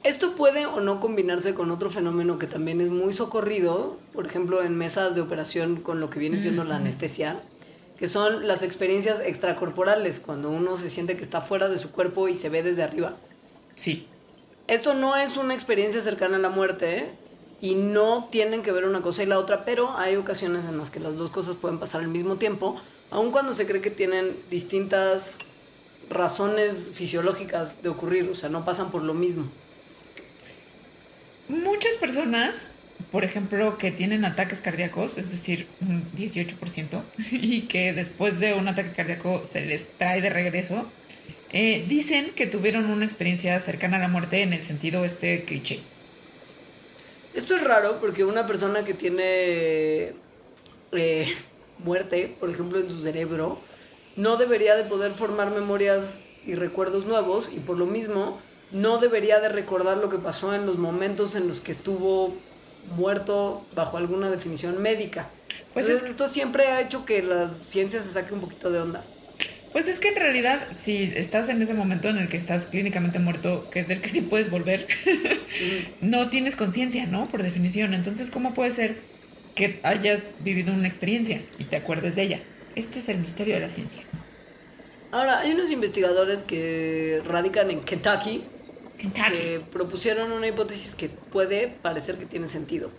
Esto 0.04 0.36
puede 0.36 0.68
o 0.68 0.80
no 0.80 1.00
combinarse 1.00 1.56
con 1.56 1.72
otro 1.72 1.90
fenómeno 1.90 2.38
que 2.38 2.46
también 2.46 2.82
es 2.82 2.90
muy 2.90 3.14
socorrido, 3.14 3.98
por 4.14 4.28
ejemplo, 4.28 4.62
en 4.62 4.78
mesas 4.78 5.16
de 5.16 5.22
operación 5.22 5.78
con 5.78 6.00
lo 6.00 6.12
que 6.12 6.20
viene 6.20 6.38
siendo 6.38 6.64
la 6.66 6.76
anestesia, 6.76 7.42
que 7.98 8.08
son 8.08 8.48
las 8.48 8.62
experiencias 8.62 9.20
extracorporales, 9.26 10.20
cuando 10.20 10.52
uno 10.52 10.78
se 10.78 10.92
siente 10.92 11.18
que 11.18 11.24
está 11.24 11.42
fuera 11.42 11.68
de 11.68 11.80
su 11.80 11.92
cuerpo 11.92 12.28
y 12.28 12.36
se 12.36 12.50
ve 12.50 12.62
desde 12.62 12.84
arriba. 12.84 13.18
Sí. 13.74 14.06
Esto 14.68 14.94
no 14.94 15.16
es 15.16 15.36
una 15.36 15.56
experiencia 15.56 16.00
cercana 16.00 16.36
a 16.36 16.40
la 16.40 16.50
muerte 16.50 16.98
¿eh? 17.00 17.10
Y 17.62 17.76
no 17.76 18.30
tienen 18.32 18.62
que 18.62 18.72
ver 18.72 18.86
una 18.86 19.02
cosa 19.02 19.24
y 19.24 19.26
la 19.26 19.40
otra, 19.40 19.66
pero 19.66 19.98
hay 19.98 20.16
ocasiones 20.16 20.66
en 20.66 20.78
las 20.78 20.92
que 20.92 21.00
las 21.00 21.16
dos 21.16 21.32
cosas 21.32 21.56
pueden 21.56 21.80
pasar 21.80 22.02
al 22.02 22.08
mismo 22.08 22.36
tiempo, 22.36 22.80
aun 23.10 23.32
cuando 23.32 23.54
se 23.54 23.66
cree 23.66 23.82
que 23.82 23.90
tienen 23.90 24.36
distintas 24.50 25.40
razones 26.10 26.92
fisiológicas 26.94 27.82
de 27.82 27.90
ocurrir, 27.90 28.30
o 28.30 28.36
sea, 28.36 28.50
no 28.50 28.64
pasan 28.64 28.92
por 28.92 29.04
lo 29.04 29.14
mismo. 29.14 29.46
Muchas 31.50 31.94
personas, 31.94 32.76
por 33.12 33.24
ejemplo, 33.24 33.78
que 33.78 33.92
tienen 33.92 34.26
ataques 34.26 34.60
cardíacos, 34.60 35.18
es 35.18 35.32
decir, 35.32 35.68
un 35.82 36.06
18%, 36.14 37.02
y 37.32 37.62
que 37.64 37.94
después 37.94 38.40
de 38.40 38.54
un 38.54 38.68
ataque 38.68 38.92
cardíaco 38.92 39.46
se 39.46 39.66
les 39.66 39.90
trae 39.98 40.22
de 40.22 40.30
regreso, 40.30 40.86
eh, 41.52 41.86
dicen 41.88 42.32
que 42.36 42.46
tuvieron 42.46 42.86
una 42.92 43.06
experiencia 43.06 43.60
cercana 43.60 43.98
a 43.98 44.02
la 44.02 44.10
muerte 44.10 44.42
en 44.42 44.54
el 44.54 44.64
sentido 44.64 45.06
este 45.06 45.44
cliché. 45.46 45.80
Esto 47.38 47.56
es 47.56 47.64
raro 47.64 48.00
porque 48.02 48.26
una 48.26 48.48
persona 48.48 48.84
que 48.84 48.94
tiene 48.96 50.14
eh, 50.92 51.34
muerte, 51.78 52.36
por 52.40 52.50
ejemplo, 52.50 52.80
en 52.80 52.90
su 52.90 52.98
cerebro, 53.00 53.60
no 54.16 54.38
debería 54.38 54.76
de 54.76 54.84
poder 54.84 55.12
formar 55.14 55.52
memorias 55.52 56.22
y 56.48 56.56
recuerdos 56.56 57.06
nuevos 57.06 57.50
y 57.54 57.60
por 57.60 57.78
lo 57.78 57.86
mismo 57.86 58.40
no 58.72 58.98
debería 58.98 59.40
de 59.40 59.50
recordar 59.50 59.98
lo 59.98 60.10
que 60.10 60.18
pasó 60.18 60.56
en 60.56 60.66
los 60.66 60.80
momentos 60.80 61.36
en 61.36 61.48
los 61.48 61.62
que 61.62 61.72
estuvo 61.74 62.34
muerto 62.96 63.64
bajo 63.76 63.98
alguna 63.98 64.32
definición 64.32 64.82
médica. 64.82 65.30
Pues 65.74 65.86
Entonces, 65.86 66.06
es- 66.06 66.12
esto 66.12 66.28
siempre 66.28 66.68
ha 66.70 66.82
hecho 66.82 67.06
que 67.06 67.22
la 67.22 67.50
ciencia 67.54 68.02
se 68.02 68.10
saque 68.12 68.34
un 68.34 68.42
poquito 68.42 68.72
de 68.72 68.80
onda. 68.80 69.04
Pues 69.78 69.88
es 69.90 70.00
que 70.00 70.08
en 70.08 70.16
realidad, 70.16 70.68
si 70.76 71.04
estás 71.04 71.50
en 71.50 71.62
ese 71.62 71.76
momento 71.76 72.10
en 72.10 72.18
el 72.18 72.30
que 72.30 72.38
estás 72.38 72.66
clínicamente 72.66 73.20
muerto, 73.20 73.70
que 73.70 73.80
es 73.80 73.88
del 73.88 74.02
que 74.02 74.10
sí 74.10 74.22
puedes 74.22 74.50
volver, 74.50 74.88
no 76.02 76.32
tienes 76.32 76.56
conciencia, 76.56 77.06
¿no? 77.06 77.28
Por 77.28 77.44
definición. 77.44 77.94
Entonces, 77.94 78.32
¿cómo 78.32 78.56
puede 78.56 78.72
ser 78.72 78.98
que 79.54 79.80
hayas 79.84 80.38
vivido 80.40 80.74
una 80.74 80.88
experiencia 80.88 81.44
y 81.60 81.66
te 81.66 81.76
acuerdes 81.76 82.16
de 82.16 82.24
ella? 82.24 82.42
Este 82.76 82.98
es 82.98 83.08
el 83.08 83.20
misterio 83.20 83.54
de 83.54 83.60
la 83.60 83.70
ciencia. 83.70 84.02
Ahora, 85.12 85.42
hay 85.42 85.52
unos 85.52 85.70
investigadores 85.70 86.40
que 86.40 87.22
radican 87.28 87.70
en 87.70 87.82
Kentucky 87.82 88.46
Kentucky. 88.98 89.32
que 89.32 89.62
propusieron 89.72 90.32
una 90.32 90.48
hipótesis 90.48 90.96
que 90.96 91.10
puede 91.10 91.68
parecer 91.68 92.16
que 92.18 92.26
tiene 92.26 92.48
sentido. 92.48 92.90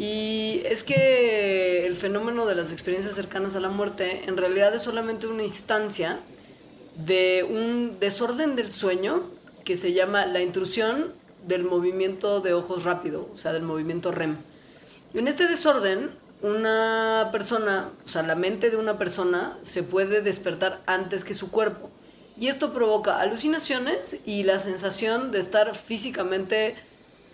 Y 0.00 0.62
es 0.64 0.82
que 0.82 1.86
el 1.86 1.94
fenómeno 1.94 2.46
de 2.46 2.54
las 2.54 2.72
experiencias 2.72 3.16
cercanas 3.16 3.54
a 3.54 3.60
la 3.60 3.68
muerte 3.68 4.22
en 4.26 4.38
realidad 4.38 4.74
es 4.74 4.80
solamente 4.80 5.26
una 5.26 5.42
instancia 5.42 6.20
de 6.96 7.46
un 7.46 7.98
desorden 8.00 8.56
del 8.56 8.70
sueño 8.70 9.24
que 9.62 9.76
se 9.76 9.92
llama 9.92 10.24
la 10.24 10.40
intrusión 10.40 11.12
del 11.46 11.64
movimiento 11.64 12.40
de 12.40 12.54
ojos 12.54 12.84
rápido, 12.84 13.28
o 13.34 13.36
sea, 13.36 13.52
del 13.52 13.62
movimiento 13.62 14.10
REM. 14.10 14.38
En 15.12 15.28
este 15.28 15.46
desorden, 15.46 16.08
una 16.40 17.28
persona, 17.30 17.90
o 18.02 18.08
sea, 18.08 18.22
la 18.22 18.36
mente 18.36 18.70
de 18.70 18.78
una 18.78 18.96
persona 18.96 19.58
se 19.64 19.82
puede 19.82 20.22
despertar 20.22 20.80
antes 20.86 21.24
que 21.24 21.34
su 21.34 21.50
cuerpo. 21.50 21.90
Y 22.38 22.48
esto 22.48 22.72
provoca 22.72 23.20
alucinaciones 23.20 24.20
y 24.24 24.44
la 24.44 24.60
sensación 24.60 25.30
de 25.30 25.40
estar 25.40 25.76
físicamente 25.76 26.74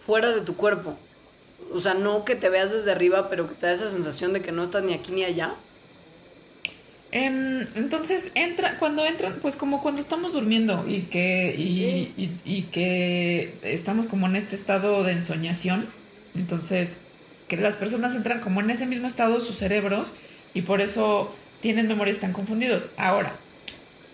fuera 0.04 0.32
de 0.32 0.40
tu 0.40 0.56
cuerpo. 0.56 0.96
O 1.72 1.80
sea, 1.80 1.94
no 1.94 2.24
que 2.24 2.36
te 2.36 2.48
veas 2.48 2.70
desde 2.72 2.92
arriba, 2.92 3.28
pero 3.28 3.48
que 3.48 3.54
te 3.54 3.66
da 3.66 3.72
esa 3.72 3.90
sensación 3.90 4.32
de 4.32 4.42
que 4.42 4.52
no 4.52 4.64
estás 4.64 4.82
ni 4.84 4.94
aquí 4.94 5.12
ni 5.12 5.24
allá. 5.24 5.54
Entonces 7.12 8.30
entra, 8.34 8.78
cuando 8.78 9.06
entran, 9.06 9.38
pues 9.40 9.56
como 9.56 9.80
cuando 9.80 10.02
estamos 10.02 10.34
durmiendo 10.34 10.84
y 10.86 11.02
que, 11.02 11.54
y, 11.56 12.12
y- 12.20 12.40
y 12.44 12.62
que 12.64 13.54
estamos 13.62 14.06
como 14.06 14.26
en 14.26 14.36
este 14.36 14.54
estado 14.54 15.02
de 15.02 15.12
ensoñación, 15.12 15.86
entonces 16.34 17.00
que 17.48 17.56
las 17.56 17.76
personas 17.76 18.14
entran 18.16 18.40
como 18.40 18.60
en 18.60 18.70
ese 18.70 18.86
mismo 18.86 19.06
estado 19.06 19.40
sus 19.40 19.56
cerebros 19.56 20.14
y 20.52 20.62
por 20.62 20.80
eso 20.82 21.34
tienen 21.62 21.88
memorias 21.88 22.18
tan 22.18 22.32
confundidos. 22.32 22.90
Ahora, 22.98 23.34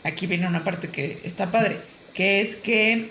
aquí 0.05 0.27
viene 0.29 0.47
una 0.47 0.63
parte 0.63 0.89
que 0.89 1.19
está 1.25 1.51
padre, 1.51 1.79
que 2.15 2.41
es 2.41 2.55
que 2.57 3.11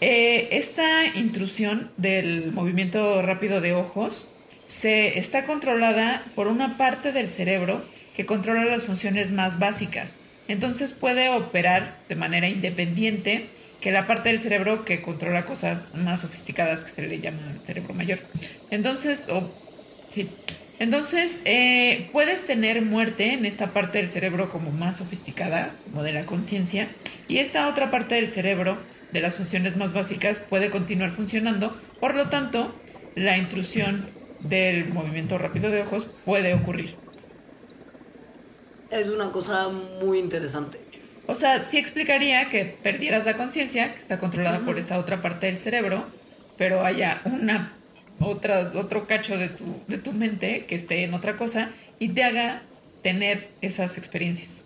eh, 0.00 0.48
esta 0.52 1.06
intrusión 1.14 1.90
del 1.96 2.52
movimiento 2.52 3.20
rápido 3.22 3.60
de 3.60 3.72
ojos 3.74 4.32
se 4.66 5.18
está 5.18 5.44
controlada 5.44 6.24
por 6.34 6.46
una 6.46 6.76
parte 6.76 7.12
del 7.12 7.28
cerebro 7.28 7.84
que 8.14 8.24
controla 8.24 8.64
las 8.64 8.84
funciones 8.84 9.30
más 9.32 9.58
básicas. 9.58 10.18
Entonces 10.48 10.92
puede 10.92 11.28
operar 11.28 11.98
de 12.08 12.16
manera 12.16 12.48
independiente 12.48 13.48
que 13.80 13.92
la 13.92 14.06
parte 14.06 14.28
del 14.28 14.40
cerebro 14.40 14.84
que 14.84 15.02
controla 15.02 15.44
cosas 15.44 15.94
más 15.94 16.20
sofisticadas 16.20 16.84
que 16.84 16.90
se 16.90 17.06
le 17.06 17.20
llama 17.20 17.58
cerebro 17.64 17.94
mayor. 17.94 18.20
Entonces, 18.70 19.28
o. 19.28 19.52
Entonces, 20.80 21.42
eh, 21.44 22.08
puedes 22.10 22.46
tener 22.46 22.80
muerte 22.80 23.34
en 23.34 23.44
esta 23.44 23.74
parte 23.74 23.98
del 23.98 24.08
cerebro 24.08 24.48
como 24.48 24.70
más 24.70 24.96
sofisticada, 24.96 25.74
como 25.84 26.02
de 26.02 26.14
la 26.14 26.24
conciencia, 26.24 26.88
y 27.28 27.36
esta 27.36 27.68
otra 27.68 27.90
parte 27.90 28.14
del 28.14 28.28
cerebro, 28.28 28.78
de 29.12 29.20
las 29.20 29.34
funciones 29.34 29.76
más 29.76 29.92
básicas, 29.92 30.38
puede 30.38 30.70
continuar 30.70 31.10
funcionando. 31.10 31.78
Por 32.00 32.14
lo 32.14 32.30
tanto, 32.30 32.74
la 33.14 33.36
intrusión 33.36 34.08
del 34.40 34.88
movimiento 34.88 35.36
rápido 35.36 35.70
de 35.70 35.82
ojos 35.82 36.10
puede 36.24 36.54
ocurrir. 36.54 36.94
Es 38.90 39.08
una 39.08 39.32
cosa 39.32 39.68
muy 39.68 40.18
interesante. 40.18 40.80
O 41.26 41.34
sea, 41.34 41.60
sí 41.60 41.76
explicaría 41.76 42.48
que 42.48 42.64
perdieras 42.64 43.26
la 43.26 43.36
conciencia, 43.36 43.92
que 43.92 44.00
está 44.00 44.18
controlada 44.18 44.64
por 44.64 44.78
esa 44.78 44.98
otra 44.98 45.20
parte 45.20 45.44
del 45.44 45.58
cerebro, 45.58 46.06
pero 46.56 46.82
haya 46.86 47.20
una 47.26 47.74
otra, 48.20 48.72
otro 48.74 49.06
cacho 49.06 49.36
de 49.36 49.48
tu, 49.48 49.64
de 49.88 49.98
tu 49.98 50.12
mente 50.12 50.66
que 50.66 50.74
esté 50.74 51.04
en 51.04 51.14
otra 51.14 51.36
cosa 51.36 51.70
y 51.98 52.10
te 52.10 52.22
haga 52.22 52.62
tener 53.02 53.50
esas 53.60 53.98
experiencias. 53.98 54.64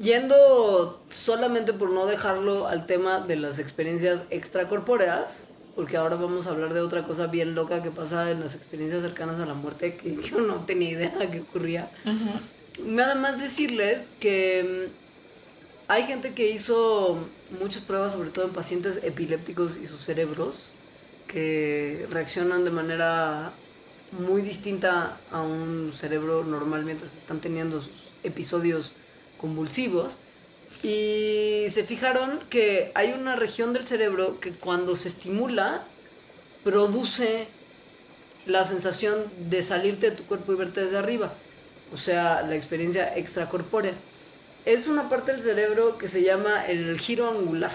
Yendo 0.00 1.02
solamente 1.10 1.74
por 1.74 1.90
no 1.90 2.06
dejarlo 2.06 2.66
al 2.66 2.86
tema 2.86 3.20
de 3.20 3.36
las 3.36 3.58
experiencias 3.58 4.24
extracorpóreas, 4.30 5.48
porque 5.76 5.96
ahora 5.96 6.16
vamos 6.16 6.46
a 6.46 6.50
hablar 6.50 6.72
de 6.72 6.80
otra 6.80 7.04
cosa 7.04 7.26
bien 7.26 7.54
loca 7.54 7.82
que 7.82 7.90
pasa 7.90 8.30
en 8.30 8.40
las 8.40 8.54
experiencias 8.54 9.02
cercanas 9.02 9.38
a 9.38 9.46
la 9.46 9.54
muerte 9.54 9.96
que 9.96 10.16
yo 10.30 10.40
no 10.40 10.64
tenía 10.64 10.90
idea 10.90 11.30
que 11.30 11.40
ocurría. 11.40 11.90
Nada 12.84 13.14
más 13.14 13.38
decirles 13.38 14.08
que 14.20 14.88
mm, 14.88 14.99
hay 15.90 16.04
gente 16.04 16.34
que 16.34 16.48
hizo 16.48 17.18
muchas 17.60 17.82
pruebas, 17.82 18.12
sobre 18.12 18.30
todo 18.30 18.44
en 18.44 18.52
pacientes 18.52 19.00
epilépticos 19.02 19.76
y 19.76 19.86
sus 19.86 20.04
cerebros, 20.04 20.70
que 21.26 22.06
reaccionan 22.10 22.62
de 22.62 22.70
manera 22.70 23.50
muy 24.12 24.40
distinta 24.40 25.18
a 25.32 25.40
un 25.40 25.92
cerebro 25.92 26.44
normal 26.44 26.84
mientras 26.84 27.16
están 27.16 27.40
teniendo 27.40 27.82
sus 27.82 28.12
episodios 28.22 28.92
convulsivos. 29.36 30.18
Y 30.84 31.64
se 31.68 31.82
fijaron 31.82 32.38
que 32.48 32.92
hay 32.94 33.10
una 33.10 33.34
región 33.34 33.72
del 33.72 33.82
cerebro 33.82 34.38
que 34.38 34.52
cuando 34.52 34.94
se 34.94 35.08
estimula 35.08 35.82
produce 36.62 37.48
la 38.46 38.64
sensación 38.64 39.24
de 39.50 39.62
salirte 39.62 40.10
de 40.10 40.16
tu 40.16 40.22
cuerpo 40.22 40.52
y 40.52 40.54
verte 40.56 40.82
desde 40.82 40.98
arriba. 40.98 41.34
O 41.92 41.96
sea, 41.96 42.42
la 42.42 42.54
experiencia 42.54 43.16
extracorpórea. 43.16 43.94
Es 44.66 44.86
una 44.86 45.08
parte 45.08 45.32
del 45.32 45.40
cerebro 45.40 45.96
que 45.96 46.06
se 46.06 46.22
llama 46.22 46.66
el 46.66 47.00
giro 47.00 47.30
angular. 47.30 47.72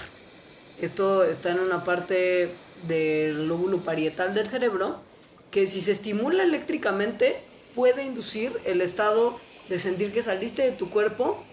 Esto 0.80 1.24
está 1.24 1.52
en 1.52 1.60
una 1.60 1.84
parte 1.84 2.52
del 2.88 3.48
lóbulo 3.48 3.80
parietal 3.80 4.36
del 4.36 4.48
cerebro 4.48 5.02
que 5.50 5.66
si 5.66 5.82
se 5.82 5.94
estimula 5.94 6.44
eléctricamente 6.44 7.42
puede 7.74 8.04
inducir 8.04 8.60
el 8.66 8.82
estado 8.82 9.40
de 9.68 9.80
sentir 9.80 10.14
que 10.14 10.22
saliste 10.22 10.62
de 10.62 10.74
tu 10.74 10.92
cuerpo 10.92 11.44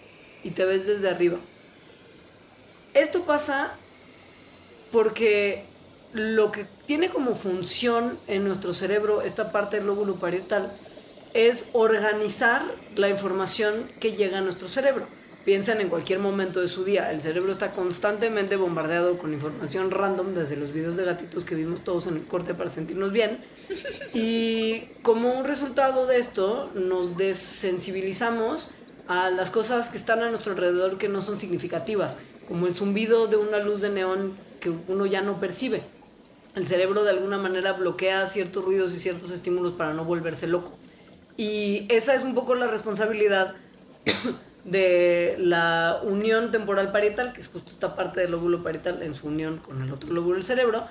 y 0.45 0.51
te 0.51 0.67
ves 0.67 0.87
desde 0.87 1.09
arriba. 1.09 1.39
Esto 2.93 3.25
pasa 3.25 3.73
porque 4.91 5.65
lo 6.13 6.53
que 6.53 6.67
tiene 6.87 7.09
como 7.09 7.35
función 7.35 8.19
en 8.27 8.45
nuestro 8.45 8.75
cerebro, 8.75 9.23
esta 9.23 9.51
parte 9.51 9.77
del 9.77 9.87
lóbulo 9.87 10.17
parietal, 10.17 10.77
es 11.33 11.71
organizar 11.73 12.63
la 12.97 13.09
información 13.09 13.91
que 13.99 14.13
llega 14.13 14.39
a 14.39 14.43
nuestro 14.43 14.69
cerebro. 14.69 15.07
Piensen 15.45 15.81
en 15.81 15.89
cualquier 15.89 16.21
momento 16.21 16.61
de 16.61 16.69
su 16.69 16.85
día. 16.85 17.11
El 17.11 17.21
cerebro 17.21 17.51
está 17.51 17.73
constantemente 17.73 18.55
bombardeado 18.55 19.19
con 19.19 19.33
información 19.33 19.91
random, 19.91 20.35
desde 20.35 20.57
los 20.57 20.73
videos 20.73 20.97
de 20.97 21.05
gatitos 21.05 21.45
que 21.45 21.57
vimos 21.57 21.83
todos 21.83 22.07
en 22.07 22.15
el 22.15 22.25
corte 22.25 22.55
para 22.55 22.71
sentirnos 22.71 23.11
bien. 23.11 23.39
Y 24.15 24.85
como 25.03 25.33
un 25.33 25.45
resultado 25.45 26.07
de 26.07 26.19
esto, 26.19 26.71
nos 26.75 27.17
desensibilizamos 27.17 28.71
a 29.09 29.31
las 29.31 29.51
cosas 29.51 29.91
que 29.91 29.97
están 29.97 30.23
a 30.23 30.31
nuestro 30.31 30.53
alrededor 30.53 30.97
que 30.97 31.09
no 31.09 31.23
son 31.23 31.37
significativas, 31.39 32.19
como 32.47 32.69
el 32.69 32.77
zumbido 32.77 33.27
de 33.27 33.37
una 33.37 33.59
luz 33.59 33.81
de 33.81 33.91
neón 33.91 34.37
que 34.61 34.71
uno 34.71 35.07
ya 35.07 35.23
no 35.23 35.41
percibe. 35.41 35.83
El 36.55 36.69
cerebro 36.69 37.03
de 37.03 37.11
alguna 37.11 37.39
manera 37.39 37.73
bloquea 37.73 38.27
ciertos 38.29 38.65
ruidos 38.65 38.95
y 38.95 39.01
ciertos 39.01 39.33
estímulos 39.33 39.73
para 39.73 39.93
no 39.93 40.05
volverse 40.05 40.47
loco. 40.47 40.73
Y 41.37 41.87
esa 41.89 42.15
es 42.15 42.23
un 42.23 42.35
poco 42.35 42.55
la 42.55 42.69
responsabilidad 42.69 43.55
de 44.65 45.37
la 45.39 46.01
unión 46.05 46.51
temporal 46.51 46.93
parietal, 46.93 47.33
que 47.33 47.41
es 47.41 47.49
justo 47.49 47.73
esta 47.73 47.97
parte 47.97 48.21
del 48.21 48.31
lóbulo 48.31 48.63
parietal 48.63 49.03
en 49.03 49.15
su 49.15 49.27
unión 49.27 49.59
con 49.59 49.83
el 49.83 49.93
otro 49.93 50.13
lóbulo 50.13 50.37
del 50.37 50.45
cerebro, 50.45 50.87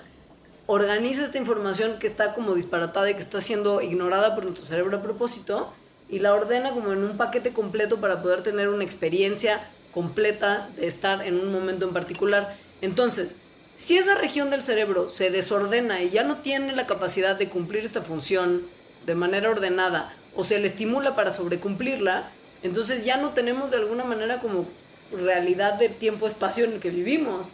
organiza 0.66 1.24
esta 1.24 1.38
información 1.38 1.98
que 2.00 2.08
está 2.08 2.34
como 2.34 2.56
disparatada 2.56 3.10
y 3.10 3.14
que 3.14 3.20
está 3.20 3.42
siendo 3.42 3.82
ignorada 3.82 4.36
por 4.36 4.44
nuestro 4.44 4.66
cerebro 4.66 4.98
a 4.98 5.02
propósito 5.02 5.74
y 6.10 6.20
la 6.20 6.34
ordena 6.34 6.72
como 6.72 6.92
en 6.92 7.04
un 7.04 7.18
paquete 7.18 7.54
completo 7.54 8.00
para 8.00 8.22
poder 8.22 8.44
tener 8.44 8.70
una 8.70 8.84
experiencia 8.84 9.62
completa 9.94 10.70
de 10.76 10.88
estar 10.88 11.26
en 11.26 11.40
un 11.40 11.52
momento 11.52 11.88
en 11.88 11.94
particular. 11.94 12.56
Entonces, 12.82 13.38
si 13.78 13.98
esa 13.98 14.16
región 14.16 14.50
del 14.50 14.62
cerebro 14.62 15.10
se 15.10 15.32
desordena 15.32 16.02
y 16.02 16.10
ya 16.10 16.24
no 16.24 16.38
tiene 16.38 16.76
la 16.76 16.88
capacidad 16.88 17.38
de 17.38 17.50
cumplir 17.50 17.86
esta 17.86 18.02
función 18.02 18.64
de 19.06 19.16
manera 19.16 19.50
ordenada 19.50 20.14
o 20.36 20.44
se 20.44 20.60
le 20.60 20.68
estimula 20.68 21.16
para 21.16 21.32
sobrecumplirla, 21.32 22.30
entonces 22.64 23.06
ya 23.06 23.18
no 23.18 23.30
tenemos 23.32 23.72
de 23.72 23.78
alguna 23.78 24.04
manera 24.04 24.40
como 24.40 24.66
realidad 25.12 25.74
de 25.74 25.90
tiempo-espacio 25.90 26.66
en 26.66 26.74
el 26.74 26.80
que 26.80 26.90
vivimos. 26.90 27.54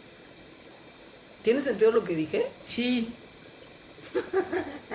¿Tiene 1.42 1.60
sentido 1.60 1.90
lo 1.92 2.04
que 2.04 2.14
dije? 2.14 2.46
Sí. 2.62 3.08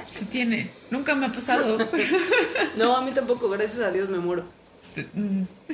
Sí 0.08 0.26
tiene. 0.26 0.70
Nunca 0.90 1.16
me 1.16 1.28
ha 1.28 1.32
pasado. 1.32 1.78
No, 2.78 2.96
a 2.98 3.02
mí 3.02 3.12
tampoco, 3.12 3.50
gracias 3.50 3.82
a 3.82 3.92
Dios 3.92 4.10
me 4.10 4.18
muero. 4.20 4.46
Sí. 4.82 5.06
mm. 5.14 5.44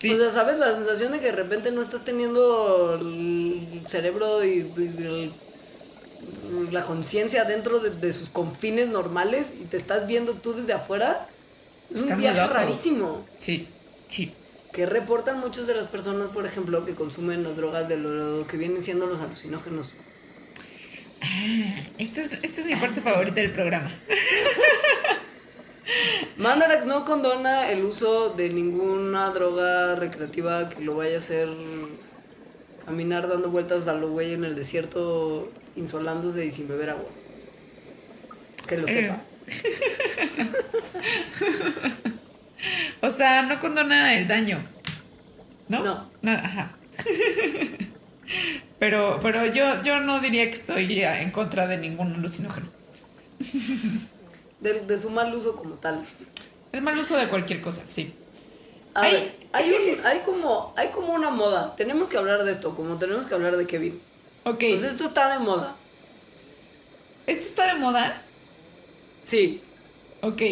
Sí. 0.00 0.10
O 0.10 0.16
sea, 0.18 0.30
¿sabes? 0.30 0.56
La 0.56 0.74
sensación 0.74 1.12
de 1.12 1.18
que 1.20 1.26
de 1.26 1.32
repente 1.32 1.70
no 1.70 1.82
estás 1.82 2.02
teniendo 2.04 2.94
el 2.94 3.82
cerebro 3.86 4.42
y, 4.42 4.72
y 4.78 4.82
el- 5.04 5.32
la 6.72 6.84
conciencia 6.86 7.44
dentro 7.44 7.80
de, 7.80 7.90
de 7.90 8.12
sus 8.14 8.30
confines 8.30 8.88
normales 8.88 9.56
y 9.60 9.64
te 9.66 9.76
estás 9.76 10.06
viendo 10.06 10.32
tú 10.34 10.54
desde 10.54 10.72
afuera. 10.72 11.28
Es 11.94 12.02
un 12.02 12.16
viaje 12.16 12.46
rarísimo. 12.46 13.26
Sí, 13.38 13.68
sí. 14.08 14.32
Que 14.72 14.86
reportan 14.86 15.40
muchas 15.40 15.66
de 15.66 15.74
las 15.74 15.88
personas, 15.88 16.28
por 16.28 16.46
ejemplo, 16.46 16.84
que 16.84 16.94
consumen 16.94 17.42
las 17.42 17.56
drogas 17.56 17.88
de 17.88 17.96
lo 17.96 18.46
que 18.46 18.56
vienen 18.56 18.82
siendo 18.82 19.06
los 19.06 19.20
alucinógenos. 19.20 19.92
Esta 21.98 22.22
es, 22.22 22.32
esta 22.42 22.60
es 22.60 22.66
mi 22.66 22.76
parte 22.76 23.00
favorita 23.00 23.40
del 23.40 23.50
programa. 23.50 23.90
Mandarax 26.36 26.86
no 26.86 27.04
condona 27.04 27.70
el 27.70 27.84
uso 27.84 28.30
de 28.30 28.48
ninguna 28.48 29.30
droga 29.30 29.96
recreativa 29.96 30.70
que 30.70 30.80
lo 30.80 30.96
vaya 30.96 31.16
a 31.16 31.18
hacer 31.18 31.48
caminar 32.86 33.28
dando 33.28 33.50
vueltas 33.50 33.88
a 33.88 33.92
lo 33.92 34.10
güey 34.10 34.34
en 34.34 34.44
el 34.44 34.54
desierto, 34.54 35.50
insolándose 35.76 36.46
y 36.46 36.50
sin 36.50 36.68
beber 36.68 36.90
agua. 36.90 37.08
Que 38.66 38.78
lo 38.78 38.88
Eh. 38.88 39.12
O 43.02 43.10
sea, 43.10 43.42
no 43.42 43.58
condona 43.60 44.14
el 44.18 44.26
daño. 44.28 44.62
¿No? 45.68 46.06
No. 46.22 46.30
Ajá. 46.32 46.72
Pero, 48.78 49.18
pero 49.22 49.46
yo, 49.46 49.82
yo 49.82 50.00
no 50.00 50.20
diría 50.20 50.44
que 50.50 50.56
estoy 50.56 51.02
en 51.02 51.30
contra 51.30 51.66
de 51.66 51.78
ningún 51.78 52.14
alucinógeno. 52.14 52.68
De, 54.60 54.80
de 54.80 54.98
su 54.98 55.10
mal 55.10 55.34
uso 55.34 55.56
como 55.56 55.74
tal. 55.76 56.04
El 56.72 56.82
mal 56.82 56.98
uso 56.98 57.16
de 57.16 57.28
cualquier 57.28 57.60
cosa, 57.62 57.82
sí. 57.86 58.14
A 58.94 59.02
Ay. 59.02 59.12
ver, 59.12 59.36
hay, 59.52 59.70
un- 59.72 60.06
hay, 60.06 60.18
como, 60.20 60.74
hay 60.76 60.88
como 60.88 61.12
una 61.14 61.30
moda. 61.30 61.74
Tenemos 61.76 62.08
que 62.08 62.18
hablar 62.18 62.44
de 62.44 62.52
esto, 62.52 62.74
como 62.76 62.98
tenemos 62.98 63.26
que 63.26 63.34
hablar 63.34 63.56
de 63.56 63.66
Kevin. 63.66 64.00
Ok. 64.44 64.58
Pues 64.58 64.84
esto 64.84 65.04
está 65.04 65.30
de 65.30 65.38
moda. 65.38 65.76
¿Esto 67.26 67.44
está 67.44 67.74
de 67.74 67.80
moda? 67.80 68.22
Sí. 69.24 69.62
Ok. 70.22 70.42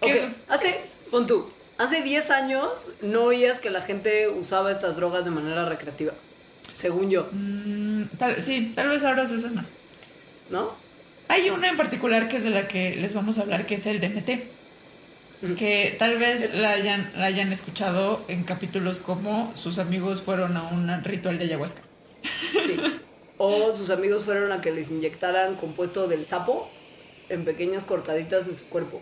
¿Qué- 0.00 0.24
Ok, 0.26 0.32
Hace, 0.48 0.80
pon 1.10 1.26
tú, 1.26 1.48
hace 1.76 2.02
10 2.02 2.30
años 2.30 2.92
no 3.02 3.24
oías 3.24 3.58
que 3.60 3.70
la 3.70 3.82
gente 3.82 4.28
usaba 4.28 4.70
estas 4.70 4.96
drogas 4.96 5.24
de 5.24 5.30
manera 5.30 5.64
recreativa. 5.68 6.12
Según 6.76 7.10
yo, 7.10 7.28
Mm, 7.32 8.04
tal- 8.18 8.40
sí, 8.40 8.72
tal 8.76 8.88
vez 8.88 9.02
ahora 9.04 9.26
se 9.26 9.34
usa 9.34 9.50
más. 9.50 9.72
¿no? 10.50 10.72
Hay 11.28 11.50
una 11.50 11.68
en 11.68 11.76
particular 11.76 12.28
que 12.28 12.38
es 12.38 12.44
de 12.44 12.50
la 12.50 12.68
que 12.68 12.96
les 12.96 13.12
vamos 13.12 13.38
a 13.38 13.42
hablar, 13.42 13.66
que 13.66 13.74
es 13.74 13.86
el 13.86 14.00
DMT. 14.00 14.48
Que 15.56 15.94
tal 15.98 16.16
vez 16.18 16.54
la 16.54 16.70
hayan, 16.70 17.12
la 17.16 17.26
hayan 17.26 17.52
escuchado 17.52 18.24
en 18.28 18.42
capítulos 18.44 18.98
como 18.98 19.54
sus 19.54 19.78
amigos 19.78 20.22
fueron 20.22 20.56
a 20.56 20.68
un 20.68 21.04
ritual 21.04 21.38
de 21.38 21.44
ayahuasca. 21.44 21.80
Sí. 22.22 22.76
O 23.36 23.76
sus 23.76 23.90
amigos 23.90 24.24
fueron 24.24 24.50
a 24.52 24.60
que 24.60 24.72
les 24.72 24.90
inyectaran 24.90 25.54
compuesto 25.56 26.08
del 26.08 26.26
sapo 26.26 26.68
en 27.28 27.44
pequeñas 27.44 27.84
cortaditas 27.84 28.48
en 28.48 28.56
su 28.56 28.64
cuerpo. 28.64 29.00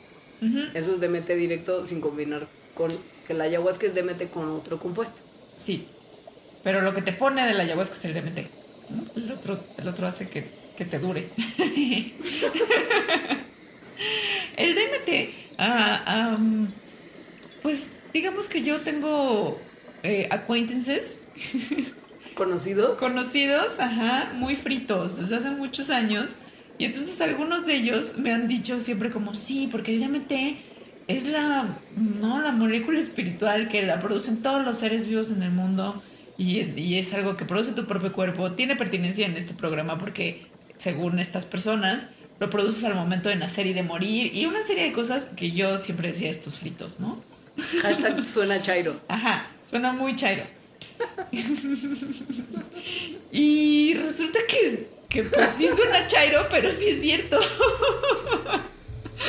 Eso 0.74 0.92
es 0.92 1.00
DMT 1.00 1.30
directo 1.30 1.86
sin 1.86 2.00
combinar 2.00 2.46
con 2.74 2.92
que 3.26 3.34
la 3.34 3.44
ayahuasca 3.44 3.86
es 3.86 3.94
DMT 3.94 4.30
con 4.30 4.48
otro 4.50 4.78
compuesto. 4.78 5.20
Sí. 5.56 5.86
Pero 6.62 6.82
lo 6.82 6.94
que 6.94 7.02
te 7.02 7.12
pone 7.12 7.46
de 7.46 7.54
la 7.54 7.62
ayahuasca 7.62 7.96
es 7.96 8.04
el 8.04 8.14
DMT. 8.14 8.38
¿no? 8.90 9.04
El, 9.16 9.32
otro, 9.32 9.64
el 9.78 9.88
otro 9.88 10.06
hace 10.06 10.28
que, 10.28 10.48
que 10.76 10.84
te 10.84 10.98
dure. 10.98 11.28
el 14.56 14.74
DMT, 14.74 15.10
ah, 15.58 16.38
pues 17.62 17.96
digamos 18.12 18.48
que 18.48 18.62
yo 18.62 18.80
tengo 18.80 19.58
eh, 20.02 20.28
acquaintances 20.30 21.20
¿Conocidos? 22.36 22.98
conocidos, 22.98 23.80
ajá, 23.80 24.32
muy 24.34 24.56
fritos 24.56 25.16
desde 25.16 25.36
hace 25.36 25.50
muchos 25.50 25.88
años. 25.88 26.36
Y 26.78 26.84
entonces 26.84 27.20
algunos 27.20 27.66
de 27.66 27.76
ellos 27.76 28.18
me 28.18 28.32
han 28.32 28.48
dicho 28.48 28.80
siempre 28.80 29.10
como, 29.10 29.34
sí, 29.34 29.68
porque 29.70 29.94
el 29.94 30.00
DMT 30.00 30.32
es 31.08 31.24
la, 31.24 31.78
no, 31.96 32.42
la 32.42 32.52
molécula 32.52 32.98
espiritual 32.98 33.68
que 33.68 33.82
la 33.82 34.00
producen 34.00 34.42
todos 34.42 34.64
los 34.64 34.78
seres 34.78 35.08
vivos 35.08 35.30
en 35.30 35.42
el 35.42 35.50
mundo 35.50 36.02
y, 36.36 36.60
y 36.78 36.98
es 36.98 37.14
algo 37.14 37.36
que 37.36 37.44
produce 37.44 37.72
tu 37.72 37.86
propio 37.86 38.12
cuerpo. 38.12 38.52
Tiene 38.52 38.76
pertinencia 38.76 39.26
en 39.26 39.36
este 39.36 39.54
programa 39.54 39.98
porque, 39.98 40.46
según 40.76 41.18
estas 41.18 41.46
personas, 41.46 42.08
lo 42.38 42.50
produces 42.50 42.84
al 42.84 42.94
momento 42.94 43.28
de 43.28 43.36
nacer 43.36 43.66
y 43.66 43.72
de 43.72 43.82
morir 43.82 44.34
y 44.34 44.46
una 44.46 44.62
serie 44.62 44.84
de 44.84 44.92
cosas 44.92 45.26
que 45.36 45.50
yo 45.50 45.78
siempre 45.78 46.12
decía 46.12 46.30
estos 46.30 46.58
fritos, 46.58 47.00
¿no? 47.00 47.22
Hashtag 47.82 48.24
suena 48.26 48.60
chairo. 48.60 49.00
Ajá, 49.08 49.48
suena 49.68 49.92
muy 49.92 50.14
chairo. 50.16 50.42
y 53.32 53.94
resulta 53.94 54.38
que, 54.48 54.88
que 55.16 55.22
pues 55.22 55.48
sí 55.56 55.68
suena 55.74 56.06
chairo, 56.06 56.46
pero 56.50 56.70
sí 56.70 56.88
es 56.88 57.00
cierto. 57.00 57.40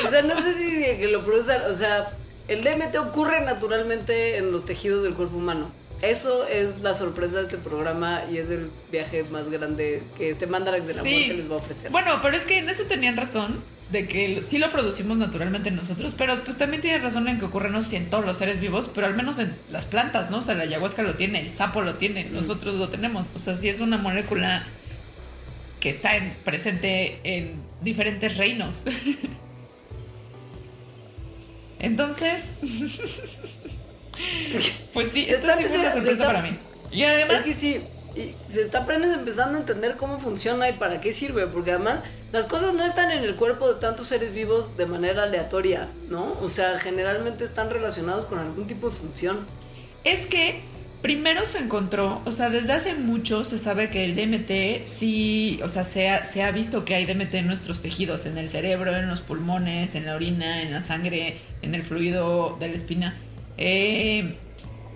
O 0.05 0.09
sea, 0.09 0.21
no 0.21 0.35
sé 0.41 0.53
si 0.53 0.81
que 0.97 1.07
lo 1.07 1.23
producen, 1.23 1.61
o 1.61 1.73
sea, 1.73 2.11
el 2.49 2.61
DMT 2.61 2.95
ocurre 2.97 3.39
naturalmente 3.41 4.37
en 4.37 4.51
los 4.51 4.65
tejidos 4.65 5.01
del 5.01 5.13
cuerpo 5.13 5.37
humano. 5.37 5.71
Eso 6.01 6.45
es 6.45 6.81
la 6.81 6.93
sorpresa 6.93 7.37
de 7.37 7.43
este 7.43 7.57
programa 7.57 8.23
y 8.29 8.37
es 8.37 8.49
el 8.49 8.69
viaje 8.91 9.23
más 9.23 9.49
grande 9.49 10.03
que 10.17 10.31
este 10.31 10.45
Mandarax 10.45 10.87
de 10.87 10.93
la 10.93 11.03
muerte 11.03 11.33
les 11.33 11.49
va 11.49 11.55
a 11.55 11.57
ofrecer. 11.57 11.89
Bueno, 11.89 12.19
pero 12.21 12.35
es 12.35 12.43
que 12.43 12.59
en 12.59 12.69
eso 12.69 12.83
tenían 12.83 13.15
razón, 13.15 13.63
de 13.89 14.07
que 14.07 14.41
sí 14.41 14.57
lo 14.57 14.69
producimos 14.69 15.17
naturalmente 15.17 15.71
nosotros, 15.71 16.13
pero 16.17 16.43
pues 16.43 16.57
también 16.57 16.81
tiene 16.81 16.97
razón 16.97 17.27
en 17.27 17.39
que 17.39 17.45
ocurre, 17.45 17.69
no 17.69 17.81
sé 17.81 17.91
si 17.91 17.95
en 17.95 18.09
todos 18.09 18.25
los 18.25 18.37
seres 18.37 18.59
vivos, 18.59 18.91
pero 18.93 19.07
al 19.07 19.15
menos 19.15 19.39
en 19.39 19.55
las 19.71 19.85
plantas, 19.85 20.29
¿no? 20.29 20.39
O 20.39 20.41
sea, 20.41 20.55
la 20.55 20.63
ayahuasca 20.63 21.03
lo 21.03 21.15
tiene, 21.15 21.39
el 21.39 21.51
sapo 21.51 21.81
lo 21.81 21.95
tiene, 21.95 22.25
nosotros 22.25 22.75
lo 22.75 22.89
tenemos. 22.89 23.27
O 23.33 23.39
sea, 23.39 23.55
sí 23.55 23.69
es 23.69 23.79
una 23.79 23.97
molécula 23.97 24.67
que 25.87 25.95
está 25.95 26.17
en- 26.17 26.33
presente 26.43 27.21
en 27.23 27.61
diferentes 27.81 28.35
reinos. 28.35 28.83
Entonces, 31.79 32.55
pues 34.93 35.11
sí, 35.11 35.27
esto 35.29 35.47
sí 35.57 35.63
fue 35.65 35.77
una 35.79 35.91
sorpresa 35.93 36.11
está- 36.11 36.25
para 36.25 36.41
mí. 36.41 36.57
Y 36.91 37.03
además, 37.03 37.39
Es 37.39 37.45
que 37.45 37.53
sí, 37.53 37.83
y 38.15 38.35
se 38.51 38.61
está 38.63 38.79
apenas 38.79 39.15
empezando 39.15 39.57
a 39.57 39.61
entender 39.61 39.95
cómo 39.95 40.19
funciona 40.19 40.67
y 40.69 40.73
para 40.73 40.99
qué 41.01 41.11
sirve, 41.13 41.45
porque 41.47 41.71
además 41.71 41.99
las 42.31 42.45
cosas 42.47 42.73
no 42.73 42.83
están 42.83 43.11
en 43.11 43.23
el 43.23 43.35
cuerpo 43.35 43.71
de 43.73 43.79
tantos 43.79 44.07
seres 44.07 44.33
vivos 44.33 44.75
de 44.75 44.85
manera 44.87 45.23
aleatoria, 45.23 45.87
¿no? 46.09 46.35
O 46.41 46.49
sea, 46.49 46.79
generalmente 46.79 47.43
están 47.43 47.69
relacionados 47.69 48.25
con 48.25 48.39
algún 48.39 48.65
tipo 48.67 48.89
de 48.89 48.95
función. 48.95 49.45
Es 50.03 50.25
que 50.25 50.61
primero 51.01 51.45
se 51.45 51.59
encontró, 51.59 52.21
o 52.25 52.31
sea, 52.31 52.49
desde 52.49 52.73
hace 52.73 52.95
mucho 52.95 53.43
se 53.43 53.59
sabe 53.59 53.89
que 53.89 54.05
el 54.05 54.15
DMT 54.15 54.87
sí, 54.87 55.59
o 55.63 55.67
sea, 55.67 55.83
se 55.83 56.09
ha, 56.09 56.51
visto 56.51 56.85
que 56.85 56.95
hay 56.95 57.05
DMT 57.05 57.33
en 57.35 57.47
nuestros 57.47 57.81
tejidos, 57.81 58.25
en 58.25 58.37
el 58.37 58.49
cerebro, 58.49 58.95
en 58.95 59.07
los 59.07 59.21
pulmones, 59.21 59.95
en 59.95 60.05
la 60.05 60.15
orina, 60.15 60.61
en 60.61 60.71
la 60.71 60.81
sangre, 60.81 61.37
en 61.61 61.75
el 61.75 61.83
fluido 61.83 62.57
de 62.59 62.67
la 62.69 62.75
espina. 62.75 63.17
Eh, 63.57 64.37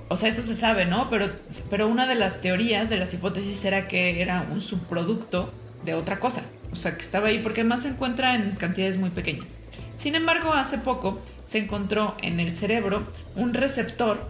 o 0.10 0.18
sea, 0.18 0.30
eso 0.30 0.42
se 0.42 0.56
sabe, 0.56 0.86
¿no? 0.86 1.10
Pero, 1.10 1.30
pero 1.70 1.88
una 1.88 2.08
de 2.08 2.16
las 2.16 2.42
teorías, 2.42 2.90
de 2.90 2.98
las 2.98 3.14
hipótesis, 3.14 3.64
era 3.64 3.88
que 3.88 4.22
era 4.22 4.48
un 4.52 4.60
subproducto 4.60 5.54
de 5.86 5.94
otra 5.94 6.20
cosa. 6.20 6.44
O 6.72 6.76
sea, 6.76 6.96
que 6.96 7.04
estaba 7.04 7.28
ahí 7.28 7.40
porque 7.40 7.62
además 7.62 7.84
se 7.84 7.90
encuentra 7.90 8.36
en 8.36 8.56
cantidades 8.56 8.98
muy 8.98 9.10
pequeñas. 9.10 9.52
Sin 9.96 10.16
embargo, 10.16 10.54
hace 10.54 10.78
poco 10.78 11.22
se 11.46 11.60
encontró 11.60 12.18
en 12.22 12.40
el 12.40 12.56
cerebro 12.56 13.08
un 13.36 13.54
receptor 13.54 14.30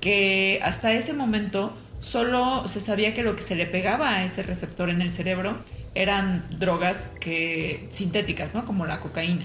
que 0.00 0.60
hasta 0.62 0.92
ese 0.92 1.12
momento 1.12 1.76
solo 1.98 2.66
se 2.66 2.80
sabía 2.80 3.14
que 3.14 3.22
lo 3.22 3.36
que 3.36 3.42
se 3.42 3.54
le 3.54 3.66
pegaba 3.66 4.16
a 4.16 4.24
ese 4.24 4.42
receptor 4.42 4.90
en 4.90 5.02
el 5.02 5.12
cerebro 5.12 5.58
eran 5.94 6.46
drogas 6.58 7.10
que 7.20 7.86
sintéticas, 7.90 8.54
¿no? 8.54 8.64
Como 8.64 8.86
la 8.86 9.00
cocaína. 9.00 9.44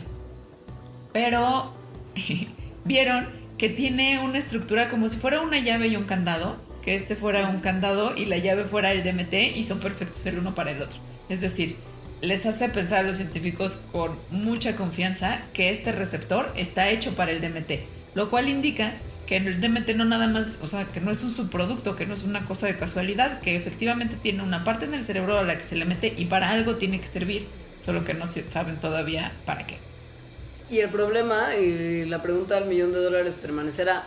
Pero 1.11 1.73
vieron 2.85 3.27
que 3.57 3.69
tiene 3.69 4.19
una 4.19 4.37
estructura 4.37 4.89
como 4.89 5.09
si 5.09 5.17
fuera 5.17 5.41
una 5.41 5.59
llave 5.59 5.87
y 5.87 5.95
un 5.95 6.05
candado, 6.05 6.57
que 6.83 6.95
este 6.95 7.15
fuera 7.15 7.49
un 7.49 7.61
candado 7.61 8.15
y 8.15 8.25
la 8.25 8.37
llave 8.37 8.65
fuera 8.65 8.91
el 8.91 9.03
DMT 9.03 9.55
y 9.55 9.63
son 9.63 9.79
perfectos 9.79 10.25
el 10.25 10.37
uno 10.37 10.53
para 10.55 10.71
el 10.71 10.81
otro. 10.81 10.99
Es 11.29 11.41
decir, 11.41 11.77
les 12.21 12.45
hace 12.45 12.69
pensar 12.69 12.99
a 12.99 13.07
los 13.07 13.17
científicos 13.17 13.81
con 13.91 14.17
mucha 14.29 14.75
confianza 14.75 15.41
que 15.53 15.69
este 15.71 15.91
receptor 15.91 16.53
está 16.55 16.89
hecho 16.89 17.15
para 17.15 17.31
el 17.31 17.41
DMT, 17.41 17.71
lo 18.13 18.29
cual 18.29 18.49
indica 18.49 18.93
que 19.25 19.39
DMT 19.39 19.89
no 19.95 20.05
nada 20.05 20.27
más, 20.27 20.59
o 20.61 20.67
sea, 20.67 20.85
que 20.85 21.01
no 21.01 21.11
es 21.11 21.23
un 21.23 21.31
subproducto, 21.31 21.95
que 21.95 22.05
no 22.05 22.13
es 22.13 22.23
una 22.23 22.45
cosa 22.45 22.67
de 22.67 22.77
casualidad, 22.77 23.41
que 23.41 23.55
efectivamente 23.55 24.17
tiene 24.21 24.43
una 24.43 24.63
parte 24.63 24.85
en 24.85 24.93
el 24.93 25.03
cerebro 25.03 25.37
a 25.37 25.43
la 25.43 25.57
que 25.57 25.63
se 25.63 25.75
le 25.75 25.85
mete 25.85 26.13
y 26.15 26.25
para 26.25 26.51
algo 26.51 26.75
tiene 26.75 27.01
que 27.01 27.07
servir, 27.07 27.47
solo 27.83 28.05
que 28.05 28.13
no 28.13 28.27
se 28.27 28.47
saben 28.49 28.77
todavía 28.77 29.31
para 29.45 29.65
qué. 29.65 29.77
Y 30.69 30.79
el 30.79 30.89
problema 30.89 31.55
y 31.55 32.05
la 32.05 32.21
pregunta 32.21 32.59
del 32.59 32.69
millón 32.69 32.91
de 32.91 32.99
dólares 32.99 33.35
permanecerá, 33.35 34.05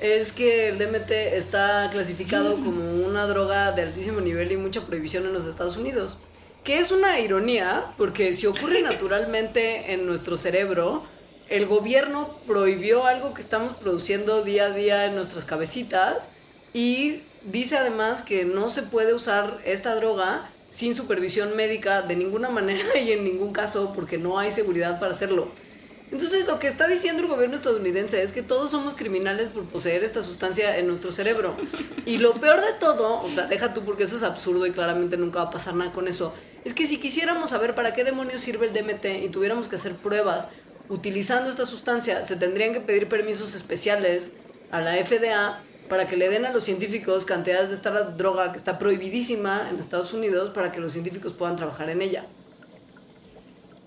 es 0.00 0.32
que 0.32 0.68
el 0.68 0.78
DMT 0.78 1.10
está 1.10 1.88
clasificado 1.90 2.56
como 2.56 3.06
una 3.06 3.26
droga 3.26 3.72
de 3.72 3.82
altísimo 3.82 4.20
nivel 4.20 4.50
y 4.50 4.56
mucha 4.56 4.80
prohibición 4.80 5.26
en 5.26 5.34
los 5.34 5.44
Estados 5.44 5.76
Unidos. 5.76 6.16
Que 6.64 6.78
es 6.78 6.90
una 6.90 7.20
ironía, 7.20 7.84
porque 7.98 8.34
si 8.34 8.46
ocurre 8.46 8.82
naturalmente 8.82 9.92
en 9.92 10.06
nuestro 10.06 10.36
cerebro, 10.36 11.04
el 11.50 11.66
gobierno 11.66 12.30
prohibió 12.46 13.04
algo 13.04 13.34
que 13.34 13.42
estamos 13.42 13.76
produciendo 13.76 14.42
día 14.42 14.66
a 14.66 14.70
día 14.70 15.06
en 15.06 15.16
nuestras 15.16 15.44
cabecitas 15.44 16.30
y 16.72 17.22
dice 17.42 17.76
además 17.76 18.22
que 18.22 18.44
no 18.44 18.70
se 18.70 18.84
puede 18.84 19.12
usar 19.14 19.58
esta 19.64 19.96
droga 19.96 20.48
sin 20.68 20.94
supervisión 20.94 21.56
médica 21.56 22.02
de 22.02 22.14
ninguna 22.14 22.48
manera 22.50 22.96
y 23.04 23.10
en 23.10 23.24
ningún 23.24 23.52
caso 23.52 23.92
porque 23.94 24.16
no 24.16 24.38
hay 24.38 24.52
seguridad 24.52 25.00
para 25.00 25.12
hacerlo. 25.12 25.48
Entonces 26.12 26.46
lo 26.46 26.58
que 26.60 26.68
está 26.68 26.86
diciendo 26.86 27.22
el 27.22 27.28
gobierno 27.28 27.56
estadounidense 27.56 28.22
es 28.22 28.32
que 28.32 28.42
todos 28.42 28.70
somos 28.70 28.94
criminales 28.94 29.48
por 29.48 29.64
poseer 29.64 30.02
esta 30.04 30.22
sustancia 30.22 30.76
en 30.78 30.86
nuestro 30.88 31.12
cerebro. 31.12 31.54
Y 32.04 32.18
lo 32.18 32.34
peor 32.34 32.60
de 32.60 32.72
todo, 32.80 33.22
o 33.22 33.30
sea, 33.30 33.46
deja 33.46 33.74
tú 33.74 33.84
porque 33.84 34.04
eso 34.04 34.16
es 34.16 34.24
absurdo 34.24 34.66
y 34.66 34.72
claramente 34.72 35.16
nunca 35.16 35.40
va 35.40 35.44
a 35.46 35.50
pasar 35.50 35.74
nada 35.74 35.92
con 35.92 36.08
eso, 36.08 36.34
es 36.64 36.74
que 36.74 36.86
si 36.86 36.98
quisiéramos 36.98 37.50
saber 37.50 37.76
para 37.76 37.94
qué 37.94 38.02
demonios 38.02 38.40
sirve 38.40 38.66
el 38.66 38.72
DMT 38.72 39.24
y 39.24 39.28
tuviéramos 39.28 39.68
que 39.68 39.76
hacer 39.76 39.94
pruebas 39.94 40.48
utilizando 40.90 41.48
esta 41.48 41.64
sustancia, 41.66 42.24
se 42.24 42.36
tendrían 42.36 42.72
que 42.74 42.80
pedir 42.80 43.08
permisos 43.08 43.54
especiales 43.54 44.32
a 44.70 44.80
la 44.80 44.94
FDA 44.96 45.60
para 45.88 46.06
que 46.06 46.16
le 46.16 46.28
den 46.28 46.44
a 46.44 46.52
los 46.52 46.64
científicos 46.64 47.24
cantidades 47.24 47.70
de 47.70 47.76
esta 47.76 47.90
droga 47.90 48.52
que 48.52 48.58
está 48.58 48.78
prohibidísima 48.78 49.68
en 49.70 49.78
Estados 49.80 50.12
Unidos 50.12 50.50
para 50.50 50.70
que 50.72 50.80
los 50.80 50.92
científicos 50.92 51.32
puedan 51.32 51.56
trabajar 51.56 51.88
en 51.90 52.02
ella. 52.02 52.24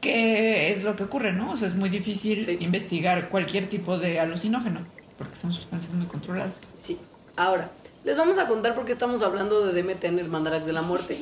¿Qué 0.01 0.71
es 0.73 0.83
lo 0.83 0.95
que 0.95 1.03
ocurre, 1.03 1.31
no? 1.31 1.51
O 1.51 1.57
sea, 1.57 1.67
es 1.67 1.75
muy 1.75 1.89
difícil 1.89 2.43
Sí. 2.43 2.57
investigar 2.59 3.29
cualquier 3.29 3.67
tipo 3.69 3.97
de 3.97 4.19
alucinógeno, 4.19 4.85
porque 5.17 5.37
son 5.37 5.53
sustancias 5.53 5.93
muy 5.93 6.07
controladas. 6.07 6.59
Sí. 6.79 6.97
Ahora, 7.37 7.69
les 8.03 8.17
vamos 8.17 8.37
a 8.37 8.47
contar 8.47 8.75
por 8.75 8.85
qué 8.85 8.91
estamos 8.91 9.21
hablando 9.21 9.65
de 9.65 9.81
DMT 9.81 10.03
en 10.05 10.19
el 10.19 10.27
Mandarax 10.27 10.65
de 10.65 10.73
la 10.73 10.81
Muerte. 10.81 11.17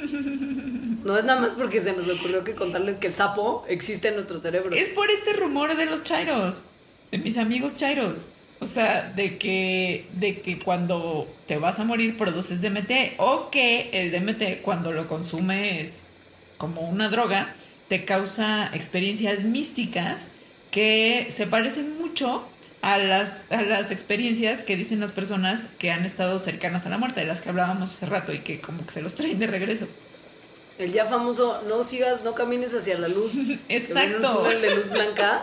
No 1.04 1.18
es 1.18 1.24
nada 1.24 1.42
más 1.42 1.52
porque 1.58 1.82
se 1.82 1.94
nos 1.94 2.08
ocurrió 2.08 2.44
que 2.44 2.54
contarles 2.54 2.98
que 2.98 3.08
el 3.08 3.14
sapo 3.14 3.66
existe 3.68 4.10
en 4.10 4.16
nuestro 4.16 4.38
cerebro. 4.38 4.76
Es 4.76 4.90
por 4.90 5.10
este 5.10 5.34
rumor 5.34 5.76
de 5.76 5.88
los 5.88 6.04
chairos, 6.04 6.62
de 7.10 7.18
mis 7.18 7.38
amigos 7.40 7.78
chairos. 7.78 8.28
O 8.60 8.68
sea, 8.68 9.12
de 9.16 9.40
que, 9.40 10.06
de 10.14 10.42
que 10.42 10.60
cuando 10.60 11.28
te 11.48 11.58
vas 11.58 11.80
a 11.80 11.84
morir 11.84 12.18
produces 12.18 12.62
DMT 12.62 13.18
o 13.18 13.50
que 13.50 13.90
el 13.92 14.12
DMT 14.12 14.62
cuando 14.62 14.92
lo 14.92 15.08
consumes 15.08 16.12
como 16.60 16.82
una 16.82 17.10
droga 17.10 17.56
te 17.90 18.06
causa 18.06 18.70
experiencias 18.76 19.44
místicas 19.44 20.30
que 20.70 21.30
se 21.32 21.48
parecen 21.48 21.98
mucho 22.00 22.44
a 22.82 22.98
las, 22.98 23.46
a 23.52 23.62
las 23.62 23.92
experiencias 23.92 24.64
que 24.64 24.76
dicen 24.76 25.00
las 25.00 25.12
personas 25.12 25.68
que 25.78 25.92
han 25.92 26.06
estado 26.06 26.40
cercanas 26.40 26.86
a 26.86 26.90
la 26.90 26.98
muerte, 26.98 27.22
de 27.22 27.28
las 27.28 27.42
que 27.42 27.50
hablábamos 27.50 27.96
hace 27.96 28.06
rato 28.06 28.34
y 28.34 28.40
que 28.40 28.60
como 28.60 28.86
que 28.86 28.92
se 28.92 29.02
los 29.02 29.16
traen 29.16 29.40
de 29.40 29.48
regreso. 29.48 29.88
El 30.78 30.94
ya 30.94 31.06
famoso, 31.06 31.62
no 31.68 31.84
sigas, 31.84 32.24
no 32.24 32.34
camines 32.34 32.74
hacia 32.74 32.98
la 32.98 33.08
luz. 33.08 33.34
Exacto. 33.70 34.32
Un 34.32 34.44
túnel 34.44 34.62
de 34.62 34.76
luz 34.76 34.90
blanca. 34.90 35.42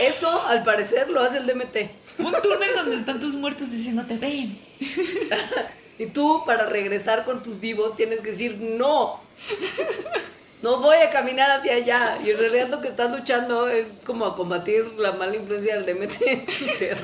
Eso, 0.00 0.46
al 0.46 0.62
parecer, 0.62 1.10
lo 1.10 1.22
hace 1.22 1.38
el 1.38 1.46
DMT. 1.46 1.76
Un 2.18 2.32
túnel 2.42 2.74
donde 2.74 2.96
están 2.96 3.20
tus 3.20 3.34
muertos 3.34 3.70
diciéndote, 3.70 4.16
ven, 4.18 4.58
Y 5.98 6.06
tú, 6.06 6.42
para 6.44 6.66
regresar 6.66 7.24
con 7.24 7.42
tus 7.42 7.58
vivos, 7.58 7.96
tienes 7.96 8.20
que 8.20 8.30
decir 8.30 8.58
no. 8.58 9.20
No 10.62 10.80
voy 10.80 10.96
a 10.96 11.10
caminar 11.10 11.50
hacia 11.50 11.74
allá. 11.74 12.18
Y 12.24 12.30
en 12.30 12.38
realidad 12.38 12.68
lo 12.68 12.80
que 12.80 12.88
estás 12.88 13.14
luchando 13.14 13.68
es 13.68 13.92
como 14.04 14.24
a 14.26 14.36
combatir 14.36 14.84
la 14.98 15.12
mala 15.12 15.36
influencia 15.36 15.78
del 15.80 15.86
DMT 15.96 16.22
en 16.26 16.46
tu 16.46 16.52
ser. 16.52 16.96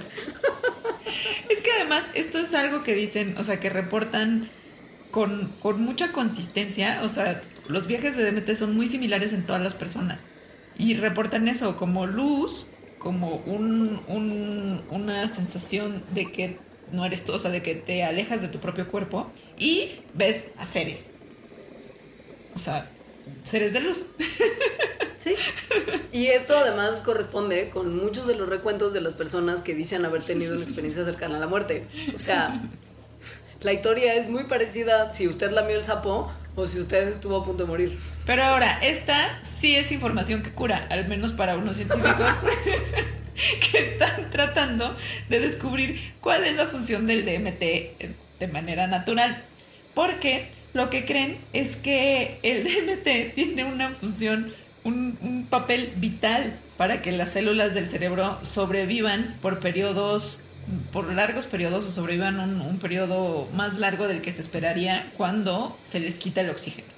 Es 1.49 1.63
que 1.63 1.71
además 1.73 2.05
esto 2.15 2.39
es 2.39 2.55
algo 2.55 2.83
que 2.83 2.95
dicen, 2.95 3.35
o 3.39 3.45
sea, 3.45 3.61
que 3.61 3.69
reportan 3.69 4.49
con, 5.11 5.53
con 5.61 5.83
mucha 5.83 6.13
consistencia, 6.13 7.01
o 7.05 7.09
sea, 7.09 7.43
los 7.69 7.87
viajes 7.87 8.17
de 8.17 8.31
DMT 8.31 8.55
son 8.55 8.75
muy 8.75 8.89
similares 8.89 9.33
en 9.33 9.45
todas 9.45 9.61
las 9.63 9.75
personas. 9.75 10.27
Y 10.79 10.95
reportan 10.95 11.49
eso 11.49 11.77
como 11.77 12.07
luz, 12.07 12.67
como 12.99 13.37
un, 13.47 14.01
un- 14.09 14.83
una 14.91 15.29
sensación 15.29 16.03
de 16.15 16.33
que 16.33 16.57
no 16.93 17.05
eres 17.05 17.25
tú, 17.25 17.33
o 17.35 17.39
sea, 17.39 17.51
de 17.51 17.63
que 17.63 17.75
te 17.75 18.03
alejas 18.05 18.41
de 18.41 18.49
tu 18.49 18.59
propio 18.59 18.89
cuerpo 18.89 19.31
y 19.59 19.91
ves 20.15 20.47
a 20.57 20.65
seres. 20.67 21.11
O 22.55 22.59
sea, 22.59 22.91
seres 23.45 23.73
de 23.73 23.81
luz. 23.81 24.07
Sí. 25.17 25.37
Y 26.11 26.27
esto 26.27 26.59
además 26.59 27.01
corresponde 27.01 27.71
con 27.71 27.97
muchos 27.97 28.27
de 28.27 28.35
los 28.35 28.49
recuentos 28.49 28.93
de 28.93 29.01
las 29.01 29.15
personas 29.15 29.61
que 29.61 29.73
dicen 29.73 30.05
haber 30.05 30.23
tenido 30.23 30.57
una 30.57 30.65
experiencia 30.65 31.05
cercana 31.05 31.37
a 31.37 31.41
la 31.41 31.47
muerte. 31.47 31.87
O 32.13 32.19
sea, 32.19 32.61
la 33.61 33.73
historia 33.73 34.15
es 34.15 34.29
muy 34.29 34.45
parecida 34.45 35.13
si 35.13 35.29
usted 35.29 35.53
lamió 35.53 35.77
el 35.77 35.85
sapo 35.85 36.33
o 36.57 36.67
si 36.67 36.81
usted 36.81 37.07
estuvo 37.07 37.37
a 37.37 37.45
punto 37.45 37.63
de 37.63 37.69
morir. 37.69 37.99
Pero 38.27 38.43
ahora, 38.43 38.81
esta 38.83 39.41
sí 39.45 39.77
es 39.77 39.93
información 39.93 40.43
que 40.43 40.51
cura, 40.51 40.87
al 40.91 41.07
menos 41.09 41.33
para 41.33 41.57
unos 41.57 41.77
científicos 41.77 42.35
que 43.73 43.79
están 43.79 44.29
tratando 44.31 44.95
de 45.29 45.41
descubrir 45.41 46.15
cuál 46.21 46.45
es 46.45 46.57
la 46.57 46.67
función 46.67 47.07
del 47.07 47.25
DMT 47.25 47.61
de 48.41 48.49
manera 48.49 48.87
natural. 48.89 49.45
Porque 49.95 50.49
lo 50.75 50.91
que 50.91 51.05
creen 51.05 51.39
es 51.53 51.77
que 51.77 52.39
el 52.43 52.65
DMT 52.65 53.35
tiene 53.35 53.65
una 53.65 53.91
función, 53.91 54.53
un, 54.85 55.47
papel 55.51 55.93
vital 55.97 56.57
para 56.79 57.03
que 57.03 57.13
las 57.13 57.33
células 57.33 57.75
del 57.75 57.87
cerebro 57.87 58.39
sobrevivan 58.43 59.37
por 59.43 59.61
periodos 59.61 60.41
por 60.93 61.13
largos 61.13 61.47
periodos 61.47 61.85
o 61.85 61.91
sobrevivan 61.91 62.39
un, 62.39 62.61
un 62.61 62.79
periodo 62.79 63.49
más 63.53 63.79
largo 63.79 64.07
del 64.07 64.23
que 64.23 64.33
se 64.33 64.41
esperaría 64.41 65.11
cuando 65.17 65.77
se 65.83 66.01
les 66.01 66.19
quita 66.19 66.41
el 66.41 66.51
oxígeno. 66.51 66.89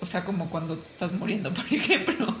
O 0.00 0.06
sea, 0.06 0.24
como 0.24 0.50
cuando 0.50 0.76
te 0.76 0.86
estás 0.86 1.12
muriendo, 1.12 1.52
por 1.54 1.64
ejemplo. 1.64 2.36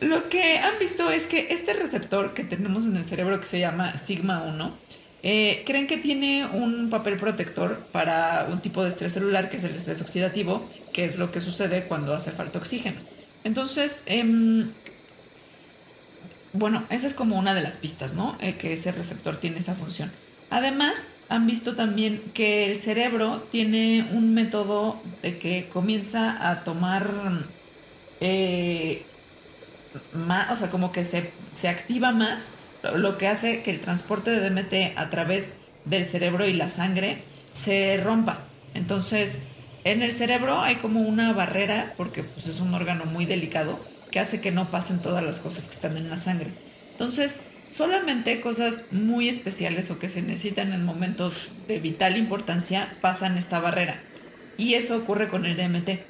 Lo 0.00 0.28
que 0.28 0.58
han 0.58 0.78
visto 0.78 1.10
es 1.10 1.26
que 1.26 1.48
este 1.50 1.72
receptor 1.72 2.32
que 2.32 2.44
tenemos 2.44 2.84
en 2.84 2.96
el 2.96 3.04
cerebro 3.04 3.40
que 3.40 3.46
se 3.46 3.58
llama 3.58 3.96
sigma 3.96 4.44
1, 4.44 4.78
eh, 5.22 5.64
creen 5.66 5.86
que 5.86 5.98
tiene 5.98 6.46
un 6.46 6.90
papel 6.90 7.16
protector 7.16 7.86
para 7.90 8.46
un 8.50 8.60
tipo 8.60 8.82
de 8.84 8.90
estrés 8.90 9.12
celular 9.12 9.50
que 9.50 9.56
es 9.56 9.64
el 9.64 9.74
estrés 9.74 10.00
oxidativo, 10.00 10.68
que 10.92 11.04
es 11.04 11.18
lo 11.18 11.32
que 11.32 11.40
sucede 11.40 11.84
cuando 11.84 12.14
hace 12.14 12.30
falta 12.30 12.58
oxígeno. 12.58 13.00
Entonces, 13.44 14.02
em, 14.06 14.70
bueno, 16.52 16.84
esa 16.90 17.06
es 17.06 17.14
como 17.14 17.38
una 17.38 17.54
de 17.54 17.62
las 17.62 17.76
pistas, 17.76 18.14
¿no? 18.14 18.36
Eh, 18.40 18.56
que 18.56 18.72
ese 18.72 18.92
receptor 18.92 19.36
tiene 19.36 19.58
esa 19.58 19.74
función. 19.74 20.10
Además, 20.50 21.08
han 21.28 21.46
visto 21.46 21.74
también 21.74 22.22
que 22.32 22.70
el 22.70 22.76
cerebro 22.78 23.46
tiene 23.50 24.08
un 24.12 24.34
método 24.34 25.00
de 25.22 25.38
que 25.38 25.68
comienza 25.68 26.48
a 26.50 26.64
tomar, 26.64 27.10
eh, 28.20 29.02
más, 30.14 30.50
o 30.52 30.56
sea, 30.56 30.70
como 30.70 30.90
que 30.90 31.04
se, 31.04 31.32
se 31.54 31.68
activa 31.68 32.12
más, 32.12 32.52
lo, 32.96 33.18
que 33.18 33.28
hace 33.28 33.62
que 33.62 33.70
el 33.70 33.80
transporte 33.80 34.30
de 34.30 34.48
DMT 34.48 34.98
a 34.98 35.10
través 35.10 35.54
del 35.84 36.06
cerebro 36.06 36.46
y 36.46 36.52
la 36.52 36.68
sangre 36.68 37.18
se 37.54 38.00
rompa. 38.02 38.40
Entonces, 38.74 39.42
en 39.84 40.02
el 40.02 40.12
cerebro 40.12 40.60
hay 40.60 40.76
como 40.76 41.00
una 41.00 41.32
barrera, 41.32 41.94
porque 41.96 42.22
pues, 42.22 42.46
es 42.46 42.60
un 42.60 42.74
órgano 42.74 43.04
muy 43.06 43.26
delicado, 43.26 43.78
que 44.10 44.20
hace 44.20 44.40
que 44.40 44.50
no 44.50 44.70
pasen 44.70 45.00
todas 45.00 45.22
las 45.22 45.40
cosas 45.40 45.66
que 45.66 45.74
están 45.74 45.96
en 45.96 46.10
la 46.10 46.16
sangre. 46.16 46.50
Entonces, 46.92 47.40
solamente 47.68 48.40
cosas 48.40 48.84
muy 48.90 49.28
especiales 49.28 49.90
o 49.90 49.98
que 49.98 50.08
se 50.08 50.22
necesitan 50.22 50.72
en 50.72 50.84
momentos 50.84 51.50
de 51.66 51.78
vital 51.78 52.16
importancia 52.16 52.96
pasan 53.00 53.38
esta 53.38 53.60
barrera. 53.60 54.00
Y 54.56 54.74
eso 54.74 54.96
ocurre 54.96 55.28
con 55.28 55.46
el 55.46 55.56
DMT. 55.56 56.00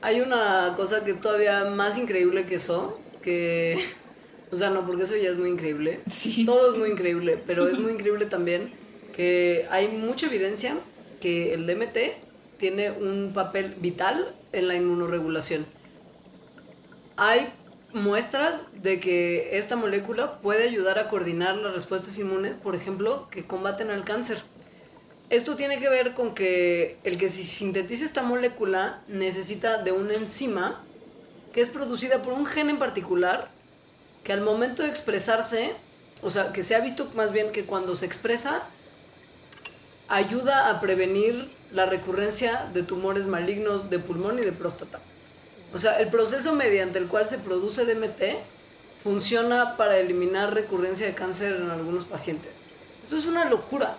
Hay 0.00 0.20
una 0.20 0.74
cosa 0.76 1.04
que 1.04 1.12
es 1.12 1.20
todavía 1.20 1.64
más 1.64 1.98
increíble 1.98 2.46
que 2.46 2.56
eso, 2.56 3.00
que... 3.22 3.78
O 4.50 4.56
sea, 4.56 4.70
no, 4.70 4.86
porque 4.86 5.02
eso 5.02 5.16
ya 5.16 5.30
es 5.30 5.36
muy 5.36 5.50
increíble. 5.50 6.00
Sí. 6.10 6.44
Todo 6.44 6.72
es 6.72 6.78
muy 6.78 6.90
increíble, 6.90 7.42
pero 7.46 7.68
es 7.68 7.78
muy 7.78 7.92
increíble 7.92 8.26
también 8.26 8.72
que 9.14 9.66
hay 9.70 9.88
mucha 9.88 10.26
evidencia 10.26 10.76
que 11.20 11.52
el 11.52 11.66
DMT 11.66 12.58
tiene 12.58 12.90
un 12.90 13.32
papel 13.34 13.74
vital 13.78 14.34
en 14.52 14.68
la 14.68 14.74
inmunoregulación. 14.74 15.66
Hay 17.16 17.48
muestras 17.92 18.66
de 18.82 19.00
que 19.00 19.56
esta 19.58 19.76
molécula 19.76 20.38
puede 20.40 20.64
ayudar 20.64 20.98
a 20.98 21.08
coordinar 21.08 21.56
las 21.56 21.72
respuestas 21.72 22.18
inmunes, 22.18 22.54
por 22.54 22.74
ejemplo, 22.74 23.28
que 23.30 23.46
combaten 23.46 23.90
al 23.90 24.04
cáncer. 24.04 24.42
Esto 25.30 25.56
tiene 25.56 25.78
que 25.78 25.88
ver 25.88 26.14
con 26.14 26.34
que 26.34 26.96
el 27.04 27.18
que 27.18 27.28
se 27.28 27.42
sintetice 27.42 28.04
esta 28.04 28.22
molécula 28.22 29.02
necesita 29.08 29.82
de 29.82 29.92
una 29.92 30.14
enzima 30.14 30.82
que 31.52 31.60
es 31.60 31.68
producida 31.68 32.22
por 32.22 32.32
un 32.32 32.46
gen 32.46 32.70
en 32.70 32.78
particular 32.78 33.50
que 34.24 34.32
al 34.32 34.40
momento 34.40 34.82
de 34.82 34.88
expresarse, 34.88 35.72
o 36.22 36.30
sea, 36.30 36.52
que 36.52 36.62
se 36.62 36.74
ha 36.74 36.80
visto 36.80 37.10
más 37.14 37.32
bien 37.32 37.52
que 37.52 37.64
cuando 37.64 37.96
se 37.96 38.06
expresa, 38.06 38.62
ayuda 40.08 40.70
a 40.70 40.80
prevenir 40.80 41.50
la 41.72 41.86
recurrencia 41.86 42.68
de 42.72 42.82
tumores 42.82 43.26
malignos 43.26 43.90
de 43.90 43.98
pulmón 43.98 44.38
y 44.38 44.42
de 44.42 44.52
próstata. 44.52 45.00
O 45.72 45.78
sea, 45.78 46.00
el 46.00 46.08
proceso 46.08 46.54
mediante 46.54 46.98
el 46.98 47.08
cual 47.08 47.28
se 47.28 47.38
produce 47.38 47.84
DMT 47.84 48.22
funciona 49.02 49.76
para 49.76 49.98
eliminar 49.98 50.54
recurrencia 50.54 51.06
de 51.06 51.14
cáncer 51.14 51.56
en 51.56 51.70
algunos 51.70 52.04
pacientes. 52.04 52.52
Esto 53.02 53.16
es 53.16 53.26
una 53.26 53.44
locura. 53.44 53.96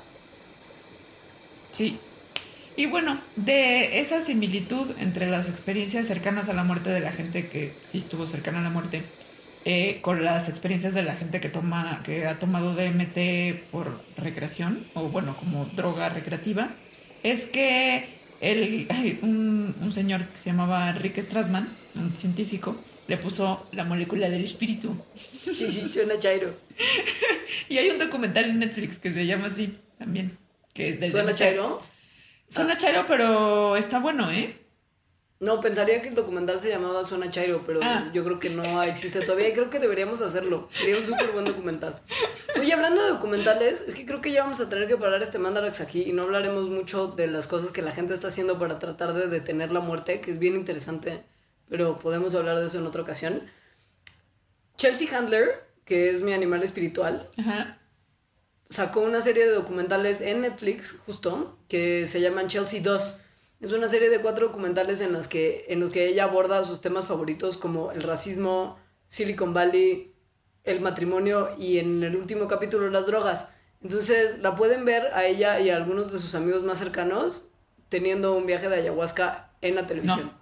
Sí. 1.71 1.99
Y 2.75 2.85
bueno, 2.85 3.19
de 3.35 3.99
esa 3.99 4.21
similitud 4.21 4.91
entre 4.99 5.27
las 5.27 5.49
experiencias 5.49 6.07
cercanas 6.07 6.49
a 6.49 6.53
la 6.53 6.63
muerte 6.63 6.89
de 6.89 7.01
la 7.01 7.11
gente 7.11 7.49
que 7.49 7.73
sí 7.85 7.97
estuvo 7.97 8.25
cercana 8.25 8.59
a 8.59 8.63
la 8.63 8.69
muerte, 8.69 9.03
eh, 9.71 10.01
con 10.01 10.25
las 10.25 10.49
experiencias 10.49 10.95
de 10.95 11.03
la 11.03 11.15
gente 11.15 11.39
que 11.39 11.47
toma, 11.47 12.01
que 12.03 12.25
ha 12.25 12.39
tomado 12.39 12.73
DMT 12.73 13.69
por 13.69 14.01
recreación, 14.17 14.87
o 14.95 15.09
bueno, 15.09 15.37
como 15.37 15.65
droga 15.65 16.09
recreativa, 16.09 16.71
es 17.21 17.45
que 17.45 18.09
el, 18.41 18.87
un, 19.21 19.75
un 19.79 19.93
señor 19.93 20.25
que 20.25 20.39
se 20.39 20.49
llamaba 20.49 20.91
Rick 20.93 21.19
Strassman, 21.19 21.69
un 21.93 22.15
científico, 22.15 22.83
le 23.07 23.17
puso 23.17 23.67
la 23.71 23.83
molécula 23.83 24.27
del 24.31 24.43
espíritu. 24.43 24.97
Sí, 25.15 25.53
sí, 25.53 25.87
suena 25.93 26.17
chairo. 26.17 26.51
Y 27.69 27.77
hay 27.77 27.91
un 27.91 27.99
documental 27.99 28.45
en 28.45 28.57
Netflix 28.57 28.97
que 28.97 29.11
se 29.11 29.27
llama 29.27 29.45
así 29.45 29.77
también. 29.99 30.35
Que 30.73 30.89
es 30.89 30.99
del 30.99 31.11
¿Suena 31.11 31.35
chairo? 31.35 31.79
Suena 32.49 32.75
chairo, 32.75 33.05
pero 33.07 33.75
está 33.75 33.99
bueno, 33.99 34.31
¿eh? 34.31 34.58
No, 35.39 35.61
pensaría 35.61 36.01
que 36.01 36.09
el 36.09 36.15
documental 36.15 36.59
se 36.59 36.67
llamaba 36.69 37.05
Suena 37.05 37.31
Chairo, 37.31 37.63
pero 37.65 37.79
Ah. 37.81 38.09
yo 38.13 38.25
creo 38.25 38.39
que 38.39 38.49
no 38.49 38.83
existe 38.83 39.21
todavía 39.21 39.47
y 39.47 39.53
creo 39.53 39.69
que 39.69 39.79
deberíamos 39.79 40.19
hacerlo. 40.21 40.67
Sería 40.69 40.97
un 40.97 41.05
súper 41.05 41.31
buen 41.31 41.45
documental. 41.45 42.01
Oye, 42.59 42.73
hablando 42.73 43.01
de 43.01 43.09
documentales, 43.09 43.85
es 43.87 43.95
que 43.95 44.05
creo 44.05 44.19
que 44.19 44.33
ya 44.33 44.43
vamos 44.43 44.59
a 44.59 44.67
tener 44.67 44.87
que 44.89 44.97
parar 44.97 45.21
este 45.21 45.39
Mandarax 45.39 45.79
aquí 45.79 46.03
y 46.03 46.11
no 46.11 46.23
hablaremos 46.23 46.69
mucho 46.69 47.07
de 47.07 47.27
las 47.27 47.47
cosas 47.47 47.71
que 47.71 47.81
la 47.81 47.93
gente 47.93 48.13
está 48.13 48.27
haciendo 48.27 48.59
para 48.59 48.79
tratar 48.79 49.13
de 49.13 49.27
detener 49.27 49.71
la 49.71 49.79
muerte, 49.79 50.19
que 50.19 50.29
es 50.29 50.39
bien 50.39 50.55
interesante, 50.55 51.23
pero 51.69 51.99
podemos 51.99 52.35
hablar 52.35 52.59
de 52.59 52.65
eso 52.65 52.77
en 52.79 52.85
otra 52.85 53.03
ocasión. 53.03 53.49
Chelsea 54.75 55.17
Handler, 55.17 55.63
que 55.85 56.09
es 56.09 56.21
mi 56.21 56.33
animal 56.33 56.63
espiritual, 56.63 57.29
Ajá. 57.37 57.79
sacó 58.69 58.99
una 58.99 59.21
serie 59.21 59.45
de 59.45 59.53
documentales 59.53 60.19
en 60.19 60.41
Netflix, 60.41 60.99
justo, 61.05 61.57
que 61.69 62.07
se 62.07 62.19
llaman 62.19 62.49
Chelsea 62.49 62.81
2. 62.83 63.21
Es 63.59 63.73
una 63.73 63.89
serie 63.89 64.09
de 64.09 64.21
cuatro 64.21 64.47
documentales 64.47 65.01
en, 65.01 65.11
las 65.11 65.27
que, 65.27 65.65
en 65.67 65.81
los 65.81 65.89
que 65.89 66.07
ella 66.07 66.25
aborda 66.25 66.63
sus 66.63 66.79
temas 66.79 67.05
favoritos 67.05 67.57
como 67.57 67.91
el 67.91 68.03
racismo, 68.03 68.77
Silicon 69.07 69.53
Valley, 69.53 70.13
el 70.63 70.79
matrimonio 70.79 71.49
y 71.57 71.79
en 71.79 72.01
el 72.03 72.15
último 72.15 72.47
capítulo 72.47 72.89
las 72.89 73.07
drogas. 73.07 73.51
Entonces 73.81 74.39
la 74.39 74.55
pueden 74.55 74.85
ver 74.85 75.09
a 75.13 75.25
ella 75.25 75.59
y 75.59 75.69
a 75.69 75.75
algunos 75.75 76.11
de 76.11 76.19
sus 76.19 76.35
amigos 76.35 76.63
más 76.63 76.79
cercanos 76.79 77.47
teniendo 77.89 78.35
un 78.35 78.45
viaje 78.45 78.69
de 78.69 78.77
ayahuasca 78.77 79.51
en 79.61 79.75
la 79.75 79.87
televisión. 79.87 80.27
No. 80.27 80.39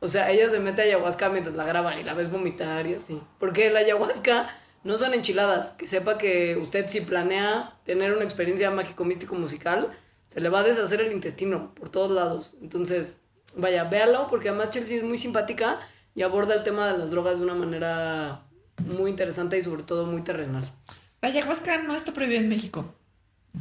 O 0.00 0.08
sea, 0.08 0.30
ella 0.30 0.50
se 0.50 0.60
mete 0.60 0.82
a 0.82 0.84
ayahuasca 0.84 1.28
mientras 1.30 1.56
la 1.56 1.64
graban 1.64 1.98
y 1.98 2.04
la 2.04 2.14
ves 2.14 2.30
vomitar 2.30 2.86
y 2.86 2.94
así. 2.94 3.22
Porque 3.38 3.70
la 3.70 3.80
ayahuasca 3.80 4.50
no 4.82 4.96
son 4.96 5.14
enchiladas. 5.14 5.72
Que 5.72 5.86
sepa 5.86 6.18
que 6.18 6.56
usted 6.56 6.88
si 6.88 7.02
planea 7.02 7.78
tener 7.84 8.12
una 8.12 8.24
experiencia 8.24 8.70
mágico-místico-musical, 8.70 9.96
se 10.30 10.40
le 10.40 10.48
va 10.48 10.60
a 10.60 10.62
deshacer 10.62 11.00
el 11.00 11.12
intestino 11.12 11.74
por 11.74 11.88
todos 11.88 12.12
lados. 12.12 12.54
Entonces, 12.62 13.18
vaya, 13.56 13.84
véalo 13.84 14.28
porque 14.30 14.48
además 14.48 14.70
Chelsea 14.70 14.98
es 14.98 15.02
muy 15.02 15.18
simpática 15.18 15.80
y 16.14 16.22
aborda 16.22 16.54
el 16.54 16.62
tema 16.62 16.92
de 16.92 16.98
las 16.98 17.10
drogas 17.10 17.38
de 17.38 17.44
una 17.44 17.54
manera 17.54 18.46
muy 18.86 19.10
interesante 19.10 19.58
y 19.58 19.62
sobre 19.62 19.82
todo 19.82 20.06
muy 20.06 20.22
terrenal. 20.22 20.72
La 21.20 21.30
ayahuasca 21.30 21.82
no 21.82 21.96
está 21.96 22.12
prohibida 22.12 22.38
en 22.38 22.48
México. 22.48 22.94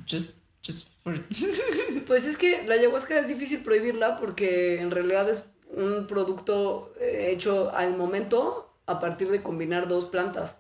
Just, 0.08 0.38
just 0.64 0.88
for... 1.04 1.16
Pues 2.06 2.26
es 2.26 2.38
que 2.38 2.68
la 2.68 2.76
ayahuasca 2.76 3.20
es 3.20 3.28
difícil 3.28 3.64
prohibirla 3.64 4.18
porque 4.18 4.80
en 4.80 4.92
realidad 4.92 5.28
es 5.28 5.50
un 5.76 6.06
producto 6.06 6.94
eh, 7.00 7.32
hecho 7.32 7.72
al 7.74 7.98
momento 7.98 8.72
a 8.86 9.00
partir 9.00 9.30
de 9.30 9.42
combinar 9.42 9.88
dos 9.88 10.06
plantas. 10.06 10.58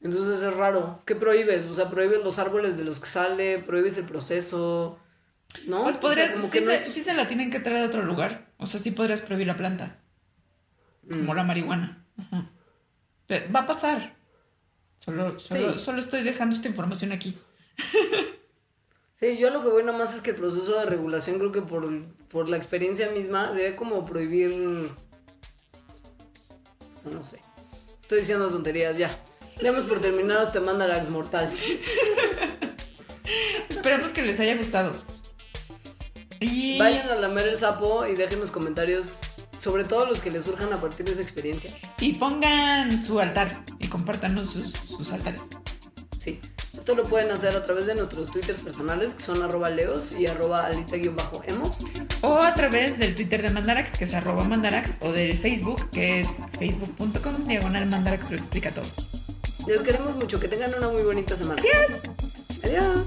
Entonces 0.00 0.42
es 0.42 0.54
raro. 0.54 1.02
¿Qué 1.06 1.16
prohíbes? 1.16 1.66
O 1.66 1.74
sea, 1.74 1.90
prohíbes 1.90 2.22
los 2.22 2.38
árboles 2.38 2.76
de 2.76 2.84
los 2.84 3.00
que 3.00 3.06
sale, 3.06 3.58
prohíbes 3.58 3.98
el 3.98 4.04
proceso. 4.04 4.98
¿No? 5.66 5.82
Pues 5.82 5.96
O 5.96 5.98
sea, 5.98 6.00
podría, 6.00 6.32
como 6.32 6.46
sí, 6.46 6.50
que 6.52 6.60
no 6.60 6.70
se, 6.70 6.88
sí 6.90 7.02
se 7.02 7.14
la 7.14 7.28
tienen 7.28 7.50
que 7.50 7.60
traer 7.60 7.84
a 7.84 7.86
otro 7.86 8.02
lugar. 8.02 8.46
O 8.56 8.66
sea, 8.66 8.80
sí 8.80 8.90
podrías 8.92 9.20
prohibir 9.22 9.46
la 9.46 9.56
planta. 9.56 9.98
Como 11.08 11.34
la 11.34 11.42
marihuana. 11.42 12.04
Ajá. 12.18 12.50
Pero 13.26 13.52
va 13.52 13.60
a 13.60 13.66
pasar. 13.66 14.16
Solo, 14.96 15.38
solo, 15.40 15.72
Sí. 15.74 15.78
solo 15.78 16.00
estoy 16.00 16.22
dejando 16.22 16.54
esta 16.56 16.68
información 16.68 17.12
aquí. 17.12 17.38
Sí, 19.16 19.36
yo 19.38 19.50
lo 19.50 19.60
que 19.60 19.68
voy 19.68 19.82
nomás 19.82 20.14
es 20.14 20.22
que 20.22 20.30
el 20.30 20.36
proceso 20.36 20.78
de 20.78 20.86
regulación 20.86 21.36
creo 21.38 21.52
que 21.52 21.60
por, 21.60 21.86
por 22.30 22.48
la 22.48 22.56
experiencia 22.56 23.10
misma 23.10 23.52
sería 23.52 23.76
como 23.76 24.02
prohibir... 24.06 24.50
No 27.04 27.22
sé. 27.22 27.38
Estoy 28.00 28.20
diciendo 28.20 28.48
tonterías, 28.48 28.96
ya. 28.96 29.10
Demos 29.60 29.84
por 29.84 30.00
terminado 30.00 30.46
este 30.46 30.60
Mandarax 30.60 31.10
mortal. 31.10 31.52
Esperamos 33.68 34.10
que 34.12 34.22
les 34.22 34.40
haya 34.40 34.56
gustado. 34.56 34.90
Y 36.40 36.78
Vayan 36.78 37.08
a 37.10 37.14
lamer 37.16 37.48
el 37.48 37.58
sapo 37.58 38.06
y 38.06 38.14
dejen 38.14 38.40
los 38.40 38.50
comentarios, 38.50 39.18
sobre 39.58 39.84
todo 39.84 40.06
los 40.06 40.20
que 40.20 40.30
les 40.30 40.44
surjan 40.44 40.72
a 40.72 40.76
partir 40.76 41.06
de 41.06 41.12
esa 41.12 41.22
experiencia. 41.22 41.70
Y 42.00 42.14
pongan 42.14 42.98
su 43.00 43.20
altar 43.20 43.50
y 43.78 43.88
compártanos 43.88 44.48
sus, 44.48 44.72
sus 44.72 45.12
altares. 45.12 45.42
Sí. 46.18 46.40
Esto 46.76 46.94
lo 46.94 47.02
pueden 47.02 47.30
hacer 47.30 47.54
a 47.56 47.62
través 47.62 47.86
de 47.86 47.94
nuestros 47.94 48.30
twitters 48.30 48.60
personales, 48.60 49.14
que 49.14 49.22
son 49.22 49.42
arroba 49.42 49.70
leos 49.70 50.12
y 50.18 50.26
arroba 50.26 50.66
alita-emo. 50.66 51.70
O 52.22 52.38
a 52.38 52.54
través 52.54 52.98
del 52.98 53.14
Twitter 53.14 53.42
de 53.42 53.50
Mandarax, 53.50 53.98
que 53.98 54.04
es 54.04 54.14
arroba 54.14 54.44
Mandarax, 54.44 54.98
o 55.00 55.12
del 55.12 55.36
Facebook, 55.36 55.90
que 55.90 56.20
es 56.20 56.28
facebook.com, 56.58 57.44
diagonal 57.44 57.86
Mandarax 57.86 58.30
lo 58.30 58.36
explica 58.36 58.70
todo. 58.70 58.86
Les 59.66 59.80
queremos 59.80 60.16
mucho, 60.16 60.38
que 60.40 60.48
tengan 60.48 60.72
una 60.74 60.88
muy 60.88 61.02
bonita 61.02 61.36
semana. 61.36 61.60
Adiós. 61.60 62.00
Adiós. 62.64 63.06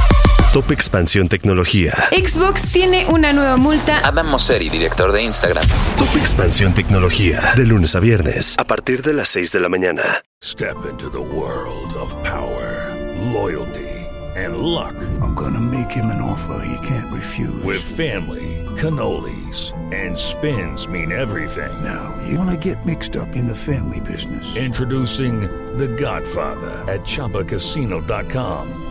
Top 0.53 0.69
Expansión 0.69 1.29
Tecnología. 1.29 1.93
Xbox 2.11 2.73
tiene 2.73 3.05
una 3.05 3.31
nueva 3.31 3.55
multa. 3.55 4.01
Adam 4.03 4.29
Mosseri, 4.29 4.69
director 4.69 5.13
de 5.13 5.23
Instagram. 5.23 5.65
Top 5.97 6.13
Expansión 6.17 6.73
Tecnología. 6.73 7.53
De 7.55 7.65
lunes 7.65 7.95
a 7.95 8.01
viernes. 8.01 8.55
A 8.57 8.65
partir 8.65 9.01
de 9.01 9.13
las 9.13 9.29
6 9.29 9.53
de 9.53 9.59
la 9.61 9.69
mañana. 9.69 10.01
Step 10.43 10.75
into 10.89 11.09
the 11.09 11.21
world 11.21 11.95
of 11.95 12.13
power, 12.23 12.93
loyalty, 13.31 13.87
and 14.35 14.57
luck. 14.57 14.93
I'm 15.21 15.33
gonna 15.35 15.61
make 15.61 15.89
him 15.89 16.07
an 16.07 16.21
offer 16.21 16.61
he 16.65 16.75
can't 16.85 17.09
refuse. 17.13 17.63
With 17.63 17.79
family, 17.81 18.65
cannolis, 18.75 19.71
and 19.93 20.17
spins 20.17 20.85
mean 20.89 21.13
everything. 21.13 21.71
now, 21.81 22.13
you 22.27 22.37
wanna 22.37 22.57
get 22.57 22.85
mixed 22.85 23.15
up 23.15 23.37
in 23.37 23.45
the 23.45 23.55
family 23.55 24.01
business. 24.01 24.53
Introducing 24.57 25.47
The 25.77 25.87
Godfather 25.87 26.83
at 26.91 27.05
ChumbaCasino.com. 27.05 28.90